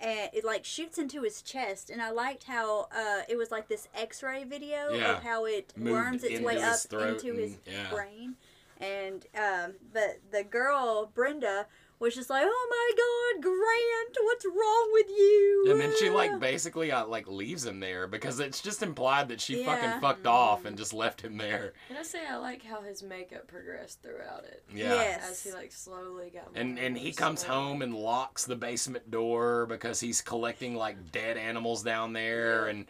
and 0.00 0.28
it 0.34 0.44
like 0.44 0.64
shoots 0.64 0.98
into 0.98 1.22
his 1.22 1.40
chest 1.40 1.88
and 1.88 2.02
i 2.02 2.10
liked 2.10 2.44
how 2.44 2.82
uh, 2.94 3.22
it 3.30 3.36
was 3.38 3.50
like 3.50 3.66
this 3.68 3.88
x-ray 3.94 4.44
video 4.44 4.90
Yeah. 4.92 5.12
of 5.16 5.22
how 5.22 5.46
it 5.46 5.72
Moved 5.74 5.90
worms 5.90 6.22
its 6.24 6.40
way 6.40 6.60
up 6.60 6.72
his 6.72 6.82
throat 6.84 7.24
into 7.24 7.32
his 7.40 7.52
and- 7.52 7.60
yeah. 7.74 7.90
brain 7.90 8.36
and 8.78 9.24
um, 9.34 9.72
but 9.94 10.18
the 10.30 10.42
girl 10.44 11.10
brenda 11.14 11.66
was 11.98 12.14
just 12.14 12.28
like 12.30 12.44
oh 12.46 12.66
my 12.70 12.92
god 12.96 13.42
grant 13.42 14.16
what's 14.22 14.44
wrong 14.44 14.90
with 14.92 15.08
you 15.08 15.66
and 15.70 15.80
then 15.80 15.92
she 15.98 16.10
like 16.10 16.38
basically 16.40 16.92
uh, 16.92 17.06
like 17.06 17.26
leaves 17.26 17.64
him 17.64 17.80
there 17.80 18.06
because 18.06 18.38
it's 18.40 18.60
just 18.60 18.82
implied 18.82 19.28
that 19.28 19.40
she 19.40 19.60
Yeah. 19.60 19.66
fucking 19.66 20.00
fucked 20.00 20.26
off 20.26 20.64
and 20.64 20.76
just 20.76 20.92
left 20.92 21.20
him 21.22 21.36
there. 21.38 21.72
Can 21.88 21.96
I 21.96 22.02
say 22.02 22.20
I 22.28 22.36
like 22.36 22.62
how 22.62 22.82
his 22.82 23.02
makeup 23.02 23.46
progressed 23.46 24.02
throughout 24.02 24.44
it? 24.44 24.62
Yeah. 24.74 24.94
Yes. 24.94 25.30
As 25.30 25.42
he 25.42 25.52
like 25.52 25.72
slowly 25.72 26.30
got 26.30 26.52
more 26.52 26.62
And 26.62 26.78
and 26.78 26.96
he 26.98 27.12
comes 27.12 27.40
slow. 27.40 27.54
home 27.54 27.82
and 27.82 27.94
locks 27.94 28.44
the 28.44 28.56
basement 28.56 29.10
door 29.10 29.66
because 29.66 30.00
he's 30.00 30.20
collecting 30.20 30.74
like 30.76 31.12
dead 31.12 31.36
animals 31.36 31.82
down 31.82 32.12
there 32.12 32.66
and 32.66 32.86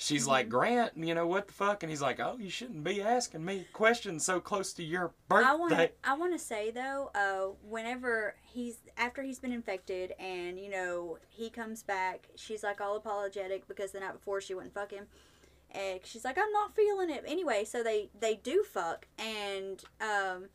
she's 0.00 0.26
like 0.26 0.48
Grant, 0.48 0.92
you 0.96 1.14
know 1.14 1.26
what 1.26 1.46
the 1.46 1.52
fuck? 1.52 1.82
And 1.82 1.90
he's 1.90 2.00
like, 2.00 2.18
"Oh, 2.18 2.36
you 2.40 2.50
shouldn't 2.50 2.82
be 2.82 3.00
asking 3.02 3.44
me 3.44 3.66
questions 3.72 4.24
so 4.24 4.40
close 4.40 4.72
to 4.74 4.82
your 4.82 5.12
I 5.30 5.54
want 5.54 5.70
birthday." 5.70 5.92
I 6.02 6.14
want 6.14 6.32
to 6.32 6.38
say 6.38 6.70
though, 6.70 7.10
uh, 7.14 7.54
whenever 7.68 8.34
he's 8.42 8.78
after 8.96 9.22
he's 9.22 9.38
been 9.38 9.52
infected 9.52 10.14
and 10.18 10.58
you 10.58 10.70
know 10.70 11.18
he 11.28 11.50
comes 11.50 11.82
back, 11.82 12.28
she's 12.34 12.62
like 12.62 12.80
all 12.80 12.96
apologetic 12.96 13.68
because 13.68 13.92
the 13.92 14.00
night 14.00 14.14
before 14.14 14.40
she 14.40 14.54
wouldn't 14.54 14.74
fuck 14.74 14.90
him, 14.90 15.06
and 15.70 16.00
she's 16.04 16.24
like 16.24 16.38
I'm 16.38 16.52
not 16.52 16.74
feeling 16.74 17.10
it 17.10 17.22
anyway. 17.26 17.64
So 17.64 17.82
they 17.82 18.08
they 18.18 18.36
do 18.36 18.64
fuck, 18.64 19.06
and 19.18 19.84
um, 20.00 20.48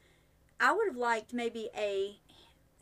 I 0.59 0.73
would 0.73 0.87
have 0.87 0.97
liked 0.97 1.33
maybe 1.33 1.69
a 1.77 2.17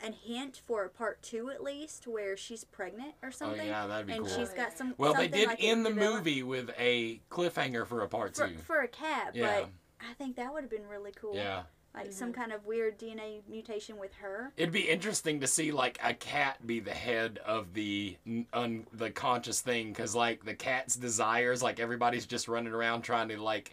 a 0.02 0.10
hint 0.10 0.60
for 0.66 0.84
a 0.84 0.88
part 0.88 1.22
two 1.22 1.50
at 1.50 1.62
least 1.62 2.06
where 2.06 2.36
she's 2.36 2.64
pregnant 2.64 3.14
or 3.22 3.28
Oh 3.28 3.32
something. 3.32 3.66
yeah, 3.66 3.86
that'd 3.86 4.06
be 4.06 4.14
and 4.14 4.26
cool. 4.26 4.36
she's 4.36 4.50
got 4.50 4.76
some. 4.76 4.94
Well, 4.98 5.14
they 5.14 5.28
did 5.28 5.48
like 5.48 5.62
it 5.62 5.66
end 5.66 5.84
the 5.86 5.90
develop- 5.90 6.14
movie 6.16 6.42
with 6.42 6.70
a 6.78 7.20
cliffhanger 7.30 7.86
for 7.86 8.02
a 8.02 8.08
part 8.08 8.36
for, 8.36 8.48
two. 8.48 8.56
for 8.58 8.80
a 8.80 8.88
cat, 8.88 9.32
Yeah. 9.34 9.60
but 9.60 9.70
I 10.00 10.14
think 10.14 10.36
that 10.36 10.52
would 10.52 10.62
have 10.62 10.70
been 10.70 10.86
really 10.88 11.12
cool. 11.12 11.34
Yeah. 11.34 11.62
Like 11.94 12.06
mm-hmm. 12.06 12.12
some 12.12 12.32
kind 12.32 12.52
of 12.52 12.66
weird 12.66 12.98
DNA 12.98 13.42
mutation 13.48 13.98
with 13.98 14.12
her. 14.14 14.52
It'd 14.56 14.72
be 14.72 14.80
interesting 14.90 15.40
to 15.40 15.46
see 15.46 15.70
like 15.70 15.98
a 16.02 16.12
cat 16.12 16.66
be 16.66 16.80
the 16.80 16.90
head 16.90 17.38
of 17.46 17.72
the 17.72 18.16
un, 18.52 18.84
the 18.92 19.10
conscious 19.10 19.60
thing, 19.60 19.90
because 19.90 20.12
like 20.14 20.44
the 20.44 20.54
cat's 20.54 20.96
desires, 20.96 21.62
like 21.62 21.78
everybody's 21.78 22.26
just 22.26 22.48
running 22.48 22.72
around 22.72 23.02
trying 23.02 23.28
to 23.28 23.40
like, 23.40 23.70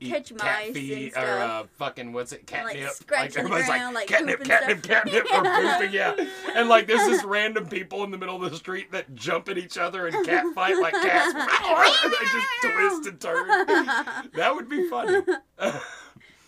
eat 0.00 0.08
Catch 0.10 0.36
cat 0.36 0.64
mice 0.66 0.74
feet 0.74 1.16
or 1.16 1.38
uh, 1.38 1.64
fucking 1.78 2.12
what's 2.12 2.32
it 2.32 2.50
And, 2.52 2.64
like, 2.64 2.76
catnip? 2.76 3.36
everybody's 3.36 3.66
ground, 3.66 3.94
like, 3.94 4.06
catnip, 4.08 4.42
catnip, 4.44 4.82
catnip, 4.82 5.24
or 5.24 5.44
Yeah. 5.44 5.76
pooping, 5.78 5.92
yeah. 5.94 6.14
And 6.54 6.68
like 6.68 6.86
there's 6.86 7.06
just 7.08 7.24
random 7.24 7.68
people 7.68 8.02
in 8.04 8.10
the 8.10 8.18
middle 8.18 8.42
of 8.42 8.50
the 8.50 8.56
street 8.56 8.90
that 8.92 9.14
jump 9.14 9.48
at 9.48 9.56
each 9.58 9.78
other 9.78 10.06
and 10.06 10.26
cat 10.26 10.44
fight 10.54 10.76
like 10.80 10.94
cats. 10.94 11.32
And 12.04 12.12
they 12.12 12.26
just 12.26 12.46
twist 12.60 13.06
and 13.06 13.20
turn. 13.20 13.48
That 14.34 14.52
would 14.54 14.68
be 14.68 14.88
funny. 14.88 15.20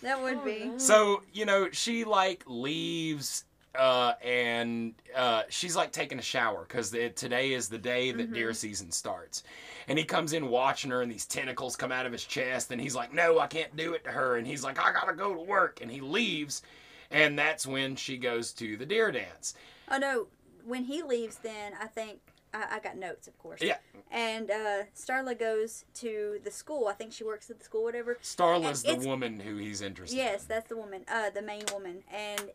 that 0.03 0.21
would 0.21 0.43
be. 0.43 0.71
So, 0.77 1.23
you 1.33 1.45
know, 1.45 1.69
she 1.71 2.03
like 2.03 2.43
leaves 2.47 3.45
uh, 3.77 4.13
and 4.23 4.93
uh, 5.15 5.43
she's 5.49 5.75
like 5.75 5.91
taking 5.91 6.19
a 6.19 6.21
shower 6.21 6.65
because 6.67 6.89
today 6.89 7.53
is 7.53 7.69
the 7.69 7.77
day 7.77 8.11
that 8.11 8.33
deer 8.33 8.53
season 8.53 8.91
starts. 8.91 9.43
And 9.87 9.97
he 9.97 10.03
comes 10.03 10.33
in 10.33 10.49
watching 10.49 10.91
her, 10.91 11.01
and 11.01 11.11
these 11.11 11.25
tentacles 11.25 11.75
come 11.75 11.91
out 11.91 12.05
of 12.05 12.11
his 12.11 12.25
chest, 12.25 12.71
and 12.71 12.81
he's 12.81 12.95
like, 12.95 13.13
No, 13.13 13.39
I 13.39 13.47
can't 13.47 13.75
do 13.75 13.93
it 13.93 14.03
to 14.05 14.11
her. 14.11 14.37
And 14.37 14.47
he's 14.47 14.63
like, 14.63 14.79
I 14.79 14.91
gotta 14.91 15.13
go 15.13 15.33
to 15.33 15.41
work. 15.41 15.79
And 15.81 15.91
he 15.91 16.01
leaves, 16.01 16.63
and 17.11 17.37
that's 17.37 17.67
when 17.67 17.95
she 17.95 18.17
goes 18.17 18.51
to 18.53 18.77
the 18.77 18.85
deer 18.85 19.11
dance. 19.11 19.53
Oh 19.89 19.97
no, 19.97 20.27
when 20.65 20.83
he 20.83 21.03
leaves, 21.03 21.37
then 21.37 21.73
I 21.81 21.87
think 21.87 22.19
I, 22.53 22.75
I 22.75 22.79
got 22.79 22.97
notes, 22.97 23.27
of 23.27 23.37
course. 23.37 23.61
Yeah. 23.61 23.77
And 24.11 24.49
uh, 24.49 24.83
Starla 24.95 25.37
goes 25.37 25.85
to 25.95 26.39
the 26.43 26.51
school. 26.51 26.87
I 26.87 26.93
think 26.93 27.13
she 27.13 27.23
works 27.23 27.49
at 27.49 27.59
the 27.59 27.65
school, 27.65 27.83
whatever. 27.83 28.17
Starla's 28.23 28.83
the 28.83 28.95
woman 28.95 29.39
who 29.39 29.57
he's 29.57 29.81
interested 29.81 30.17
Yes, 30.17 30.45
that's 30.45 30.67
the 30.69 30.77
woman, 30.77 31.03
uh, 31.11 31.29
the 31.29 31.41
main 31.41 31.63
woman, 31.73 32.03
and 32.11 32.51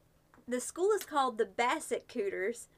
the 0.48 0.60
school 0.60 0.90
is 0.92 1.04
called 1.04 1.38
the 1.38 1.44
Bassett 1.46 2.08
Cooters. 2.08 2.68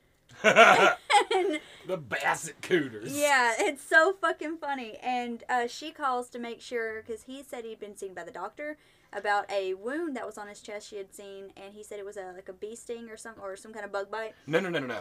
and 0.42 1.60
the 1.86 1.96
Bassett 1.96 2.60
Cooters. 2.62 3.16
yeah, 3.16 3.54
it's 3.58 3.82
so 3.84 4.14
fucking 4.20 4.58
funny. 4.58 4.96
And 5.02 5.44
uh, 5.48 5.66
she 5.66 5.90
calls 5.90 6.28
to 6.30 6.38
make 6.38 6.60
sure 6.60 7.02
because 7.02 7.22
he 7.24 7.42
said 7.42 7.64
he'd 7.64 7.80
been 7.80 7.96
seen 7.96 8.14
by 8.14 8.24
the 8.24 8.30
doctor 8.30 8.76
about 9.12 9.48
a 9.50 9.74
wound 9.74 10.16
that 10.16 10.26
was 10.26 10.36
on 10.38 10.48
his 10.48 10.60
chest 10.60 10.88
she 10.88 10.96
had 10.96 11.14
seen, 11.14 11.52
and 11.56 11.74
he 11.74 11.82
said 11.84 11.98
it 11.98 12.04
was 12.04 12.16
a 12.16 12.32
like 12.34 12.48
a 12.48 12.52
bee 12.52 12.74
sting 12.74 13.08
or 13.10 13.16
some 13.16 13.34
or 13.40 13.56
some 13.56 13.72
kind 13.72 13.84
of 13.84 13.92
bug 13.92 14.10
bite. 14.10 14.34
No, 14.46 14.58
no, 14.60 14.68
no, 14.70 14.78
no, 14.80 14.86
no. 14.86 15.00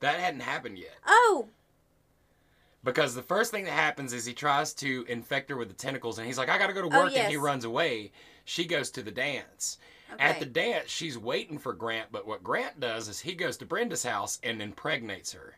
That 0.00 0.20
hadn't 0.20 0.40
happened 0.40 0.78
yet. 0.78 0.94
Oh, 1.04 1.48
Because 2.84 3.16
the 3.16 3.22
first 3.22 3.50
thing 3.50 3.64
that 3.64 3.72
happens 3.72 4.12
is 4.12 4.24
he 4.24 4.32
tries 4.34 4.72
to 4.74 5.04
infect 5.08 5.50
her 5.50 5.56
with 5.56 5.66
the 5.68 5.74
tentacles, 5.74 6.18
and 6.18 6.26
he's 6.26 6.38
like, 6.38 6.48
"I 6.48 6.58
gotta 6.58 6.72
go 6.72 6.88
to 6.88 6.96
Oh, 6.96 7.04
work," 7.04 7.16
and 7.16 7.28
he 7.30 7.36
runs 7.36 7.64
away. 7.64 8.12
She 8.44 8.64
goes 8.66 8.90
to 8.92 9.02
the 9.02 9.10
dance. 9.10 9.78
Okay. 10.12 10.22
At 10.24 10.40
the 10.40 10.46
dance, 10.46 10.90
she's 10.90 11.18
waiting 11.18 11.58
for 11.58 11.72
Grant, 11.72 12.08
but 12.12 12.26
what 12.26 12.42
Grant 12.44 12.80
does 12.80 13.08
is 13.08 13.20
he 13.20 13.34
goes 13.34 13.56
to 13.58 13.66
Brenda's 13.66 14.02
house 14.04 14.38
and 14.42 14.60
impregnates 14.62 15.32
her. 15.32 15.56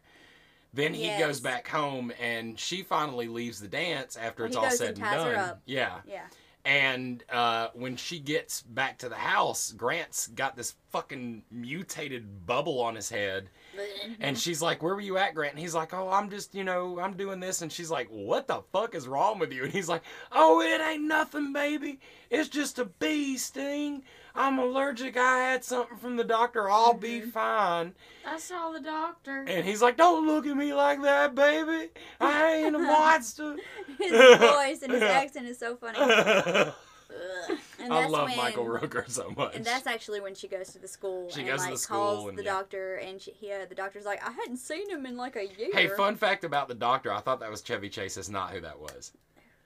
Then 0.72 0.94
he 0.94 1.07
Yes. 1.07 1.18
goes 1.20 1.40
back 1.40 1.66
home, 1.68 2.12
and 2.20 2.59
she 2.59 2.82
finally 2.82 3.26
leaves 3.28 3.59
the 3.61 3.68
dance 3.68 4.16
after 4.16 4.46
it's 4.46 4.55
all 4.57 4.70
said 4.70 4.96
and 4.96 5.05
and 5.05 5.16
done. 5.16 5.59
Yeah, 5.66 6.01
yeah. 6.07 6.26
and 6.64 7.24
uh, 7.30 7.68
when 7.74 7.96
she 7.96 8.20
gets 8.20 8.62
back 8.62 8.98
to 8.98 9.09
the 9.09 9.16
house, 9.16 9.72
Grant's 9.72 10.28
got 10.28 10.57
this 10.57 10.74
fucking 10.90 11.42
mutated 11.51 12.46
bubble 12.46 12.80
on 12.80 12.94
his 12.94 13.09
head. 13.09 13.51
Mm-hmm. 13.80 14.14
And 14.20 14.38
she's 14.38 14.62
like, 14.62 14.82
Where 14.82 14.94
were 14.94 15.00
you 15.00 15.18
at, 15.18 15.34
Grant? 15.34 15.54
And 15.54 15.60
he's 15.60 15.74
like, 15.74 15.92
Oh, 15.92 16.08
I'm 16.08 16.30
just, 16.30 16.54
you 16.54 16.64
know, 16.64 16.98
I'm 16.98 17.16
doing 17.16 17.40
this. 17.40 17.62
And 17.62 17.72
she's 17.72 17.90
like, 17.90 18.08
What 18.08 18.48
the 18.48 18.62
fuck 18.72 18.94
is 18.94 19.08
wrong 19.08 19.38
with 19.38 19.52
you? 19.52 19.64
And 19.64 19.72
he's 19.72 19.88
like, 19.88 20.02
Oh, 20.32 20.60
it 20.60 20.80
ain't 20.80 21.04
nothing, 21.04 21.52
baby. 21.52 22.00
It's 22.30 22.48
just 22.48 22.78
a 22.78 22.84
bee 22.84 23.36
sting. 23.36 24.02
I'm 24.34 24.58
allergic. 24.58 25.16
I 25.16 25.38
had 25.38 25.64
something 25.64 25.98
from 25.98 26.16
the 26.16 26.24
doctor. 26.24 26.70
I'll 26.70 26.94
be 26.94 27.20
mm-hmm. 27.20 27.30
fine. 27.30 27.94
I 28.26 28.38
saw 28.38 28.70
the 28.70 28.80
doctor. 28.80 29.44
And 29.46 29.66
he's 29.66 29.82
like, 29.82 29.96
Don't 29.96 30.26
look 30.26 30.46
at 30.46 30.56
me 30.56 30.72
like 30.74 31.02
that, 31.02 31.34
baby. 31.34 31.90
I 32.20 32.54
ain't 32.56 32.76
a 32.76 32.78
monster. 32.80 33.56
His 33.98 34.12
voice 34.12 34.82
and 34.82 34.92
his 34.92 35.02
accent 35.02 35.46
is 35.46 35.58
so 35.58 35.76
funny. 35.76 35.98
I 37.11 37.82
And 37.82 37.92
that's 37.92 38.12
love 38.12 38.28
when, 38.28 38.36
Michael 38.36 38.64
Rooker 38.66 39.08
so 39.11 39.32
much. 39.36 39.56
And 39.56 39.64
that's 39.64 39.86
actually 39.86 40.20
when 40.20 40.34
she 40.34 40.48
goes 40.48 40.72
to 40.72 40.78
the 40.78 40.88
school 40.88 41.28
She 41.30 41.40
and 41.40 41.48
goes 41.48 41.61
to 41.61 41.64
like 41.64 41.74
the 41.74 41.78
school 41.78 41.98
calls 41.98 42.28
and 42.28 42.38
the 42.38 42.44
yeah. 42.44 42.52
doctor, 42.52 42.96
and 42.96 43.20
she, 43.20 43.32
he, 43.32 43.52
uh, 43.52 43.66
the 43.68 43.74
doctor's 43.74 44.04
like, 44.04 44.24
I 44.26 44.30
hadn't 44.30 44.58
seen 44.58 44.88
him 44.90 45.06
in 45.06 45.16
like 45.16 45.36
a 45.36 45.46
year. 45.46 45.70
Hey, 45.72 45.88
fun 45.88 46.16
fact 46.16 46.44
about 46.44 46.68
the 46.68 46.74
doctor. 46.74 47.12
I 47.12 47.20
thought 47.20 47.40
that 47.40 47.50
was 47.50 47.62
Chevy 47.62 47.88
Chase. 47.88 48.16
It's 48.16 48.28
not 48.28 48.50
who 48.50 48.61
that 48.61 48.78
was. 48.78 49.12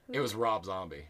It 0.09 0.19
was 0.19 0.35
Rob 0.35 0.65
Zombie. 0.65 1.05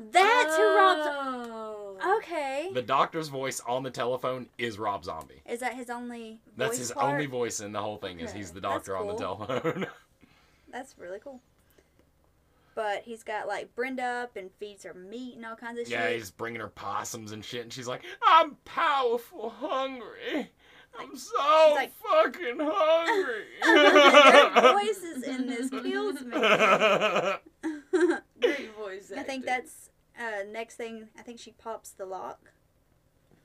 That's 0.00 0.56
who 0.56 0.76
Rob. 0.76 0.98
Oh. 1.02 2.16
Okay. 2.18 2.70
The 2.72 2.82
doctor's 2.82 3.28
voice 3.28 3.60
on 3.66 3.82
the 3.82 3.90
telephone 3.90 4.48
is 4.58 4.78
Rob 4.78 5.04
Zombie. 5.04 5.42
Is 5.46 5.60
that 5.60 5.74
his 5.74 5.88
only? 5.88 6.40
That's 6.56 6.78
his 6.78 6.90
part? 6.90 7.06
only 7.06 7.26
voice 7.26 7.60
in 7.60 7.72
the 7.72 7.80
whole 7.80 7.96
thing 7.96 8.18
is 8.18 8.30
Okay, 8.30 8.38
he's 8.38 8.50
the 8.50 8.60
that's 8.60 8.86
doctor 8.86 8.96
on 8.96 9.06
the 9.06 9.14
telephone. 9.14 9.86
That's 10.72 10.98
really 10.98 11.20
cool. 11.20 11.40
But 12.74 13.02
he's 13.04 13.22
got 13.22 13.46
like 13.46 13.74
Brenda 13.76 14.02
up 14.02 14.36
and 14.36 14.50
feeds 14.58 14.82
her 14.84 14.94
meat 14.94 15.36
and 15.36 15.44
all 15.46 15.54
kinds 15.56 15.78
of 15.78 15.84
shit. 15.86 15.92
yeah, 15.92 16.08
shit. 16.08 16.16
he's 16.16 16.30
bringing 16.30 16.60
her 16.60 16.68
possums 16.68 17.32
and 17.32 17.44
shit, 17.44 17.62
and 17.62 17.72
she's 17.72 17.86
like, 17.86 18.02
"I'm 18.26 18.56
powerful, 18.64 19.50
hungry. 19.50 20.50
I'm 20.98 21.16
so 21.16 21.72
like- 21.74 21.92
fucking 21.94 22.58
hungry." 22.60 23.44
Their 23.62 24.72
voices 24.72 25.22
in 25.24 25.46
this 25.46 25.70
kills 25.70 26.20
me. 26.20 26.30
Great 28.40 28.74
voice 28.76 29.10
I 29.16 29.22
think 29.22 29.22
acting. 29.22 29.42
that's 29.46 29.90
uh, 30.18 30.44
next 30.50 30.74
thing. 30.76 31.08
I 31.18 31.22
think 31.22 31.38
she 31.40 31.52
pops 31.52 31.90
the 31.90 32.06
lock. 32.06 32.52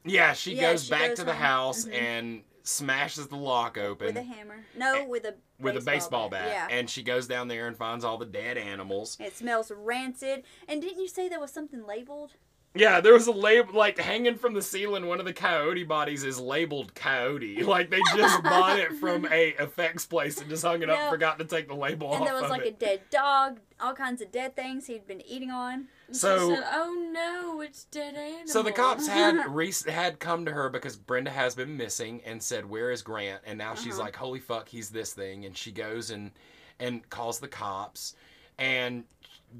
yeah, 0.05 0.33
she 0.33 0.55
Yeah, 0.55 0.71
goes 0.71 0.85
she 0.85 0.91
back 0.91 1.09
goes 1.09 1.17
to 1.19 1.23
the 1.23 1.33
home. 1.33 1.41
house 1.41 1.85
Mhm. 1.85 1.93
and 1.93 2.43
smashes 2.69 3.27
the 3.27 3.35
lock 3.35 3.77
open 3.77 4.07
With 4.07 4.17
a 4.17 4.23
hammer. 4.23 4.65
No, 4.77 5.05
with 5.05 5.25
a 5.25 5.35
with 5.59 5.75
a 5.75 5.81
baseball 5.81 6.29
bat, 6.29 6.47
Yeah. 6.49 6.67
and 6.77 6.89
she 6.89 7.03
goes 7.03 7.27
down 7.27 7.47
there 7.47 7.67
and 7.67 7.75
finds 7.75 8.05
all 8.05 8.17
the 8.17 8.25
dead 8.25 8.57
animals. 8.57 9.17
It 9.19 9.35
smells 9.35 9.71
rancid. 9.75 10.43
And 10.67 10.81
didn't 10.81 11.01
you 11.01 11.07
say 11.07 11.27
there 11.27 11.39
was 11.39 11.51
something 11.51 11.85
labeled? 11.85 12.33
Yeah, 12.75 13.01
there 13.01 13.13
was 13.13 13.25
a 13.25 13.31
label 13.31 13.73
like 13.73 13.97
hanging 13.97 14.35
from 14.35 14.53
the 14.53 14.61
ceiling. 14.61 15.07
One 15.07 15.19
of 15.19 15.25
the 15.25 15.33
coyote 15.33 15.83
bodies 15.83 16.23
is 16.23 16.39
labeled 16.39 16.93
coyote. 16.93 17.63
Like 17.69 17.89
they 17.89 17.99
just 18.15 18.43
bought 18.43 18.77
it 18.77 18.93
from 18.93 19.25
a 19.25 19.55
effects 19.59 20.05
place 20.05 20.39
and 20.39 20.49
just 20.49 20.63
hung 20.63 20.83
it 20.83 20.89
up. 20.89 20.99
No. 20.99 21.09
Forgot 21.09 21.39
to 21.39 21.45
take 21.45 21.67
the 21.67 21.73
label 21.75 22.07
And 22.13 22.21
off 22.21 22.27
And 22.27 22.27
there 22.27 22.41
was 22.41 22.51
like 22.51 22.65
a 22.65 22.71
dead 22.71 23.01
dog, 23.09 23.59
all 23.79 23.93
kinds 23.95 24.21
of 24.21 24.31
dead 24.31 24.55
things 24.55 24.85
he'd 24.85 25.07
been 25.07 25.21
eating 25.25 25.49
on. 25.49 25.87
And 26.09 26.17
So- 26.17 26.49
she 26.49 26.55
said, 26.55 26.65
"Oh 26.73 27.09
no, 27.11 27.61
it's 27.61 27.83
dead 27.85 28.15
animals." 28.15 28.51
So 28.51 28.61
the 28.63 28.71
cops 28.71 29.07
had 29.07 29.45
Reese 29.55 29.85
had 29.85 30.19
come 30.19 30.43
to 30.45 30.51
her 30.51 30.69
because 30.69 30.97
Brenda 30.97 31.31
has 31.31 31.55
been 31.55 31.77
missing 31.77 32.21
and 32.25 32.41
said, 32.41 32.67
"Where 32.69 32.91
is 32.91 33.01
Grant?" 33.01 33.41
And 33.45 33.57
now 33.57 33.75
she's 33.75 33.93
Uh-huh. 33.93 34.03
like, 34.03 34.15
"Holy 34.15 34.39
fuck, 34.39 34.67
he's 34.69 34.89
this 34.89 35.13
thing!" 35.13 35.45
And 35.45 35.55
she 35.57 35.71
goes 35.71 36.09
and 36.09 36.31
and 36.79 37.07
calls 37.09 37.39
the 37.39 37.47
cops, 37.47 38.15
and 38.57 39.03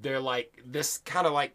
they're 0.02 0.20
like, 0.22 0.62
this 0.66 1.00
kind 1.00 1.28
of 1.28 1.34
like 1.34 1.54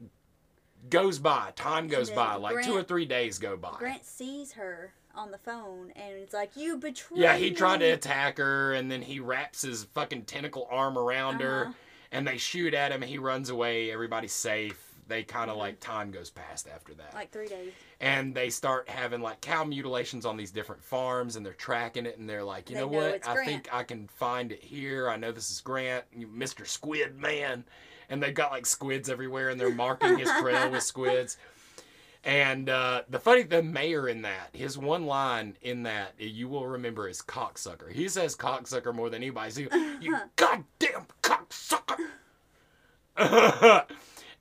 goes 0.90 1.18
by. 1.18 1.52
Time 1.56 1.88
goes 1.88 2.10
by. 2.10 2.34
Like 2.34 2.64
two 2.64 2.74
or 2.76 2.82
three 2.82 3.06
days 3.06 3.38
go 3.38 3.56
by. 3.56 3.74
Grant 3.78 4.04
sees 4.04 4.52
her 4.52 4.92
on 5.14 5.30
the 5.30 5.38
phone 5.38 5.90
and 5.96 6.14
it's 6.16 6.34
like, 6.34 6.50
You 6.56 6.76
betrayed 6.76 7.20
Yeah, 7.20 7.36
he 7.36 7.52
tried 7.52 7.78
to 7.78 7.86
attack 7.86 8.36
her, 8.38 8.74
and 8.74 8.90
then 8.90 9.00
he 9.00 9.20
wraps 9.20 9.62
his 9.62 9.84
fucking 9.94 10.24
tentacle 10.24 10.66
arm 10.70 10.98
around 10.98 11.40
her, 11.40 11.66
Uh-huh. 11.66 11.72
And 12.14 12.26
they 12.26 12.38
shoot 12.38 12.72
at 12.72 12.92
him. 12.92 13.02
He 13.02 13.18
runs 13.18 13.50
away. 13.50 13.90
Everybody's 13.90 14.32
safe. 14.32 14.80
They 15.06 15.22
kind 15.22 15.50
of 15.50 15.56
Mhm. 15.56 15.60
like 15.60 15.80
time 15.80 16.10
goes 16.10 16.30
past 16.30 16.66
after 16.66 16.94
that, 16.94 17.12
Like 17.12 17.30
three 17.30 17.46
days. 17.48 17.74
and 18.00 18.34
they 18.34 18.48
start 18.48 18.88
having 18.88 19.20
like 19.20 19.42
cow 19.42 19.62
mutilations 19.64 20.24
on 20.24 20.38
these 20.38 20.50
different 20.50 20.82
farms, 20.82 21.36
and 21.36 21.44
they're 21.44 21.52
tracking 21.52 22.06
it, 22.06 22.16
and 22.16 22.26
they're 22.30 22.42
like, 22.44 22.70
you 22.70 22.76
They 22.76 22.80
know 22.80 22.88
know 22.88 22.96
what? 23.00 23.14
it's 23.16 23.28
I 23.28 23.34
Grant. 23.34 23.48
think 23.50 23.68
I 23.74 23.82
can 23.84 24.08
find 24.08 24.50
it 24.50 24.62
here. 24.62 25.10
I 25.10 25.16
know 25.16 25.30
this 25.30 25.50
is 25.50 25.60
Grant, 25.60 26.06
you- 26.10 26.28
Mr. 26.28 26.66
Squid 26.66 27.18
Man, 27.18 27.66
and 28.08 28.22
they've 28.22 28.32
got 28.34 28.50
like 28.50 28.64
squids 28.64 29.10
everywhere, 29.10 29.50
and 29.50 29.60
they're 29.60 29.68
marking 29.74 30.16
his 30.18 30.30
trail 30.40 30.70
with 30.70 30.82
squids. 30.94 31.36
And 32.24 32.70
uh, 32.70 33.02
the 33.08 33.18
funny, 33.18 33.42
the 33.42 33.62
mayor 33.62 34.08
in 34.08 34.22
that, 34.22 34.48
his 34.54 34.78
one 34.78 35.04
line 35.04 35.56
in 35.60 35.82
that 35.82 36.14
you 36.18 36.48
will 36.48 36.66
remember 36.66 37.06
is 37.06 37.20
cocksucker. 37.20 37.92
He 37.92 38.08
says 38.08 38.34
cocksucker 38.34 38.94
more 38.94 39.10
than 39.10 39.22
anybody. 39.22 39.50
So, 39.50 39.60
you 40.00 40.16
goddamn 40.36 41.06
cocksucker. 41.22 41.98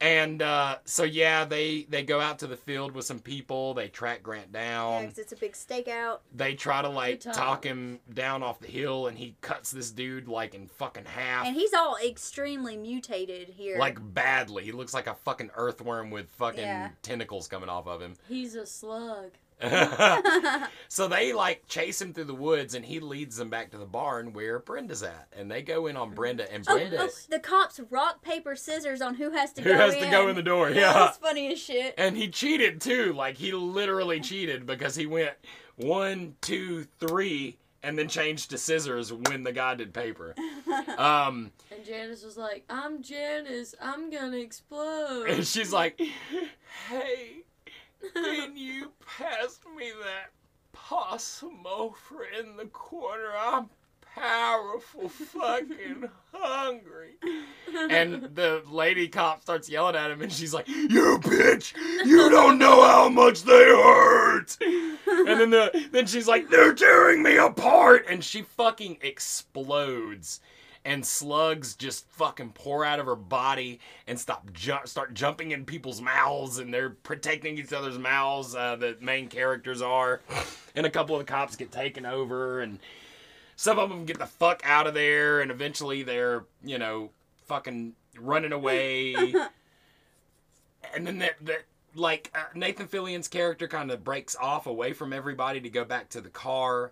and 0.04 0.41
uh, 0.41 0.80
so 0.84 1.04
yeah, 1.04 1.45
they 1.45 1.84
they 1.89 2.04
go 2.04 2.20
out 2.20 2.39
to 2.39 2.47
the 2.47 2.58
field 2.58 2.91
with 2.91 3.06
some 3.06 3.20
people. 3.20 3.74
They 3.74 3.88
track 3.88 4.22
Grant 4.22 4.51
down. 4.51 5.04
Yeah, 5.04 5.10
it's 5.16 5.32
a 5.32 5.36
big 5.38 5.54
stakeout. 5.54 6.20
They 6.36 6.56
try 6.56 6.82
to 6.82 6.89
like 6.89 7.24
Good 7.24 7.34
talk 7.34 7.64
him 7.64 8.01
down 8.14 8.43
off 8.43 8.60
the 8.60 8.68
hill, 8.68 9.08
and 9.08 9.18
he 9.18 9.36
cuts 9.39 9.72
this 9.72 9.91
dude 9.91 10.28
like 10.28 10.56
in 10.56 10.68
fucking 10.68 11.06
half. 11.06 11.47
And 11.47 11.56
he's 11.56 11.74
all 11.74 11.95
extremely 12.06 12.76
mutated 12.76 13.47
here. 13.47 13.78
like 13.80 13.97
badly. 14.14 14.66
He 14.66 14.74
looks 14.74 14.93
like 14.93 15.08
a 15.08 15.16
fucking 15.16 15.51
earthworm 15.56 16.12
with 16.12 16.30
fucking 16.32 16.60
Yeah. 16.60 16.89
tentacles 17.01 17.47
coming 17.47 17.70
off 17.70 17.88
of 17.88 18.01
him. 18.01 18.16
He's 18.28 18.56
a 18.56 18.66
slug. 18.66 19.32
so 20.88 21.08
they 21.08 21.34
like 21.34 21.68
chase 21.68 22.01
him 22.01 22.14
through 22.14 22.24
the 22.26 22.34
woods 22.36 22.76
and 22.76 22.84
he 22.86 22.99
leads 22.99 23.36
them 23.38 23.49
back 23.49 23.72
to 23.72 23.78
the 23.78 23.86
barn 23.86 24.34
where 24.34 24.60
Brenda's 24.60 25.04
at. 25.04 25.28
And 25.38 25.49
they 25.49 25.62
go 25.62 25.88
in 25.88 25.97
on 25.97 26.14
Brenda 26.14 26.51
and 26.51 26.66
Oh, 26.68 26.76
Brenda 26.76 26.97
oh, 27.01 27.10
the 27.30 27.39
cops 27.39 27.80
rock, 27.89 28.22
paper, 28.22 28.56
scissors 28.56 29.01
on 29.01 29.16
who 29.16 29.32
has 29.32 29.54
to 29.54 29.62
go 29.62 29.70
in. 29.70 29.76
who 29.76 29.80
go 29.82 29.86
has 29.86 29.95
in. 29.95 30.04
to 30.04 30.10
go 30.12 30.28
in 30.30 30.36
the 30.36 30.43
door. 30.43 30.70
Yeah. 30.70 30.93
was 31.08 31.18
funny 31.18 31.51
as 31.54 31.60
shit. 31.60 31.93
And 31.97 32.16
he 32.18 32.28
cheated 32.30 32.82
too. 32.82 33.14
Like 33.14 33.38
he 33.38 33.51
literally 33.54 34.20
cheated 34.20 34.66
because 34.66 34.95
he 34.95 35.06
went 35.06 35.32
one, 35.76 36.36
two, 36.41 36.86
three, 36.99 37.58
and 37.82 37.97
then 37.97 38.08
changed 38.08 38.51
to 38.51 38.58
scissors 38.58 39.12
when 39.12 39.43
the 39.43 39.51
guy 39.51 39.76
did 39.76 39.93
paper. 39.93 40.36
Um, 40.97 41.51
And 41.72 41.84
Janice 41.86 42.24
was 42.24 42.38
like, 42.38 42.66
I'm 42.70 43.01
Janice. 43.01 43.74
I'm 43.82 44.10
gonna 44.12 44.38
explode. 44.38 45.28
and 45.30 45.45
she's 45.45 45.72
like, 45.74 45.99
"Hey, 46.89 47.43
can 48.14 48.58
you 48.58 48.91
pass 49.18 49.60
me 49.78 49.91
that 50.04 50.32
possum 50.72 51.66
over 51.66 52.26
in 52.39 52.58
the 52.58 52.66
corner? 52.66 53.32
I'm 53.38 53.70
powerful, 54.16 55.10
fucking 55.10 56.10
hungry." 56.32 57.16
And 57.89 58.36
the 58.36 58.62
lady 58.70 59.08
cop 59.08 59.41
starts 59.41 59.70
yelling 59.70 59.95
at 59.95 60.12
him, 60.12 60.22
and 60.22 60.32
she's 60.32 60.54
like, 60.54 60.68
"You 60.68 61.20
bitch! 61.20 61.74
You 62.06 62.30
don't 62.30 62.60
know 62.60 62.84
how 62.84 63.10
much 63.10 63.43
they 63.43 63.66
hurt!" 63.66 64.58
And 64.62 65.39
then 65.39 65.49
the 65.49 65.89
then 65.91 66.06
she's 66.06 66.28
like, 66.28 66.49
"They're 66.49 66.74
tearing 66.74 67.24
me 67.24 67.38
apart!" 67.38 68.06
And 68.08 68.24
she 68.24 68.41
fucking 68.41 68.97
explodes, 69.01 70.39
and 70.86 71.05
slugs 71.05 71.75
just 71.75 72.07
fucking 72.09 72.51
pour 72.51 72.84
out 72.84 72.99
of 72.99 73.05
her 73.05 73.15
body 73.15 73.79
and 74.07 74.19
stop 74.19 74.51
ju- 74.53 74.75
start 74.86 75.13
jumping 75.13 75.51
in 75.51 75.65
people's 75.65 76.01
mouths, 76.01 76.59
and 76.59 76.73
they're 76.73 76.89
protecting 76.89 77.57
each 77.57 77.73
other's 77.73 77.97
mouths. 77.97 78.55
Uh, 78.55 78.75
the 78.75 78.97
main 78.99 79.27
characters 79.27 79.81
are, 79.81 80.21
and 80.75 80.86
a 80.86 80.89
couple 80.89 81.15
of 81.15 81.25
the 81.25 81.31
cops 81.31 81.55
get 81.55 81.71
taken 81.71 82.05
over, 82.05 82.61
and 82.61 82.79
some 83.55 83.79
of 83.79 83.89
them 83.89 84.05
get 84.05 84.19
the 84.19 84.25
fuck 84.25 84.61
out 84.65 84.88
of 84.88 84.93
there, 84.93 85.41
and 85.41 85.51
eventually 85.51 86.03
they're 86.03 86.43
you 86.63 86.77
know 86.77 87.09
fucking 87.45 87.93
running 88.19 88.51
away. 88.51 89.15
and 90.95 91.07
then 91.07 91.19
that 91.19 91.36
like 91.95 92.31
uh, 92.36 92.43
Nathan 92.55 92.88
Fillion's 92.88 93.27
character 93.27 93.67
kind 93.67 93.91
of 93.91 94.03
breaks 94.03 94.36
off 94.36 94.67
away 94.67 94.93
from 94.93 95.13
everybody 95.13 95.61
to 95.61 95.69
go 95.69 95.86
back 95.86 96.09
to 96.09 96.21
the 96.21 96.29
car 96.29 96.91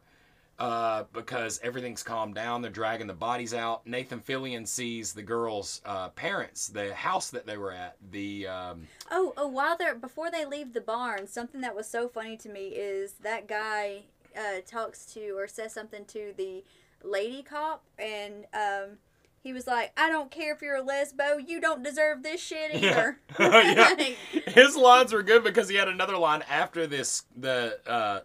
uh, 0.62 1.06
because 1.12 1.60
everything's 1.64 2.04
calmed 2.04 2.36
down. 2.36 2.62
They're 2.62 2.70
dragging 2.70 3.08
the 3.08 3.14
bodies 3.16 3.52
out. 3.52 3.88
Nathan 3.88 4.20
Fillion 4.20 4.68
sees 4.68 5.12
the 5.12 5.24
girls' 5.24 5.82
uh, 5.86 6.10
parents, 6.10 6.68
the 6.68 6.94
house 6.94 7.32
that 7.32 7.48
they 7.48 7.58
were 7.58 7.72
at. 7.72 7.96
The 8.12 8.46
um, 8.46 8.88
Oh, 9.10 9.34
oh, 9.38 9.48
while 9.48 9.76
they're 9.76 9.96
before 9.96 10.30
they 10.30 10.46
leave 10.46 10.74
the 10.74 10.82
barn, 10.82 11.26
something 11.26 11.62
that 11.62 11.76
was 11.76 11.88
so 11.88 12.08
funny 12.08 12.38
to 12.38 12.48
me 12.50 12.68
is 12.68 13.14
that 13.24 13.48
guy 13.48 14.04
uh, 14.38 14.62
talks 14.68 15.08
to 15.14 15.32
or 15.32 15.48
says 15.48 15.74
something 15.74 16.06
to 16.06 16.32
the 16.38 16.64
lady 17.04 17.42
cop, 17.42 17.84
and 17.98 18.46
um, 18.54 18.98
he 19.42 19.54
was 19.54 19.66
like, 19.66 19.92
"I 19.98 20.10
don't 20.10 20.30
care 20.30 20.54
if 20.54 20.62
you're 20.62 20.76
a 20.76 20.84
lesbo, 20.84 21.44
you 21.44 21.60
don't 21.60 21.82
deserve 21.82 22.22
this 22.22 22.40
shit 22.40 22.76
either." 22.76 23.18
yeah. 23.40 23.96
Like, 23.98 24.18
His 24.50 24.76
lines 24.76 25.12
were 25.12 25.24
good 25.24 25.44
because 25.44 25.70
he 25.70 25.76
had 25.76 25.88
another 25.88 26.18
line 26.18 26.44
after 26.48 26.86
this. 26.86 27.24
The 27.36 27.80
uh, 27.88 28.20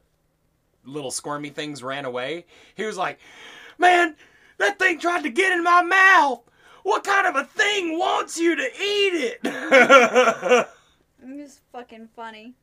little 0.87 1.11
squirmy 1.11 1.51
things 1.51 1.83
ran 1.83 2.05
away. 2.05 2.47
He 2.75 2.85
was 2.85 2.97
like, 2.97 3.19
"Man, 3.79 4.17
that 4.59 4.79
thing 4.79 4.99
tried 4.99 5.23
to 5.23 5.31
get 5.31 5.53
in 5.53 5.63
my 5.63 5.83
mouth. 5.83 6.43
What 6.83 7.05
kind 7.05 7.27
of 7.27 7.37
a 7.37 7.45
thing 7.45 7.99
wants 7.99 8.39
you 8.39 8.57
to 8.57 8.63
eat 8.63 9.15
it?" 9.15 9.41
it 9.45 10.69
was 11.23 11.61
fucking 11.73 12.09
funny. 12.15 12.55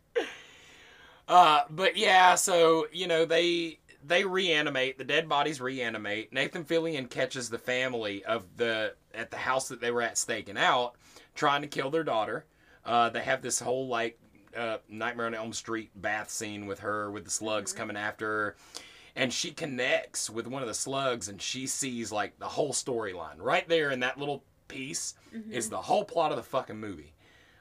Uh, 1.27 1.61
but 1.69 1.95
yeah, 1.97 2.35
so 2.35 2.87
you 2.91 3.07
know 3.07 3.25
they 3.25 3.79
they 4.05 4.25
reanimate 4.25 4.97
the 4.97 5.03
dead 5.03 5.29
bodies. 5.29 5.61
Reanimate. 5.61 6.33
Nathan 6.33 6.65
Fillion 6.65 7.09
catches 7.09 7.49
the 7.49 7.57
family 7.57 8.23
of 8.25 8.45
the 8.57 8.95
at 9.13 9.31
the 9.31 9.37
house 9.37 9.67
that 9.69 9.79
they 9.81 9.91
were 9.91 10.01
at 10.01 10.17
staking 10.17 10.57
out, 10.57 10.95
trying 11.35 11.61
to 11.61 11.67
kill 11.67 11.89
their 11.89 12.03
daughter. 12.03 12.45
Uh, 12.85 13.09
they 13.09 13.21
have 13.21 13.41
this 13.41 13.59
whole 13.59 13.87
like 13.87 14.19
uh, 14.57 14.77
Nightmare 14.89 15.27
on 15.27 15.35
Elm 15.35 15.53
Street 15.53 15.89
bath 15.95 16.29
scene 16.29 16.65
with 16.65 16.79
her 16.79 17.11
with 17.11 17.25
the 17.25 17.31
slugs 17.31 17.73
coming 17.73 17.97
after 17.97 18.25
her. 18.27 18.55
And 19.15 19.31
she 19.31 19.51
connects 19.51 20.29
with 20.29 20.47
one 20.47 20.63
of 20.63 20.67
the 20.67 20.73
slugs, 20.73 21.29
and 21.29 21.39
she 21.39 21.67
sees 21.67 22.11
like 22.11 22.39
the 22.39 22.47
whole 22.47 22.73
storyline 22.73 23.37
right 23.37 23.67
there 23.69 23.91
in 23.91 23.99
that 23.99 24.17
little 24.17 24.43
piece 24.67 25.13
is 25.51 25.69
the 25.69 25.81
whole 25.81 26.03
plot 26.03 26.31
of 26.31 26.37
the 26.37 26.43
fucking 26.43 26.79
movie. 26.79 27.13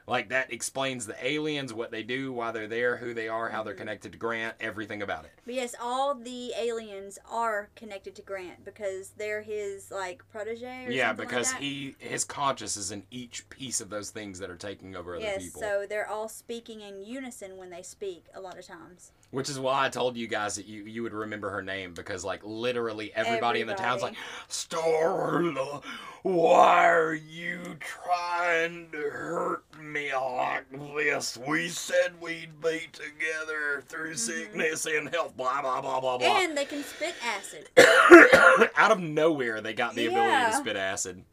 Like 0.07 0.29
that 0.29 0.51
explains 0.51 1.05
the 1.05 1.25
aliens, 1.25 1.73
what 1.73 1.91
they 1.91 2.03
do, 2.03 2.33
why 2.33 2.51
they're 2.51 2.67
there, 2.67 2.97
who 2.97 3.13
they 3.13 3.27
are, 3.27 3.49
how 3.49 3.63
they're 3.63 3.73
mm-hmm. 3.73 3.79
connected 3.79 4.11
to 4.11 4.17
Grant, 4.17 4.55
everything 4.59 5.01
about 5.01 5.25
it. 5.25 5.31
But 5.45 5.55
yes, 5.55 5.75
all 5.81 6.13
the 6.15 6.51
aliens 6.57 7.19
are 7.29 7.69
connected 7.75 8.15
to 8.15 8.21
Grant 8.21 8.65
because 8.65 9.09
they're 9.17 9.41
his 9.41 9.91
like 9.91 10.23
protege. 10.31 10.85
Or 10.87 10.91
yeah, 10.91 11.13
because 11.13 11.51
like 11.53 11.61
he 11.61 11.95
his 11.99 12.23
conscious 12.23 12.75
is 12.75 12.91
in 12.91 13.03
each 13.11 13.47
piece 13.49 13.79
of 13.81 13.89
those 13.89 14.09
things 14.09 14.39
that 14.39 14.49
are 14.49 14.57
taking 14.57 14.95
over 14.95 15.15
other 15.15 15.23
Yes, 15.23 15.43
people. 15.43 15.61
so 15.61 15.85
they're 15.87 16.09
all 16.09 16.27
speaking 16.27 16.81
in 16.81 17.01
unison 17.01 17.57
when 17.57 17.69
they 17.69 17.81
speak 17.81 18.25
a 18.33 18.41
lot 18.41 18.57
of 18.57 18.65
times. 18.65 19.11
Which 19.33 19.49
is 19.49 19.59
why 19.59 19.85
I 19.85 19.89
told 19.89 20.15
you 20.15 20.27
guys 20.27 20.57
that 20.57 20.67
you, 20.67 20.83
you 20.83 21.01
would 21.01 21.11
remember 21.11 21.49
her 21.49 21.63
name 21.63 21.95
because 21.95 22.23
like 22.23 22.41
literally 22.43 23.11
everybody, 23.15 23.61
in 23.61 23.67
the 23.67 23.73
town's 23.73 24.03
like, 24.03 24.13
Starla, 24.47 25.83
why 26.21 26.87
are 26.87 27.15
you 27.15 27.59
trying 27.79 28.91
to 28.91 28.97
hurt 28.97 29.63
me 29.81 30.13
like 30.13 30.69
this? 30.95 31.39
We 31.47 31.67
said 31.69 32.13
we'd 32.21 32.61
be 32.61 32.81
together 32.91 33.83
through 33.87 34.13
sickness 34.17 34.85
and 34.85 35.09
health, 35.09 35.35
blah 35.35 35.63
blah 35.63 35.81
blah 35.81 35.99
blah 35.99 36.19
blah. 36.19 36.27
Mm-hmm. 36.27 36.49
And 36.49 36.55
they 36.57 36.65
can 36.65 36.83
spit 36.83 37.15
acid. 37.25 37.69
Out 38.77 38.91
of 38.91 38.99
nowhere, 38.99 39.61
they 39.61 39.73
got 39.73 39.95
the 39.95 40.05
ability 40.05 40.51
to 40.51 40.53
spit 40.53 40.77
acid. 40.77 41.23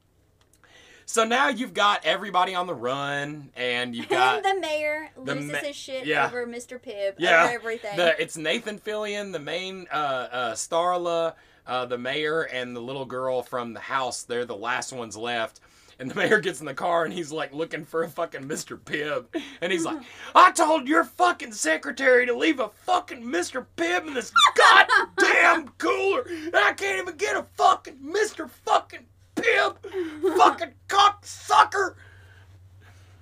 So 1.10 1.24
now 1.24 1.48
you've 1.48 1.74
got 1.74 2.04
everybody 2.04 2.54
on 2.54 2.68
the 2.68 2.74
run, 2.74 3.50
and 3.56 3.96
you've 3.96 4.08
got 4.08 4.36
and 4.36 4.44
the 4.44 4.60
mayor 4.60 5.10
the 5.16 5.34
loses 5.34 5.50
ma- 5.50 5.58
his 5.58 5.74
shit 5.74 6.06
yeah. 6.06 6.24
over 6.24 6.46
Mr. 6.46 6.80
Pibb, 6.80 7.14
Yeah, 7.18 7.42
over 7.46 7.52
everything. 7.52 7.96
the 7.96 8.14
it's 8.22 8.36
Nathan 8.36 8.78
Fillion, 8.78 9.32
the 9.32 9.40
main 9.40 9.88
uh, 9.92 9.96
uh, 10.30 10.52
Starla, 10.52 11.34
uh, 11.66 11.86
the 11.86 11.98
mayor, 11.98 12.42
and 12.42 12.76
the 12.76 12.80
little 12.80 13.06
girl 13.06 13.42
from 13.42 13.72
the 13.74 13.80
house. 13.80 14.22
They're 14.22 14.44
the 14.44 14.54
last 14.54 14.92
ones 14.92 15.16
left. 15.16 15.58
And 15.98 16.08
the 16.08 16.14
mayor 16.28 16.38
gets 16.38 16.60
in 16.60 16.66
the 16.66 16.74
car 16.74 17.04
and 17.04 17.12
he's 17.12 17.32
like 17.32 17.52
looking 17.52 17.84
for 17.84 18.04
a 18.04 18.08
fucking 18.08 18.42
Mr. 18.42 18.78
Pibb. 18.78 19.24
And 19.60 19.72
he's 19.72 19.84
like, 19.84 20.00
I 20.36 20.52
told 20.52 20.86
your 20.86 21.02
fucking 21.02 21.52
secretary 21.54 22.24
to 22.26 22.36
leave 22.36 22.60
a 22.60 22.68
fucking 22.68 23.24
Mr. 23.24 23.66
Pibb 23.76 24.06
in 24.06 24.14
this 24.14 24.32
goddamn 24.54 25.70
cooler. 25.76 26.22
And 26.22 26.54
I 26.56 26.72
can't 26.72 27.02
even 27.02 27.16
get 27.16 27.36
a 27.36 27.44
fucking 27.56 27.96
Mr. 27.96 28.48
fucking 28.48 29.06
Pibb. 29.42 30.36
Fucking 30.36 30.72
cocksucker. 30.88 31.94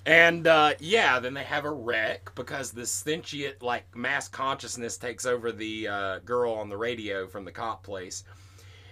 And 0.07 0.47
uh, 0.47 0.73
yeah, 0.81 1.21
then 1.21 1.35
they 1.35 1.45
have 1.45 1.67
a 1.67 1.71
wreck 1.71 2.35
because 2.35 2.71
the 2.71 2.87
sentient 2.87 3.63
like 3.63 3.95
mass 3.95 4.27
consciousness 4.27 4.97
takes 4.97 5.27
over 5.27 5.53
the 5.53 5.89
uh, 5.89 6.19
girl 6.21 6.55
on 6.55 6.71
the 6.71 6.79
radio 6.79 7.27
from 7.27 7.45
the 7.45 7.53
cop 7.53 7.83
place, 7.83 8.25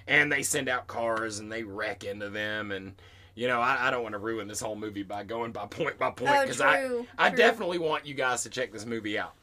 and 0.07 0.31
they 0.31 0.43
send 0.43 0.68
out 0.68 0.87
cars 0.87 1.39
and 1.39 1.51
they 1.51 1.62
wreck 1.62 2.05
into 2.05 2.29
them. 2.29 2.70
And 2.70 3.01
you 3.35 3.49
know, 3.49 3.62
I, 3.62 3.89
I 3.89 3.91
don't 3.91 4.03
want 4.03 4.12
to 4.12 4.18
ruin 4.18 4.47
this 4.47 4.61
whole 4.61 4.77
movie 4.77 5.05
by 5.05 5.24
going 5.24 5.53
by 5.53 5.64
point 5.66 5.99
by 5.99 6.11
point 6.11 6.35
oh, 6.37 6.43
because 6.43 6.61
I. 6.61 6.85
I 7.16 7.31
true. 7.31 7.39
definitely 7.39 7.79
want 7.79 8.05
you 8.05 8.12
guys 8.12 8.43
to 8.43 8.51
check 8.51 8.70
this 8.70 8.85
movie 8.85 9.18
out. 9.18 9.35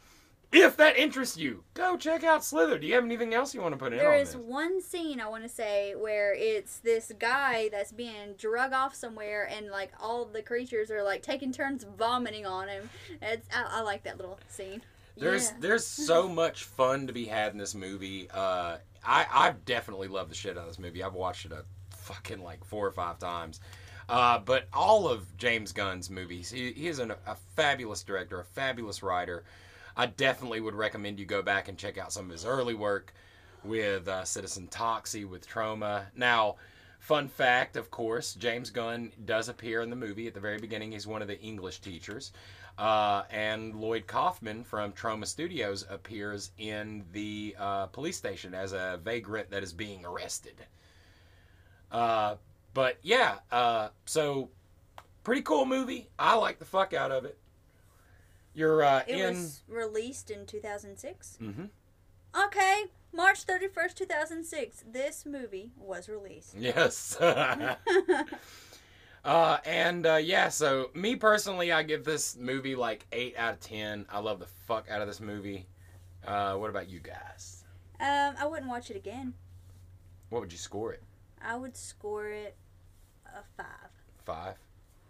If 0.55 0.77
that 0.77 0.95
interests 0.97 1.35
you, 1.37 1.63
go 1.73 1.97
check 1.97 2.23
out 2.23 2.43
Slither. 2.45 2.77
Do 2.77 2.85
you 2.85 2.93
have 2.93 3.03
anything 3.03 3.33
else 3.33 3.55
you 3.55 3.61
want 3.61 3.73
to 3.73 3.77
put 3.79 3.91
in 3.91 3.99
There 3.99 4.13
on 4.13 4.19
is 4.19 4.33
this? 4.33 4.41
one 4.41 4.81
scene 4.81 5.19
I 5.19 5.27
want 5.27 5.41
to 5.43 5.49
say 5.49 5.95
where 5.95 6.33
it's 6.35 6.77
this 6.77 7.11
guy 7.17 7.69
that's 7.71 7.91
being 7.91 8.35
drug 8.37 8.71
off 8.71 8.93
somewhere, 8.93 9.49
and 9.51 9.69
like 9.69 9.91
all 9.99 10.25
the 10.25 10.43
creatures 10.43 10.91
are 10.91 11.01
like 11.03 11.23
taking 11.23 11.51
turns 11.51 11.83
vomiting 11.97 12.45
on 12.45 12.67
him. 12.67 12.89
It's 13.21 13.47
I, 13.53 13.79
I 13.79 13.81
like 13.81 14.03
that 14.03 14.17
little 14.17 14.39
scene. 14.47 14.81
There's 15.17 15.49
Yeah. 15.51 15.57
there's 15.59 15.85
so 16.07 16.29
much 16.29 16.65
fun 16.65 17.07
to 17.07 17.13
be 17.13 17.25
had 17.25 17.51
in 17.51 17.57
this 17.57 17.73
movie. 17.73 18.29
Uh, 18.31 18.77
I 19.03 19.25
I've 19.31 19.65
definitely 19.65 20.07
loved 20.07 20.29
the 20.29 20.35
shit 20.35 20.57
out 20.57 20.61
of 20.61 20.67
this 20.67 20.79
movie. 20.79 21.03
I've 21.03 21.13
watched 21.15 21.45
it 21.47 21.51
a 21.51 21.65
fucking 21.95 22.43
like 22.43 22.63
four 22.63 22.85
or 22.85 22.91
five 22.91 23.17
times. 23.17 23.59
Uh, 24.09 24.37
but 24.37 24.67
all 24.73 25.07
of 25.07 25.35
James 25.37 25.71
Gunn's 25.71 26.09
movies, 26.09 26.51
he, 26.51 26.73
he 26.73 26.89
is 26.89 26.99
an, 26.99 27.13
a 27.25 27.35
fabulous 27.55 28.03
director, 28.03 28.41
a 28.41 28.43
fabulous 28.43 29.01
writer. 29.01 29.45
I 29.95 30.07
definitely 30.07 30.59
would 30.61 30.75
recommend 30.75 31.19
you 31.19 31.25
go 31.25 31.41
back 31.41 31.67
and 31.67 31.77
check 31.77 31.97
out 31.97 32.11
some 32.11 32.25
of 32.25 32.31
his 32.31 32.45
early 32.45 32.73
work 32.73 33.13
with 33.63 34.07
uh, 34.07 34.25
Citizen 34.25 34.67
Toxie, 34.67 35.27
with 35.27 35.47
Troma. 35.47 36.05
Now, 36.15 36.55
fun 36.99 37.27
fact, 37.27 37.75
of 37.75 37.91
course, 37.91 38.33
James 38.33 38.69
Gunn 38.69 39.11
does 39.25 39.49
appear 39.49 39.81
in 39.81 39.89
the 39.89 39.95
movie 39.95 40.27
at 40.27 40.33
the 40.33 40.39
very 40.39 40.57
beginning. 40.57 40.91
He's 40.91 41.07
one 41.07 41.21
of 41.21 41.27
the 41.27 41.39
English 41.39 41.79
teachers. 41.79 42.31
Uh, 42.77 43.23
and 43.29 43.75
Lloyd 43.75 44.07
Kaufman 44.07 44.63
from 44.63 44.93
Troma 44.93 45.27
Studios 45.27 45.85
appears 45.89 46.51
in 46.57 47.05
the 47.11 47.55
uh, 47.59 47.85
police 47.87 48.17
station 48.17 48.55
as 48.55 48.73
a 48.73 48.99
vagrant 49.03 49.51
that 49.51 49.61
is 49.61 49.73
being 49.73 50.03
arrested. 50.05 50.55
Uh, 51.91 52.35
but 52.73 52.97
yeah, 53.03 53.35
uh, 53.51 53.89
so 54.05 54.49
pretty 55.23 55.43
cool 55.43 55.65
movie. 55.65 56.09
I 56.17 56.35
like 56.35 56.57
the 56.57 56.65
fuck 56.65 56.93
out 56.93 57.11
of 57.11 57.25
it. 57.25 57.37
You're 58.53 58.83
uh, 58.83 59.03
It 59.07 59.15
in. 59.19 59.27
was 59.35 59.61
released 59.67 60.29
in 60.31 60.45
2006. 60.45 61.37
Mm-hmm. 61.41 61.65
Okay, 62.45 62.83
March 63.11 63.45
31st, 63.45 63.95
2006. 63.95 64.83
This 64.91 65.25
movie 65.25 65.71
was 65.77 66.09
released. 66.09 66.55
Yes. 66.57 67.15
uh, 69.25 69.57
and 69.65 70.05
uh, 70.05 70.15
yeah, 70.15 70.49
so 70.49 70.89
me 70.93 71.15
personally, 71.15 71.71
I 71.71 71.83
give 71.83 72.03
this 72.03 72.35
movie 72.37 72.75
like 72.75 73.05
eight 73.11 73.35
out 73.37 73.53
of 73.53 73.59
ten. 73.59 74.05
I 74.11 74.19
love 74.19 74.39
the 74.39 74.47
fuck 74.67 74.89
out 74.89 75.01
of 75.01 75.07
this 75.07 75.19
movie. 75.19 75.67
Uh, 76.25 76.55
what 76.55 76.69
about 76.69 76.89
you 76.89 76.99
guys? 76.99 77.63
um, 77.99 78.35
I 78.39 78.45
wouldn't 78.47 78.67
watch 78.69 78.89
it 78.89 78.95
again. 78.97 79.33
What 80.29 80.41
would 80.41 80.51
you 80.51 80.57
score 80.57 80.91
it? 80.93 81.03
I 81.41 81.55
would 81.55 81.77
score 81.77 82.27
it 82.29 82.55
a 83.27 83.43
five. 83.55 83.91
Five. 84.25 84.55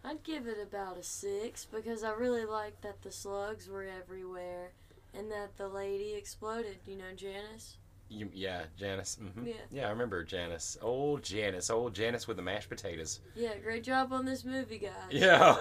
I'd 0.04 0.24
give 0.24 0.48
it 0.48 0.58
about 0.62 0.98
a 0.98 1.04
six 1.04 1.66
because 1.66 2.04
I 2.04 2.12
really 2.12 2.46
liked 2.46 2.82
that 2.82 3.02
the 3.02 3.12
slugs 3.12 3.70
were 3.70 3.84
everywhere 3.86 4.72
and 5.14 5.32
that 5.32 5.58
the 5.58 5.68
lady 5.70 6.14
exploded. 6.14 6.78
You 6.86 6.98
know, 6.98 7.14
Janice. 7.16 7.78
You, 8.10 8.30
yeah, 8.34 8.64
Janice. 8.78 9.18
hmm 9.18 9.46
Yeah. 9.48 9.54
Yeah, 9.72 9.88
I 9.88 9.90
remember 9.90 10.24
Janice. 10.24 10.78
Old 10.82 11.24
Janice. 11.24 11.70
Old 11.70 11.96
Janice 11.96 12.28
with 12.28 12.38
the 12.38 12.44
mashed 12.44 12.70
potatoes. 12.70 13.22
Yeah, 13.34 13.56
great 13.64 13.84
job 13.84 14.12
on 14.14 14.26
this 14.26 14.44
movie, 14.46 14.78
guys. 14.78 14.92
Yeah. 15.10 15.56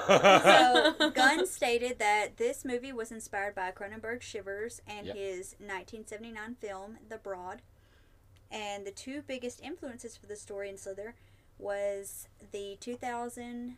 So, 0.99 1.11
Gunn 1.15 1.47
stated 1.47 1.99
that 2.01 2.37
this 2.37 2.65
movie 2.65 2.93
was 2.93 3.11
inspired 3.13 3.55
by 3.55 3.71
Cronenberg 3.71 4.21
Shivers 4.23 4.83
and 4.87 5.07
Yep. 5.07 5.17
his 5.17 5.55
1979 5.61 6.57
film, 6.61 6.99
The 7.09 7.17
Brood. 7.19 7.63
And 8.51 8.87
the 8.87 8.91
two 8.91 9.23
biggest 9.27 9.63
influences 9.63 10.17
for 10.19 10.27
the 10.27 10.37
story 10.37 10.69
in 10.69 10.77
Slither 10.77 11.15
was 11.59 12.29
the 12.51 12.77
2000 12.81 13.77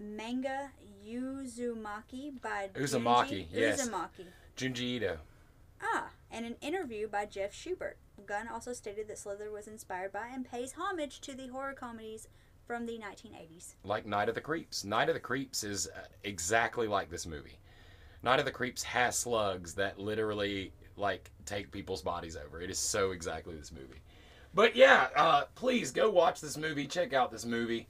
manga 0.00 0.70
Uzumaki 1.06 2.40
by 2.40 2.70
Uzumaki, 2.74 3.46
Junji 3.46 3.46
yes. 3.52 3.88
Uzumaki. 3.88 4.26
Junji 4.56 4.80
Ito. 4.96 5.18
Ah, 5.82 6.10
and 6.30 6.44
an 6.46 6.56
interview 6.60 7.08
by 7.08 7.26
Jeff 7.26 7.54
Schubert. 7.54 7.96
Gunn 8.26 8.48
also 8.48 8.72
stated 8.72 9.08
that 9.08 9.18
Slither 9.18 9.50
was 9.50 9.66
inspired 9.66 10.12
by 10.12 10.28
and 10.32 10.48
pays 10.48 10.72
homage 10.72 11.20
to 11.22 11.34
the 11.34 11.48
horror 11.48 11.72
comedies 11.72 12.28
from 12.66 12.86
the 12.86 12.98
1980s. 12.98 13.74
like 13.84 14.06
Night 14.06 14.28
of 14.28 14.34
the 14.34 14.40
Creeps. 14.40 14.84
Night 14.84 15.08
of 15.08 15.14
the 15.14 15.20
Creeps 15.20 15.64
is 15.64 15.88
uh, 15.88 16.00
exactly 16.24 16.86
like 16.86 17.10
this 17.10 17.26
movie. 17.26 17.58
Night 18.22 18.38
of 18.38 18.44
the 18.44 18.50
Creeps 18.52 18.82
has 18.82 19.16
slugs 19.18 19.74
that 19.74 19.98
literally 19.98 20.72
like 20.96 21.30
take 21.46 21.70
people's 21.72 22.02
bodies 22.02 22.36
over. 22.36 22.60
It 22.60 22.70
is 22.70 22.78
so 22.78 23.10
exactly 23.12 23.56
this 23.56 23.72
movie. 23.72 24.00
But 24.54 24.76
yeah, 24.76 25.08
uh, 25.16 25.44
please 25.54 25.90
go 25.90 26.10
watch 26.10 26.40
this 26.40 26.56
movie. 26.56 26.86
Check 26.86 27.12
out 27.12 27.30
this 27.32 27.46
movie. 27.46 27.88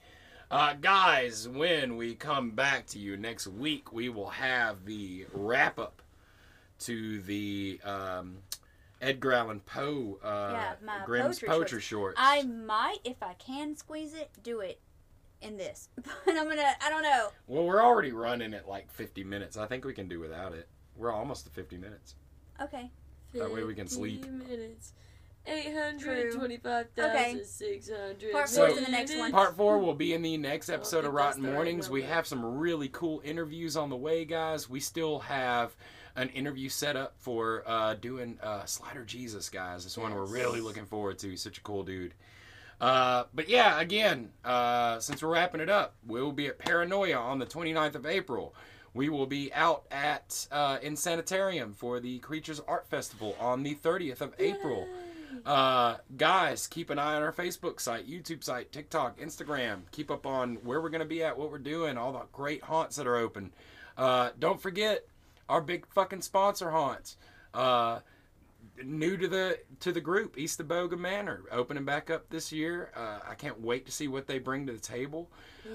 Uh, 0.50 0.74
guys, 0.74 1.48
when 1.48 1.96
we 1.96 2.14
come 2.14 2.50
back 2.50 2.84
to 2.84 2.98
you 2.98 3.16
next 3.16 3.46
week, 3.46 3.92
we 3.92 4.08
will 4.08 4.30
have 4.30 4.84
the 4.84 5.24
wrap 5.32 5.78
up 5.78 6.02
to 6.80 7.20
the 7.22 7.78
um, 7.84 8.38
Edgar 9.00 9.32
Allan 9.32 9.60
Poe 9.60 10.18
uh, 10.24 10.50
Yeah, 10.52 11.04
Grimm's 11.04 11.38
poetry 11.38 11.48
poetry, 11.48 11.80
shorts. 11.80 11.84
shorts. 11.84 12.16
I 12.18 12.42
might, 12.42 12.98
if 13.04 13.22
I 13.22 13.34
can 13.34 13.76
squeeze 13.76 14.12
it, 14.14 14.30
do 14.42 14.58
it 14.60 14.80
in 15.40 15.56
this. 15.56 15.88
But 16.24 16.36
I'm 16.36 16.48
gonna, 16.48 16.72
I 16.84 16.90
don't 16.90 17.02
know. 17.02 17.28
Well, 17.46 17.64
we're 17.64 17.82
already 17.82 18.10
running 18.10 18.52
at 18.52 18.68
like 18.68 18.90
50 18.90 19.22
minutes. 19.22 19.56
I 19.56 19.66
think 19.66 19.84
we 19.84 19.94
can 19.94 20.08
do 20.08 20.18
without 20.18 20.52
it. 20.52 20.68
We're 20.96 21.12
almost 21.12 21.44
to 21.44 21.50
50 21.52 21.76
minutes. 21.76 22.16
Okay. 22.60 22.90
That 23.34 23.52
way 23.52 23.62
we 23.62 23.74
can 23.76 23.86
sleep. 23.86 24.26
50 25.50 25.70
minutes. 25.70 26.04
825,600 26.04 28.32
Part 28.32 28.48
four's 28.48 28.76
in 28.76 28.84
the 28.84 28.90
next 28.90 29.16
one. 29.16 29.32
Part 29.32 29.56
four 29.56 29.78
will 29.78 29.94
be 29.94 30.14
in 30.14 30.22
the 30.22 30.36
next 30.36 30.68
episode 30.68 31.04
of 31.04 31.12
Rotten 31.12 31.42
the 31.42 31.48
right 31.48 31.54
Mornings. 31.54 31.90
We 31.90 32.02
have 32.02 32.26
some 32.26 32.58
really 32.58 32.88
cool 32.88 33.20
interviews 33.24 33.76
on 33.76 33.90
the 33.90 33.96
way, 33.96 34.24
guys. 34.24 34.70
We 34.70 34.80
still 34.80 35.20
have 35.20 35.74
an 36.16 36.28
interview 36.30 36.68
set 36.68 36.96
up 36.96 37.14
for 37.18 37.62
uh, 37.66 37.94
doing 37.94 38.38
uh, 38.42 38.64
Slider 38.64 39.04
Jesus, 39.04 39.48
guys. 39.48 39.84
This 39.84 39.96
one 39.96 40.14
we're 40.14 40.24
really 40.24 40.60
looking 40.60 40.86
forward 40.86 41.18
to. 41.20 41.30
He's 41.30 41.42
such 41.42 41.58
a 41.58 41.62
cool 41.62 41.82
dude. 41.82 42.14
Uh, 42.80 43.24
but 43.34 43.48
yeah, 43.48 43.80
again, 43.80 44.30
uh, 44.44 44.98
since 45.00 45.22
we're 45.22 45.32
wrapping 45.32 45.60
it 45.60 45.68
up, 45.68 45.94
we'll 46.06 46.32
be 46.32 46.46
at 46.46 46.58
Paranoia 46.58 47.16
on 47.16 47.38
the 47.38 47.46
29th 47.46 47.94
of 47.94 48.06
April. 48.06 48.54
We 48.94 49.08
will 49.08 49.26
be 49.26 49.52
out 49.52 49.84
at 49.90 50.46
uh, 50.50 50.78
Insanitarium 50.82 51.74
for 51.74 52.00
the 52.00 52.18
Creatures 52.20 52.60
Art 52.66 52.88
Festival 52.88 53.36
on 53.38 53.62
the 53.62 53.74
30th 53.76 54.20
of 54.20 54.34
April. 54.38 54.88
Uh, 55.44 55.96
guys, 56.16 56.66
keep 56.66 56.90
an 56.90 56.98
eye 56.98 57.14
on 57.14 57.22
our 57.22 57.32
Facebook 57.32 57.80
site, 57.80 58.08
YouTube 58.08 58.42
site, 58.44 58.72
TikTok, 58.72 59.18
Instagram. 59.18 59.82
Keep 59.92 60.10
up 60.10 60.26
on 60.26 60.56
where 60.56 60.80
we're 60.80 60.90
going 60.90 61.00
to 61.00 61.06
be 61.06 61.22
at, 61.22 61.36
what 61.38 61.50
we're 61.50 61.58
doing, 61.58 61.96
all 61.96 62.12
the 62.12 62.22
great 62.32 62.62
haunts 62.62 62.96
that 62.96 63.06
are 63.06 63.16
open. 63.16 63.52
Uh, 63.96 64.30
don't 64.38 64.60
forget 64.60 65.06
our 65.48 65.60
big 65.60 65.86
fucking 65.88 66.22
sponsor 66.22 66.70
haunts. 66.70 67.16
Uh, 67.52 68.00
new 68.84 69.16
to 69.16 69.28
the 69.28 69.58
to 69.80 69.92
the 69.92 70.00
group, 70.00 70.36
Eastaboga 70.36 70.98
Manor, 70.98 71.42
opening 71.50 71.84
back 71.84 72.10
up 72.10 72.28
this 72.30 72.52
year. 72.52 72.90
Uh, 72.96 73.18
I 73.28 73.34
can't 73.34 73.60
wait 73.60 73.86
to 73.86 73.92
see 73.92 74.08
what 74.08 74.26
they 74.26 74.38
bring 74.38 74.66
to 74.66 74.72
the 74.72 74.78
table. 74.78 75.28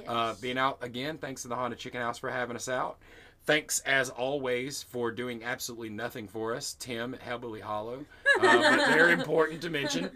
Uh, 0.08 0.34
being 0.42 0.58
out 0.58 0.80
again, 0.82 1.18
thanks 1.18 1.44
to 1.44 1.48
the 1.48 1.56
Haunted 1.56 1.80
Chicken 1.80 2.02
House 2.02 2.18
for 2.18 2.30
having 2.30 2.56
us 2.56 2.68
out. 2.68 2.98
Thanks 3.46 3.80
as 3.82 4.10
always 4.10 4.82
for 4.82 5.12
doing 5.12 5.44
absolutely 5.44 5.90
nothing 5.90 6.28
for 6.28 6.56
us, 6.56 6.76
Tim 6.80 7.14
at 7.14 7.22
Hellbilly 7.22 7.62
Hollow. 7.62 8.06
Uh, 8.40 8.42
but 8.78 8.88
very 8.88 9.14
important 9.14 9.62
to 9.62 9.70
mention. 9.70 10.10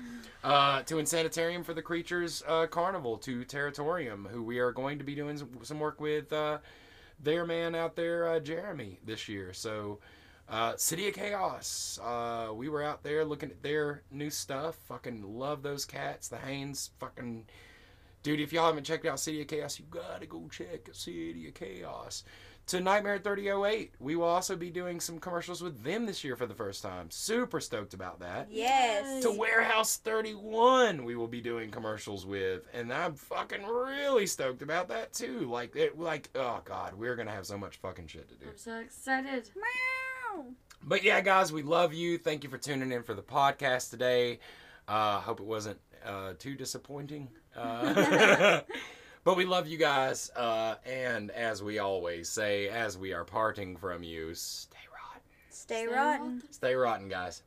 Uh, 0.44 0.82
to 0.84 1.00
Insanitarium 1.00 1.64
for 1.64 1.74
the 1.74 1.82
Creatures 1.82 2.42
uh, 2.48 2.66
Carnival, 2.66 3.18
to 3.18 3.44
Territorium, 3.44 4.28
who 4.32 4.42
we 4.42 4.58
are 4.58 4.72
going 4.72 4.98
to 4.98 5.04
be 5.04 5.14
doing 5.14 5.38
some, 5.64 5.80
work 5.80 6.00
with 6.00 6.32
uh, 6.32 6.60
their 7.22 7.46
man 7.46 7.76
out 7.76 7.96
there, 7.96 8.26
uh, 8.28 8.40
Jeremy, 8.40 9.00
this 9.06 9.28
year. 9.28 9.54
So, 9.54 10.00
uh, 10.48 10.76
City 10.78 11.10
of 11.10 11.14
Chaos, 11.14 12.00
uh, 12.02 12.52
we 12.54 12.70
were 12.70 12.82
out 12.82 13.04
there 13.04 13.26
looking 13.26 13.52
at 13.52 13.62
their 13.62 14.02
new 14.12 14.30
stuff. 14.30 14.76
Fucking 14.88 15.38
love 15.38 15.62
those 15.62 15.86
cats. 15.86 16.30
The 16.30 16.38
Haynes, 16.38 16.92
fucking. 17.00 17.46
Dude, 18.24 18.40
if 18.40 18.52
y'all 18.52 18.66
haven't 18.66 18.86
checked 18.86 19.06
out 19.06 19.20
City 19.20 19.42
of 19.42 19.48
Chaos, 19.48 19.78
you 19.78 19.86
gotta 19.90 20.26
go 20.26 20.48
check 20.50 20.90
City 20.94 21.48
of 21.50 21.54
Chaos. 21.54 22.24
To 22.70 22.80
Nightmare 22.80 23.18
3008, 23.18 23.96
we 24.00 24.16
will 24.16 24.26
also 24.28 24.56
be 24.56 24.70
doing 24.70 25.00
some 25.00 25.18
commercials 25.18 25.64
with 25.64 25.84
them 25.84 26.06
this 26.06 26.24
year 26.24 26.36
for 26.36 26.46
the 26.46 26.54
first 26.54 26.84
time. 26.84 27.10
Super 27.10 27.60
stoked 27.60 27.96
about 27.96 28.20
that 28.20 28.48
Yes. 28.52 29.24
to 29.24 29.32
Warehouse 29.32 29.98
31 29.98 31.04
we 31.04 31.16
will 31.16 31.28
be 31.28 31.42
doing 31.42 31.72
commercials 31.72 32.28
with 32.28 32.68
and 32.74 32.94
I'm 32.94 33.16
fucking 33.16 33.66
really 33.66 34.28
stoked 34.28 34.62
about 34.62 34.88
that 34.90 35.14
too 35.14 35.50
like 35.50 35.76
it 35.76 35.98
like 36.00 36.30
oh 36.36 36.62
god 36.64 36.94
we're 36.94 37.16
gonna 37.16 37.32
have 37.32 37.48
so 37.48 37.58
much 37.58 37.78
fucking 37.78 38.06
shit 38.08 38.30
to 38.30 38.36
do 38.36 38.46
I'm 38.52 38.58
so 38.58 38.78
excited. 38.78 39.50
Meow. 39.56 40.46
but 40.84 41.04
yeah 41.04 41.22
guys 41.22 41.52
we 41.52 41.64
love 41.64 41.94
you 41.94 42.18
thank 42.20 42.44
you 42.44 42.50
for 42.52 42.58
tuning 42.60 42.92
in 42.92 43.02
for 43.04 43.14
the 43.16 43.24
podcast 43.24 43.90
today 43.90 44.40
uh 44.88 45.20
hope 45.22 45.40
it 45.40 45.46
wasn't 45.46 45.80
uh 46.06 46.34
too 46.38 46.54
disappointing 46.56 47.30
uh 47.56 48.62
But 49.30 49.38
we 49.38 49.46
love 49.46 49.68
you 49.68 49.78
guys, 49.78 50.32
uh, 50.36 50.78
and 50.88 51.30
as 51.30 51.62
we 51.62 51.78
always 51.78 52.28
say, 52.28 52.68
as 52.68 52.98
we 52.98 53.14
are 53.14 53.24
parting 53.24 53.78
from 53.78 54.02
you, 54.02 54.34
stay 54.34 54.80
rotten. 54.92 55.22
Stay 55.52 55.86
Stay 55.86 55.86
rotten. 55.86 56.42
Stay 56.50 56.74
rotten, 56.74 57.10
guys. 57.10 57.44